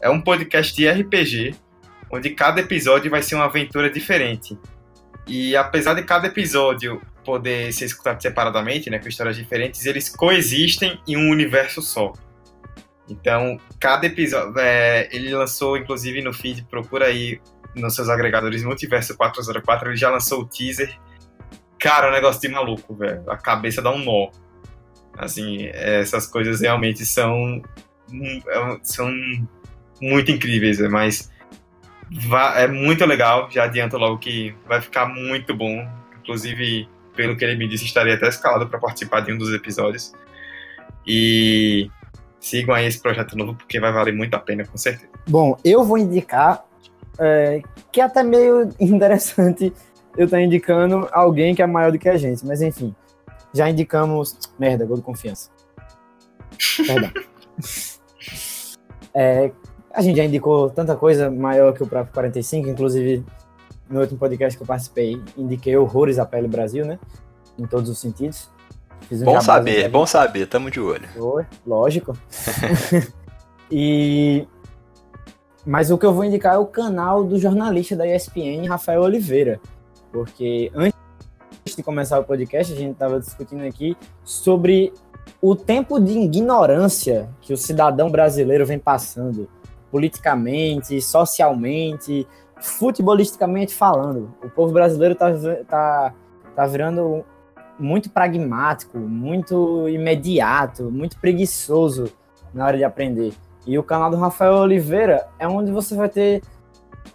É 0.00 0.10
um 0.10 0.20
podcast 0.20 0.74
de 0.74 0.88
RPG, 0.88 1.54
onde 2.10 2.30
cada 2.30 2.60
episódio 2.60 3.10
vai 3.10 3.22
ser 3.22 3.34
uma 3.34 3.46
aventura 3.46 3.90
diferente. 3.90 4.58
E 5.26 5.56
apesar 5.56 5.94
de 5.94 6.02
cada 6.02 6.26
episódio 6.26 7.00
poder 7.24 7.72
ser 7.72 7.86
escutado 7.86 8.20
separadamente, 8.20 8.90
né, 8.90 8.98
com 8.98 9.08
histórias 9.08 9.36
diferentes, 9.36 9.84
eles 9.86 10.08
coexistem 10.08 11.00
em 11.08 11.16
um 11.16 11.30
universo 11.30 11.82
só. 11.82 12.12
Então, 13.08 13.58
cada 13.78 14.06
episódio. 14.06 14.58
é, 14.58 15.08
ele 15.12 15.34
lançou, 15.34 15.76
inclusive, 15.76 16.22
no 16.22 16.32
feed, 16.32 16.64
procura 16.64 17.06
aí 17.06 17.40
nos 17.74 17.94
seus 17.94 18.08
agregadores 18.08 18.62
Multiverso 18.62 19.16
404, 19.16 19.90
ele 19.90 19.96
já 19.96 20.10
lançou 20.10 20.42
o 20.42 20.46
teaser. 20.46 20.96
Cara, 21.78 22.06
é 22.06 22.10
um 22.10 22.12
negócio 22.12 22.40
de 22.40 22.48
maluco, 22.48 22.94
velho. 22.94 23.28
A 23.28 23.36
cabeça 23.36 23.82
dá 23.82 23.90
um 23.90 24.02
nó. 24.02 24.30
Assim, 25.18 25.66
essas 25.72 26.26
coisas 26.26 26.60
realmente 26.60 27.04
são. 27.04 27.62
hum, 28.12 28.40
são 28.82 29.12
muito 30.00 30.30
incríveis, 30.30 30.78
né, 30.78 30.88
mas. 30.88 31.32
É 32.56 32.68
muito 32.68 33.04
legal, 33.04 33.50
já 33.50 33.64
adianto 33.64 33.96
logo 33.96 34.18
que 34.18 34.54
vai 34.68 34.80
ficar 34.80 35.06
muito 35.06 35.54
bom. 35.54 35.86
Inclusive, 36.20 36.88
pelo 37.14 37.36
que 37.36 37.44
ele 37.44 37.56
me 37.56 37.68
disse, 37.68 37.84
estaria 37.84 38.14
até 38.14 38.28
escalado 38.28 38.68
para 38.68 38.78
participar 38.78 39.20
de 39.20 39.32
um 39.32 39.38
dos 39.38 39.52
episódios. 39.52 40.12
E 41.06 41.90
sigam 42.40 42.74
aí 42.74 42.86
esse 42.86 43.00
projeto 43.00 43.36
novo, 43.36 43.54
porque 43.54 43.80
vai 43.80 43.92
valer 43.92 44.14
muito 44.14 44.34
a 44.34 44.38
pena, 44.38 44.64
com 44.64 44.76
certeza. 44.76 45.10
Bom, 45.26 45.56
eu 45.64 45.84
vou 45.84 45.98
indicar 45.98 46.64
é, 47.18 47.62
que 47.92 48.00
é 48.00 48.04
até 48.04 48.22
meio 48.22 48.70
interessante 48.78 49.72
eu 50.16 50.26
estar 50.26 50.40
indicando 50.40 51.08
alguém 51.12 51.54
que 51.54 51.62
é 51.62 51.66
maior 51.66 51.90
do 51.90 51.98
que 51.98 52.08
a 52.08 52.16
gente, 52.16 52.46
mas 52.46 52.62
enfim. 52.62 52.94
Já 53.52 53.68
indicamos. 53.70 54.36
Merda, 54.58 54.84
gol 54.84 54.96
de 54.96 55.02
confiança. 55.02 55.50
Perdão. 56.86 57.10
É, 59.16 59.52
a 59.92 60.02
gente 60.02 60.16
já 60.16 60.24
indicou 60.24 60.68
tanta 60.70 60.96
coisa 60.96 61.30
maior 61.30 61.72
que 61.72 61.84
o 61.84 61.86
próprio 61.86 62.12
45, 62.12 62.68
inclusive 62.68 63.24
no 63.94 64.00
último 64.00 64.18
podcast 64.18 64.56
que 64.56 64.62
eu 64.62 64.66
participei, 64.66 65.22
indiquei 65.36 65.76
horrores 65.76 66.18
à 66.18 66.26
pele 66.26 66.48
Brasil, 66.48 66.84
né? 66.84 66.98
Em 67.58 67.66
todos 67.66 67.88
os 67.88 67.98
sentidos. 67.98 68.50
Um 69.10 69.24
Bom 69.24 69.40
saber, 69.40 69.88
bom 69.88 70.06
saber, 70.06 70.46
tamo 70.46 70.70
de 70.70 70.80
olho. 70.80 71.06
Foi, 71.08 71.44
lógico. 71.66 72.16
e 73.70 74.46
mas 75.66 75.90
o 75.90 75.96
que 75.96 76.04
eu 76.04 76.12
vou 76.12 76.24
indicar 76.24 76.54
é 76.54 76.58
o 76.58 76.66
canal 76.66 77.24
do 77.24 77.38
jornalista 77.38 77.96
da 77.96 78.06
ESPN, 78.06 78.66
Rafael 78.68 79.02
Oliveira, 79.02 79.60
porque 80.12 80.70
antes 80.74 80.98
antes 81.64 81.76
de 81.76 81.82
começar 81.82 82.18
o 82.18 82.24
podcast, 82.24 82.72
a 82.72 82.76
gente 82.76 82.92
estava 82.92 83.18
discutindo 83.18 83.64
aqui 83.64 83.96
sobre 84.22 84.92
o 85.40 85.56
tempo 85.56 85.98
de 85.98 86.18
ignorância 86.18 87.28
que 87.40 87.54
o 87.54 87.56
cidadão 87.56 88.10
brasileiro 88.10 88.66
vem 88.66 88.78
passando, 88.78 89.48
politicamente, 89.90 91.00
socialmente, 91.00 92.26
futebolisticamente 92.64 93.74
falando. 93.74 94.34
O 94.42 94.48
povo 94.48 94.72
brasileiro 94.72 95.12
está 95.12 95.30
tá, 95.68 96.14
tá 96.56 96.66
virando 96.66 97.22
muito 97.78 98.08
pragmático, 98.08 98.98
muito 98.98 99.86
imediato, 99.88 100.90
muito 100.90 101.18
preguiçoso 101.20 102.10
na 102.54 102.64
hora 102.64 102.76
de 102.78 102.84
aprender. 102.84 103.34
E 103.66 103.78
o 103.78 103.82
canal 103.82 104.10
do 104.10 104.16
Rafael 104.16 104.54
Oliveira 104.54 105.26
é 105.38 105.46
onde 105.46 105.70
você 105.70 105.94
vai 105.94 106.08
ter 106.08 106.42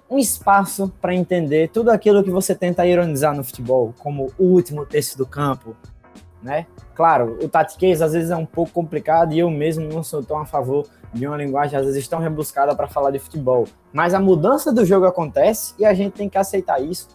um 0.08 0.20
espaço 0.20 0.94
para 1.02 1.16
entender 1.16 1.70
tudo 1.70 1.90
aquilo 1.90 2.24
que 2.24 2.30
você 2.30 2.54
tenta 2.54 2.86
ironizar 2.86 3.36
no 3.36 3.44
futebol, 3.44 3.94
como 3.98 4.32
o 4.38 4.44
último 4.44 4.86
terço 4.86 5.18
do 5.18 5.26
campo, 5.26 5.76
né? 6.44 6.68
Claro, 6.94 7.40
o 7.42 7.50
tatiquês 7.50 8.02
às 8.02 8.14
vezes 8.14 8.30
é 8.30 8.36
um 8.36 8.46
pouco 8.46 8.72
complicado 8.72 9.34
e 9.34 9.40
eu 9.40 9.50
mesmo 9.50 9.88
não 9.92 10.04
sou 10.04 10.22
tão 10.24 10.38
a 10.38 10.46
favor 10.46 10.86
de 11.14 11.28
uma 11.28 11.38
linguagem 11.38 11.78
às 11.78 11.86
vezes 11.86 12.08
tão 12.08 12.20
rebuscada 12.20 12.76
para 12.76 12.88
falar 12.88 13.12
de 13.12 13.20
futebol. 13.20 13.66
Mas 13.92 14.14
a 14.14 14.20
mudança 14.20 14.72
do 14.72 14.86
jogo 14.86 15.06
acontece 15.06 15.74
e 15.80 15.86
a 15.86 15.94
gente 15.94 16.14
tem 16.14 16.30
que 16.30 16.38
aceitar 16.38 16.82
isso 16.82 17.08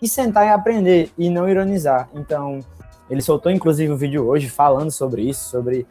e 0.00 0.08
sentar 0.08 0.46
e 0.46 0.50
aprender 0.50 1.10
e 1.16 1.30
não 1.30 1.48
ironizar. 1.48 2.08
Então, 2.14 2.60
ele 3.08 3.22
soltou 3.22 3.50
inclusive 3.50 3.92
um 3.92 3.96
vídeo 3.96 4.26
hoje 4.26 4.48
falando 4.48 4.90
sobre 4.90 5.22
isso, 5.22 5.50
sobre 5.50 5.86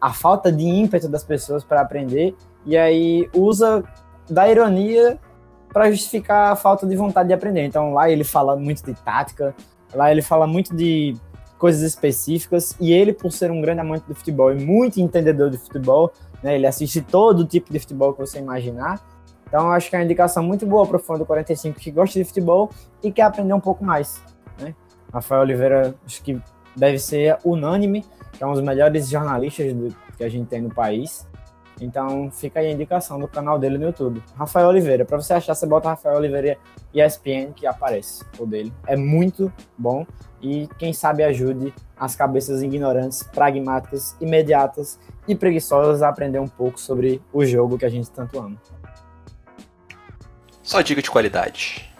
a 0.00 0.12
falta 0.12 0.50
de 0.50 0.64
ímpeto 0.64 1.08
das 1.08 1.24
pessoas 1.24 1.64
para 1.64 1.80
aprender 1.80 2.34
e 2.64 2.76
aí 2.76 3.28
usa 3.34 3.84
da 4.28 4.48
ironia 4.48 5.18
para 5.72 5.90
justificar 5.90 6.52
a 6.52 6.56
falta 6.56 6.86
de 6.86 6.96
vontade 6.96 7.28
de 7.28 7.34
aprender. 7.34 7.64
Então 7.64 7.94
lá 7.94 8.10
ele 8.10 8.24
fala 8.24 8.56
muito 8.56 8.84
de 8.84 8.94
tática, 8.94 9.54
lá 9.94 10.10
ele 10.10 10.22
fala 10.22 10.46
muito 10.46 10.74
de 10.74 11.16
coisas 11.62 11.82
específicas 11.82 12.76
e 12.80 12.92
ele 12.92 13.12
por 13.12 13.30
ser 13.30 13.48
um 13.52 13.60
grande 13.60 13.78
amante 13.78 14.04
do 14.08 14.16
futebol 14.16 14.52
e 14.52 14.56
muito 14.56 15.00
entendedor 15.00 15.48
de 15.48 15.56
futebol, 15.56 16.12
né, 16.42 16.56
ele 16.56 16.66
assiste 16.66 17.00
todo 17.00 17.46
tipo 17.46 17.72
de 17.72 17.78
futebol 17.78 18.12
que 18.12 18.18
você 18.18 18.40
imaginar. 18.40 19.00
Então 19.46 19.70
acho 19.70 19.88
que 19.88 19.94
é 19.94 20.00
uma 20.00 20.04
indicação 20.04 20.42
muito 20.42 20.66
boa 20.66 20.84
para 20.84 20.96
o 20.96 20.98
fã 20.98 21.16
do 21.16 21.24
45 21.24 21.78
que 21.78 21.92
gosta 21.92 22.18
de 22.18 22.24
futebol 22.24 22.68
e 23.00 23.12
quer 23.12 23.22
aprender 23.22 23.54
um 23.54 23.60
pouco 23.60 23.84
mais. 23.84 24.20
Né? 24.58 24.74
Rafael 25.12 25.42
Oliveira 25.42 25.94
acho 26.04 26.20
que 26.24 26.36
deve 26.74 26.98
ser 26.98 27.38
unânime, 27.44 28.04
que 28.32 28.42
é 28.42 28.46
um 28.46 28.54
dos 28.54 28.62
melhores 28.62 29.08
jornalistas 29.08 29.72
do, 29.72 29.94
que 30.16 30.24
a 30.24 30.28
gente 30.28 30.48
tem 30.48 30.60
no 30.60 30.74
país. 30.74 31.28
Então 31.82 32.30
fica 32.30 32.60
aí 32.60 32.68
a 32.68 32.70
indicação 32.70 33.18
do 33.18 33.26
canal 33.26 33.58
dele 33.58 33.76
no 33.76 33.86
YouTube. 33.86 34.22
Rafael 34.36 34.68
Oliveira. 34.68 35.04
Para 35.04 35.20
você 35.20 35.34
achar, 35.34 35.54
você 35.54 35.66
bota 35.66 35.88
Rafael 35.88 36.16
Oliveira 36.16 36.56
e 36.94 37.02
ESPN 37.02 37.52
que 37.54 37.66
aparece 37.66 38.24
o 38.38 38.46
dele. 38.46 38.72
É 38.86 38.96
muito 38.96 39.52
bom 39.76 40.06
e 40.40 40.68
quem 40.78 40.92
sabe 40.92 41.24
ajude 41.24 41.74
as 41.98 42.14
cabeças 42.14 42.62
ignorantes, 42.62 43.22
pragmáticas, 43.22 44.16
imediatas 44.20 44.98
e 45.26 45.34
preguiçosas 45.34 46.02
a 46.02 46.08
aprender 46.08 46.38
um 46.38 46.48
pouco 46.48 46.78
sobre 46.78 47.20
o 47.32 47.44
jogo 47.44 47.76
que 47.76 47.84
a 47.84 47.88
gente 47.88 48.10
tanto 48.10 48.38
ama. 48.38 48.56
Só 50.62 50.80
dica 50.80 51.02
de 51.02 51.10
qualidade. 51.10 51.92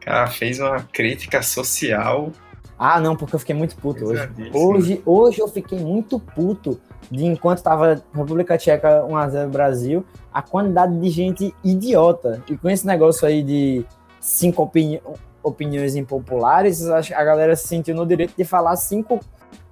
Cara, 0.00 0.28
fez 0.28 0.60
uma 0.60 0.80
crítica 0.84 1.42
social. 1.42 2.30
Ah, 2.78 3.00
não, 3.00 3.16
porque 3.16 3.34
eu 3.34 3.40
fiquei 3.40 3.54
muito 3.54 3.74
puto 3.76 4.04
hoje. 4.04 4.28
Hoje, 4.52 5.02
hoje 5.04 5.40
eu 5.40 5.48
fiquei 5.48 5.78
muito 5.78 6.20
puto 6.20 6.80
de 7.10 7.24
enquanto 7.24 7.58
estava 7.58 8.02
República 8.12 8.58
Tcheca 8.58 9.02
1x0 9.02 9.48
Brasil, 9.48 10.04
a 10.32 10.42
quantidade 10.42 10.98
de 10.98 11.10
gente 11.10 11.54
idiota. 11.62 12.42
E 12.48 12.56
com 12.56 12.68
esse 12.68 12.86
negócio 12.86 13.26
aí 13.26 13.42
de 13.42 13.84
cinco 14.20 14.62
opini 14.62 15.00
opiniões 15.42 15.94
impopulares, 15.94 16.84
a 16.88 17.22
galera 17.22 17.54
se 17.54 17.68
sentiu 17.68 17.94
no 17.94 18.04
direito 18.04 18.34
de 18.36 18.44
falar 18.44 18.74
cinco 18.74 19.20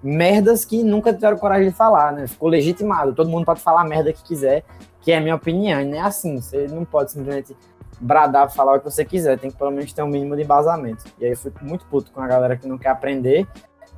merdas 0.01 0.65
que 0.65 0.85
nunca 0.85 1.13
tiveram 1.13 1.37
coragem 1.37 1.71
de 1.71 1.75
falar, 1.75 2.13
né? 2.13 2.29
Ficou 2.29 2.49
legitimado. 2.49 3.13
Todo 3.13 3.29
mundo 3.29 3.45
pode 3.45 3.61
falar 3.61 3.81
a 3.81 3.85
merda 3.85 4.13
que 4.13 4.23
quiser, 4.23 4.63
que 5.01 5.11
é 5.11 5.17
a 5.17 5.21
minha 5.21 5.35
opinião. 5.35 5.81
E 5.81 5.85
não 5.85 5.97
é 5.97 6.01
assim. 6.01 6.41
Você 6.41 6.69
não 6.69 6.85
pode 6.85 7.11
simplesmente 7.11 7.57
bradar, 8.01 8.53
falar 8.53 8.77
o 8.77 8.79
que 8.79 8.85
você 8.85 9.05
quiser. 9.05 9.37
Tem 9.37 9.51
que 9.51 9.57
pelo 9.57 9.73
menos 9.73 9.93
ter 9.93 10.03
um 10.03 10.07
mínimo 10.07 10.37
de 10.37 10.43
embasamento. 10.43 11.05
E 11.19 11.25
aí 11.25 11.33
eu 11.33 11.37
fico 11.37 11.65
muito 11.65 11.85
puto 11.87 12.13
com 12.13 12.21
a 12.21 12.27
galera 12.29 12.57
que 12.57 12.69
não 12.69 12.79
quer 12.79 12.91
aprender 12.91 13.49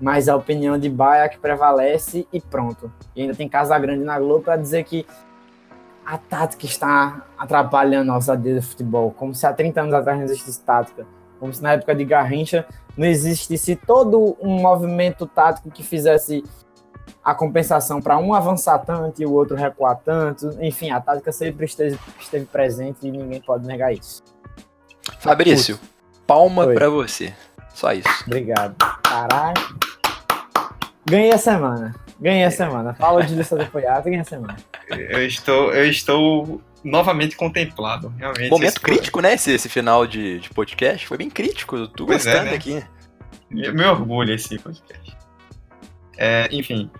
mas 0.01 0.29
a 0.29 0.37
opinião 0.37 0.79
de 0.79 0.89
Baia 0.89 1.25
é 1.25 1.29
que 1.29 1.39
prevalece 1.39 2.27
e 2.33 2.41
pronto. 2.41 2.93
E 3.15 3.23
ainda 3.23 3.35
tem 3.35 3.49
Casa 3.49 3.79
Grande 3.79 4.05
na 4.05 4.19
Globo 4.19 4.45
para 4.45 4.57
dizer 4.57 4.85
que 4.85 5.07
a 6.05 6.19
tática 6.19 6.67
está 6.67 7.27
atrapalhando 7.37 8.13
a 8.13 8.15
ousadia 8.15 8.55
do 8.55 8.63
futebol, 8.63 9.11
como 9.11 9.35
se 9.35 9.47
há 9.47 9.53
30 9.53 9.81
anos 9.81 9.95
atrás 9.95 10.19
não 10.19 10.25
existisse 10.25 10.61
tática, 10.61 11.07
como 11.41 11.53
se 11.53 11.63
na 11.63 11.73
época 11.73 11.95
de 11.95 12.05
Garrincha 12.05 12.65
não 12.97 13.07
existisse 13.07 13.75
todo 13.75 14.37
um 14.41 14.61
movimento 14.61 15.27
tático 15.27 15.71
que 15.71 15.83
fizesse 15.83 16.45
a 17.25 17.35
compensação 17.35 18.01
para 18.01 18.17
um 18.19 18.33
avançar 18.33 18.79
tanto 18.79 19.21
e 19.21 19.27
o 19.27 19.33
outro 19.33 19.57
recuar 19.57 19.99
tanto. 20.05 20.57
Enfim, 20.61 20.91
a 20.91 21.01
tática 21.01 21.33
sempre 21.33 21.67
esteve, 21.67 21.99
esteve 22.21 22.45
presente 22.45 23.07
e 23.07 23.11
ninguém 23.11 23.41
pode 23.41 23.67
negar 23.67 23.93
isso. 23.93 24.23
Fabrício, 25.19 25.79
palma 26.25 26.69
para 26.69 26.89
você. 26.89 27.35
Só 27.77 27.93
isso. 27.93 28.09
Obrigado. 28.27 28.75
Caralho. 29.03 29.77
Ganhei 31.05 31.31
a 31.31 31.37
semana. 31.37 31.95
Ganhei 32.19 32.45
a 32.45 32.51
semana. 32.51 32.95
Fala 32.95 33.23
de 33.23 33.35
lista 33.35 33.55
de 33.55 33.65
apoiado, 33.65 34.05
ganhei 34.05 34.21
a 34.21 34.25
semana. 34.25 34.57
Eu 34.89 35.27
estou, 35.27 35.75
eu 35.75 35.87
estou 35.87 36.63
novamente 36.83 37.37
contemplado. 37.37 38.09
Realmente. 38.17 38.49
Momento 38.49 38.81
crítico, 38.81 39.21
né? 39.21 39.35
Esse, 39.35 39.53
esse 39.53 39.69
final 39.69 40.07
de, 40.07 40.41
de 40.41 40.49
podcast. 40.49 41.07
Foi 41.07 41.19
bem 41.19 41.29
crítico. 41.29 41.87
Tu 41.89 42.07
pois 42.07 42.25
gostando 42.25 42.49
é, 42.49 42.51
né? 42.53 42.57
aqui. 42.57 42.83
Meu 43.51 43.91
orgulho 43.91 44.35
esse 44.35 44.59
podcast. 44.59 45.15
É, 46.17 46.49
enfim. 46.51 46.91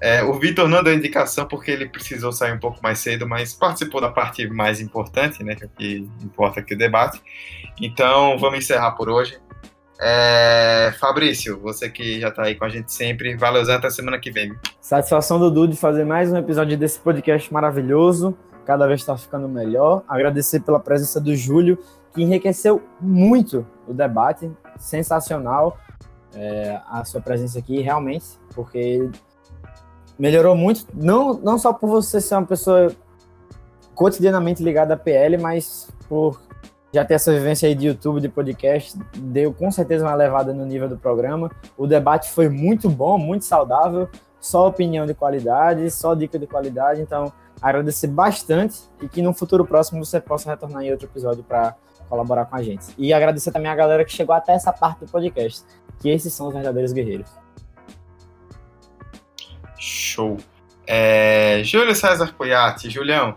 É, 0.00 0.22
o 0.24 0.32
Vitor 0.38 0.66
não 0.66 0.82
deu 0.82 0.94
indicação 0.94 1.46
porque 1.46 1.70
ele 1.70 1.90
precisou 1.90 2.32
sair 2.32 2.54
um 2.54 2.58
pouco 2.58 2.80
mais 2.82 2.98
cedo, 3.00 3.28
mas 3.28 3.52
participou 3.52 4.00
da 4.00 4.08
parte 4.08 4.46
mais 4.48 4.80
importante, 4.80 5.44
né? 5.44 5.54
Que, 5.54 5.64
é 5.64 5.68
que 5.76 5.96
importa 6.22 6.60
aqui 6.60 6.72
o 6.72 6.78
debate. 6.78 7.20
Então, 7.78 8.38
vamos 8.38 8.58
encerrar 8.58 8.92
por 8.92 9.10
hoje. 9.10 9.38
É, 10.04 10.92
Fabrício, 10.98 11.60
você 11.60 11.88
que 11.88 12.18
já 12.18 12.26
está 12.26 12.42
aí 12.42 12.56
com 12.56 12.64
a 12.64 12.68
gente 12.68 12.92
sempre, 12.92 13.36
valeu 13.36 13.62
até 13.72 13.88
semana 13.88 14.18
que 14.18 14.32
vem. 14.32 14.52
Satisfação, 14.80 15.38
Dudu, 15.38 15.68
de 15.68 15.76
fazer 15.76 16.04
mais 16.04 16.32
um 16.32 16.36
episódio 16.36 16.76
desse 16.76 16.98
podcast 16.98 17.52
maravilhoso, 17.54 18.36
cada 18.64 18.88
vez 18.88 18.98
está 18.98 19.16
ficando 19.16 19.48
melhor. 19.48 20.02
Agradecer 20.08 20.58
pela 20.58 20.80
presença 20.80 21.20
do 21.20 21.36
Júlio, 21.36 21.78
que 22.12 22.20
enriqueceu 22.20 22.82
muito 23.00 23.64
o 23.86 23.94
debate, 23.94 24.50
sensacional 24.76 25.78
é, 26.34 26.80
a 26.90 27.04
sua 27.04 27.20
presença 27.20 27.60
aqui, 27.60 27.80
realmente, 27.80 28.26
porque 28.56 29.08
melhorou 30.18 30.56
muito, 30.56 30.84
não, 30.92 31.34
não 31.34 31.56
só 31.58 31.72
por 31.72 31.88
você 31.88 32.20
ser 32.20 32.34
uma 32.34 32.46
pessoa 32.46 32.92
cotidianamente 33.94 34.64
ligada 34.64 34.94
à 34.94 34.96
PL, 34.96 35.38
mas 35.38 35.88
por 36.08 36.40
já 36.92 37.04
ter 37.04 37.14
essa 37.14 37.32
vivência 37.32 37.66
aí 37.66 37.74
de 37.74 37.86
YouTube, 37.86 38.20
de 38.20 38.28
podcast, 38.28 38.98
deu 39.16 39.52
com 39.52 39.70
certeza 39.70 40.04
uma 40.04 40.14
levada 40.14 40.52
no 40.52 40.66
nível 40.66 40.88
do 40.88 40.98
programa. 40.98 41.50
O 41.76 41.86
debate 41.86 42.30
foi 42.30 42.48
muito 42.48 42.90
bom, 42.90 43.16
muito 43.16 43.44
saudável, 43.46 44.08
só 44.38 44.68
opinião 44.68 45.06
de 45.06 45.14
qualidade, 45.14 45.90
só 45.90 46.14
dica 46.14 46.38
de 46.38 46.46
qualidade. 46.46 47.00
Então, 47.00 47.32
agradecer 47.62 48.08
bastante 48.08 48.80
e 49.00 49.08
que 49.08 49.22
no 49.22 49.32
futuro 49.32 49.64
próximo 49.64 50.04
você 50.04 50.20
possa 50.20 50.50
retornar 50.50 50.82
em 50.82 50.90
outro 50.90 51.06
episódio 51.06 51.42
para 51.42 51.74
colaborar 52.08 52.44
com 52.44 52.56
a 52.56 52.62
gente. 52.62 52.92
E 52.98 53.12
agradecer 53.12 53.50
também 53.52 53.70
a 53.70 53.74
galera 53.74 54.04
que 54.04 54.12
chegou 54.12 54.34
até 54.34 54.52
essa 54.52 54.70
parte 54.70 55.00
do 55.00 55.10
podcast, 55.10 55.64
que 55.98 56.10
esses 56.10 56.32
são 56.32 56.48
os 56.48 56.52
verdadeiros 56.52 56.92
guerreiros. 56.92 57.30
Show. 59.78 60.36
É, 60.86 61.62
Júlio 61.64 61.94
César 61.94 62.34
Coiate, 62.34 62.90
Julião, 62.90 63.34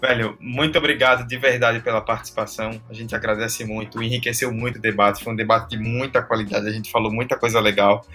Velho, 0.00 0.36
muito 0.40 0.78
obrigado 0.78 1.26
de 1.26 1.36
verdade 1.36 1.80
pela 1.80 2.00
participação. 2.00 2.80
A 2.88 2.94
gente 2.94 3.14
agradece 3.14 3.64
muito, 3.64 4.02
enriqueceu 4.02 4.50
muito 4.50 4.76
o 4.76 4.80
debate. 4.80 5.22
Foi 5.22 5.32
um 5.32 5.36
debate 5.36 5.70
de 5.70 5.78
muita 5.78 6.22
qualidade, 6.22 6.66
a 6.66 6.70
gente 6.70 6.90
falou 6.90 7.12
muita 7.12 7.36
coisa 7.36 7.60
legal. 7.60 8.06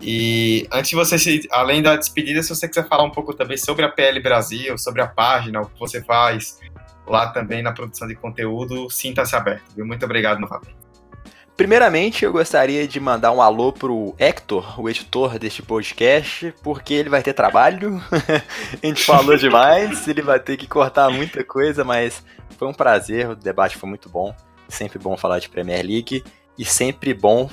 E 0.00 0.66
antes 0.72 0.90
de 0.90 0.96
você, 0.96 1.18
se, 1.18 1.46
além 1.50 1.82
da 1.82 1.96
despedida, 1.96 2.42
se 2.42 2.48
você 2.48 2.66
quiser 2.66 2.88
falar 2.88 3.04
um 3.04 3.10
pouco 3.10 3.34
também 3.34 3.56
sobre 3.56 3.84
a 3.84 3.88
PL 3.88 4.20
Brasil, 4.20 4.78
sobre 4.78 5.02
a 5.02 5.06
página, 5.06 5.60
o 5.60 5.66
que 5.66 5.78
você 5.78 6.02
faz 6.02 6.58
lá 7.06 7.28
também 7.28 7.62
na 7.62 7.72
produção 7.72 8.08
de 8.08 8.14
conteúdo, 8.14 8.88
sinta-se 8.90 9.36
aberto. 9.36 9.74
Viu? 9.76 9.86
Muito 9.86 10.04
obrigado 10.04 10.40
novamente. 10.40 10.83
Primeiramente, 11.56 12.24
eu 12.24 12.32
gostaria 12.32 12.86
de 12.88 12.98
mandar 12.98 13.30
um 13.30 13.40
alô 13.40 13.72
pro 13.72 14.12
Hector, 14.18 14.80
o 14.80 14.90
editor 14.90 15.38
deste 15.38 15.62
podcast, 15.62 16.52
porque 16.64 16.92
ele 16.94 17.08
vai 17.08 17.22
ter 17.22 17.32
trabalho. 17.32 18.02
a 18.82 18.86
gente 18.86 19.04
falou 19.04 19.36
demais, 19.36 20.08
ele 20.08 20.20
vai 20.20 20.40
ter 20.40 20.56
que 20.56 20.66
cortar 20.66 21.10
muita 21.10 21.44
coisa, 21.44 21.84
mas 21.84 22.24
foi 22.58 22.66
um 22.66 22.74
prazer, 22.74 23.30
o 23.30 23.36
debate 23.36 23.76
foi 23.76 23.88
muito 23.88 24.08
bom. 24.08 24.34
Sempre 24.68 24.98
bom 24.98 25.16
falar 25.16 25.38
de 25.38 25.48
Premier 25.48 25.86
League 25.86 26.24
e 26.58 26.64
sempre 26.64 27.14
bom 27.14 27.48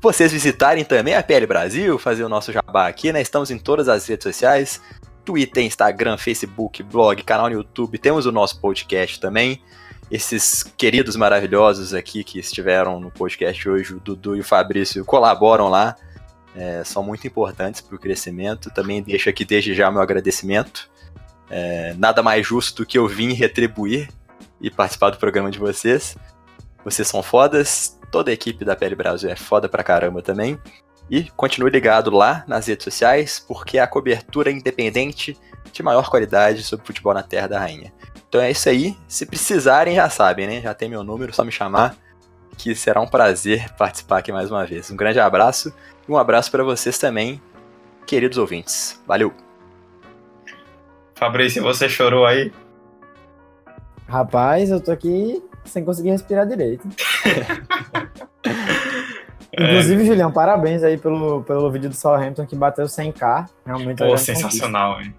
vocês 0.00 0.32
visitarem 0.32 0.84
também 0.84 1.14
a 1.14 1.22
PL 1.22 1.46
Brasil, 1.46 1.98
fazer 1.98 2.24
o 2.24 2.28
nosso 2.28 2.52
jabá 2.52 2.88
aqui, 2.88 3.12
né? 3.12 3.22
Estamos 3.22 3.50
em 3.50 3.58
todas 3.58 3.88
as 3.88 4.06
redes 4.06 4.24
sociais: 4.24 4.80
Twitter, 5.24 5.64
Instagram, 5.64 6.16
Facebook, 6.16 6.82
blog, 6.82 7.22
canal 7.22 7.48
no 7.48 7.54
YouTube. 7.54 7.98
Temos 7.98 8.26
o 8.26 8.32
nosso 8.32 8.60
podcast 8.60 9.18
também. 9.20 9.62
Esses 10.10 10.62
queridos 10.62 11.16
maravilhosos 11.16 11.94
aqui 11.94 12.22
que 12.22 12.38
estiveram 12.38 13.00
no 13.00 13.10
podcast 13.10 13.68
hoje, 13.68 13.94
o 13.94 14.00
Dudu 14.00 14.36
e 14.36 14.40
o 14.40 14.44
Fabrício, 14.44 15.04
colaboram 15.04 15.68
lá. 15.68 15.96
É, 16.54 16.84
são 16.84 17.02
muito 17.02 17.26
importantes 17.26 17.80
para 17.80 17.96
o 17.96 17.98
crescimento. 17.98 18.70
Também 18.70 19.02
deixo 19.02 19.28
aqui 19.28 19.44
desde 19.44 19.74
já 19.74 19.90
meu 19.90 20.00
agradecimento. 20.00 20.88
É, 21.50 21.94
nada 21.98 22.22
mais 22.22 22.46
justo 22.46 22.82
do 22.82 22.86
que 22.86 22.98
eu 22.98 23.08
vim 23.08 23.32
retribuir 23.32 24.08
e 24.60 24.70
participar 24.70 25.10
do 25.10 25.18
programa 25.18 25.50
de 25.50 25.58
vocês. 25.58 26.16
Vocês 26.84 27.08
são 27.08 27.22
fodas, 27.22 27.98
toda 28.10 28.30
a 28.30 28.34
equipe 28.34 28.64
da 28.64 28.76
Pele 28.76 28.94
Brasil 28.94 29.28
é 29.30 29.36
foda 29.36 29.68
pra 29.68 29.82
caramba 29.82 30.22
também. 30.22 30.58
E 31.10 31.24
continue 31.36 31.70
ligado 31.70 32.10
lá 32.10 32.44
nas 32.46 32.66
redes 32.66 32.84
sociais, 32.84 33.44
porque 33.46 33.78
é 33.78 33.80
a 33.80 33.86
cobertura 33.86 34.50
independente 34.50 35.36
de 35.72 35.82
maior 35.82 36.08
qualidade 36.08 36.62
sobre 36.62 36.86
futebol 36.86 37.12
na 37.12 37.22
Terra 37.22 37.48
da 37.48 37.58
Rainha. 37.58 37.92
Então 38.34 38.42
é 38.42 38.50
isso 38.50 38.68
aí. 38.68 38.98
Se 39.06 39.24
precisarem, 39.24 39.94
já 39.94 40.10
sabem, 40.10 40.48
né? 40.48 40.60
Já 40.60 40.74
tem 40.74 40.88
meu 40.88 41.04
número, 41.04 41.32
só 41.32 41.44
me 41.44 41.52
chamar, 41.52 41.94
que 42.58 42.74
será 42.74 43.00
um 43.00 43.06
prazer 43.06 43.72
participar 43.74 44.18
aqui 44.18 44.32
mais 44.32 44.50
uma 44.50 44.66
vez. 44.66 44.90
Um 44.90 44.96
grande 44.96 45.20
abraço 45.20 45.72
e 46.08 46.10
um 46.10 46.18
abraço 46.18 46.50
para 46.50 46.64
vocês 46.64 46.98
também, 46.98 47.40
queridos 48.04 48.36
ouvintes. 48.36 49.00
Valeu! 49.06 49.32
Fabrício, 51.14 51.62
você 51.62 51.88
chorou 51.88 52.26
aí? 52.26 52.52
Rapaz, 54.08 54.68
eu 54.68 54.80
tô 54.80 54.90
aqui 54.90 55.40
sem 55.64 55.84
conseguir 55.84 56.10
respirar 56.10 56.44
direito. 56.44 56.88
Inclusive, 59.56 60.06
Julião, 60.06 60.32
parabéns 60.32 60.82
aí 60.82 60.98
pelo, 60.98 61.44
pelo 61.44 61.70
vídeo 61.70 61.88
do 61.88 61.94
Southampton 61.94 62.44
que 62.44 62.56
bateu 62.56 62.86
100k. 62.86 63.48
Realmente 63.64 64.02
é 64.02 64.08
Pô, 64.08 64.18
sensacional, 64.18 65.00
hein? 65.00 65.14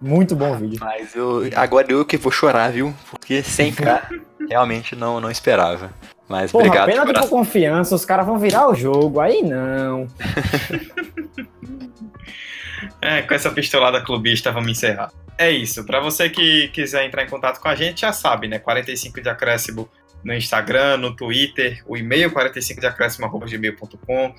Muito 0.00 0.36
bom 0.36 0.56
vídeo. 0.56 0.78
Mas 0.80 1.14
eu, 1.14 1.42
agora 1.54 1.86
eu 1.90 2.04
que 2.04 2.16
vou 2.16 2.30
chorar, 2.30 2.70
viu? 2.70 2.94
Porque 3.10 3.40
100k 3.40 4.20
realmente 4.48 4.94
não, 4.94 5.20
não 5.20 5.30
esperava. 5.30 5.90
Mas 6.28 6.52
Porra, 6.52 6.66
obrigado. 6.66 6.86
pênalti 6.86 7.12
por 7.20 7.28
confiança, 7.28 7.94
os 7.94 8.04
caras 8.04 8.26
vão 8.26 8.38
virar 8.38 8.68
o 8.68 8.74
jogo. 8.74 9.20
Aí 9.20 9.42
não. 9.42 10.06
É, 13.00 13.22
com 13.22 13.34
essa 13.34 13.50
pistolada 13.50 14.00
clubista, 14.00 14.50
vamos 14.50 14.70
encerrar. 14.70 15.12
É 15.38 15.50
isso. 15.50 15.84
Pra 15.84 16.00
você 16.00 16.28
que 16.28 16.68
quiser 16.68 17.04
entrar 17.04 17.22
em 17.22 17.28
contato 17.28 17.60
com 17.60 17.68
a 17.68 17.74
gente, 17.74 18.00
já 18.00 18.12
sabe, 18.12 18.48
né? 18.48 18.58
45 18.58 19.20
de 19.20 19.28
acréscimo 19.28 19.88
no 20.24 20.34
Instagram, 20.34 20.96
no 20.96 21.14
Twitter, 21.14 21.82
o 21.86 21.96
e-mail 21.96 22.32
45 22.32 22.80
de 22.80 22.86
acréscimo.gmail.com. 22.86 24.34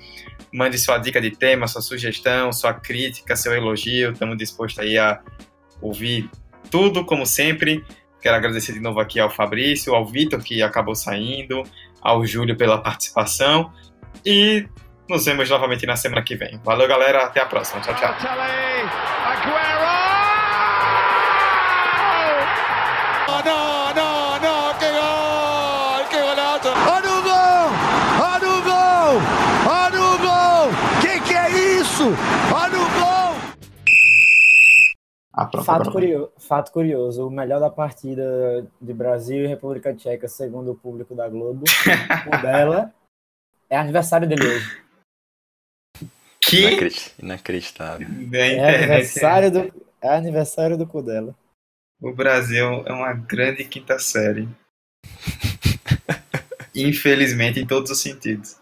Mande 0.52 0.78
sua 0.78 0.98
dica 0.98 1.20
de 1.20 1.30
tema, 1.30 1.66
sua 1.66 1.80
sugestão, 1.80 2.52
sua 2.52 2.74
crítica, 2.74 3.36
seu 3.36 3.54
elogio. 3.54 4.12
Estamos 4.12 4.36
dispostos 4.36 4.80
aí 4.80 4.98
a 4.98 5.20
ouvir 5.80 6.30
tudo, 6.70 7.04
como 7.04 7.26
sempre. 7.26 7.84
Quero 8.20 8.36
agradecer 8.36 8.72
de 8.72 8.80
novo 8.80 9.00
aqui 9.00 9.20
ao 9.20 9.30
Fabrício, 9.30 9.94
ao 9.94 10.04
Vitor, 10.04 10.42
que 10.42 10.62
acabou 10.62 10.94
saindo, 10.94 11.62
ao 12.00 12.26
Júlio 12.26 12.56
pela 12.56 12.78
participação. 12.78 13.72
E 14.24 14.66
nos 15.08 15.24
vemos 15.24 15.48
novamente 15.48 15.86
na 15.86 15.96
semana 15.96 16.22
que 16.22 16.36
vem. 16.36 16.60
Valeu, 16.64 16.88
galera. 16.88 17.24
Até 17.24 17.40
a 17.40 17.46
próxima. 17.46 17.80
Tchau, 17.80 17.94
tchau. 17.94 18.14
Ah, 35.40 35.46
pronto, 35.46 35.64
Fato, 35.64 35.82
pronto. 35.82 35.92
curio- 35.92 36.32
fato 36.36 36.72
curioso: 36.72 37.26
o 37.26 37.30
melhor 37.30 37.60
da 37.60 37.70
partida 37.70 38.66
de 38.80 38.92
Brasil 38.92 39.44
e 39.44 39.46
República 39.46 39.94
Tcheca, 39.94 40.26
segundo 40.26 40.72
o 40.72 40.76
público 40.76 41.14
da 41.14 41.28
Globo, 41.28 41.64
o 42.26 42.42
dela, 42.42 42.92
é 43.70 43.76
aniversário 43.76 44.28
dele 44.28 44.44
hoje. 44.46 44.82
Que 46.40 46.62
Inacredi- 46.66 47.12
Inacreditável. 47.20 48.08
É 48.08 48.12
internet. 48.12 48.74
aniversário 48.84 49.50
do, 49.52 49.86
é 50.02 50.08
aniversário 50.08 50.76
do 50.76 50.86
cu 50.86 51.02
dela. 51.02 51.34
O 52.00 52.12
Brasil 52.12 52.82
é 52.86 52.92
uma 52.92 53.12
grande 53.12 53.64
quinta 53.64 53.98
série. 53.98 54.48
Infelizmente, 56.74 57.60
em 57.60 57.66
todos 57.66 57.90
os 57.90 58.00
sentidos. 58.00 58.56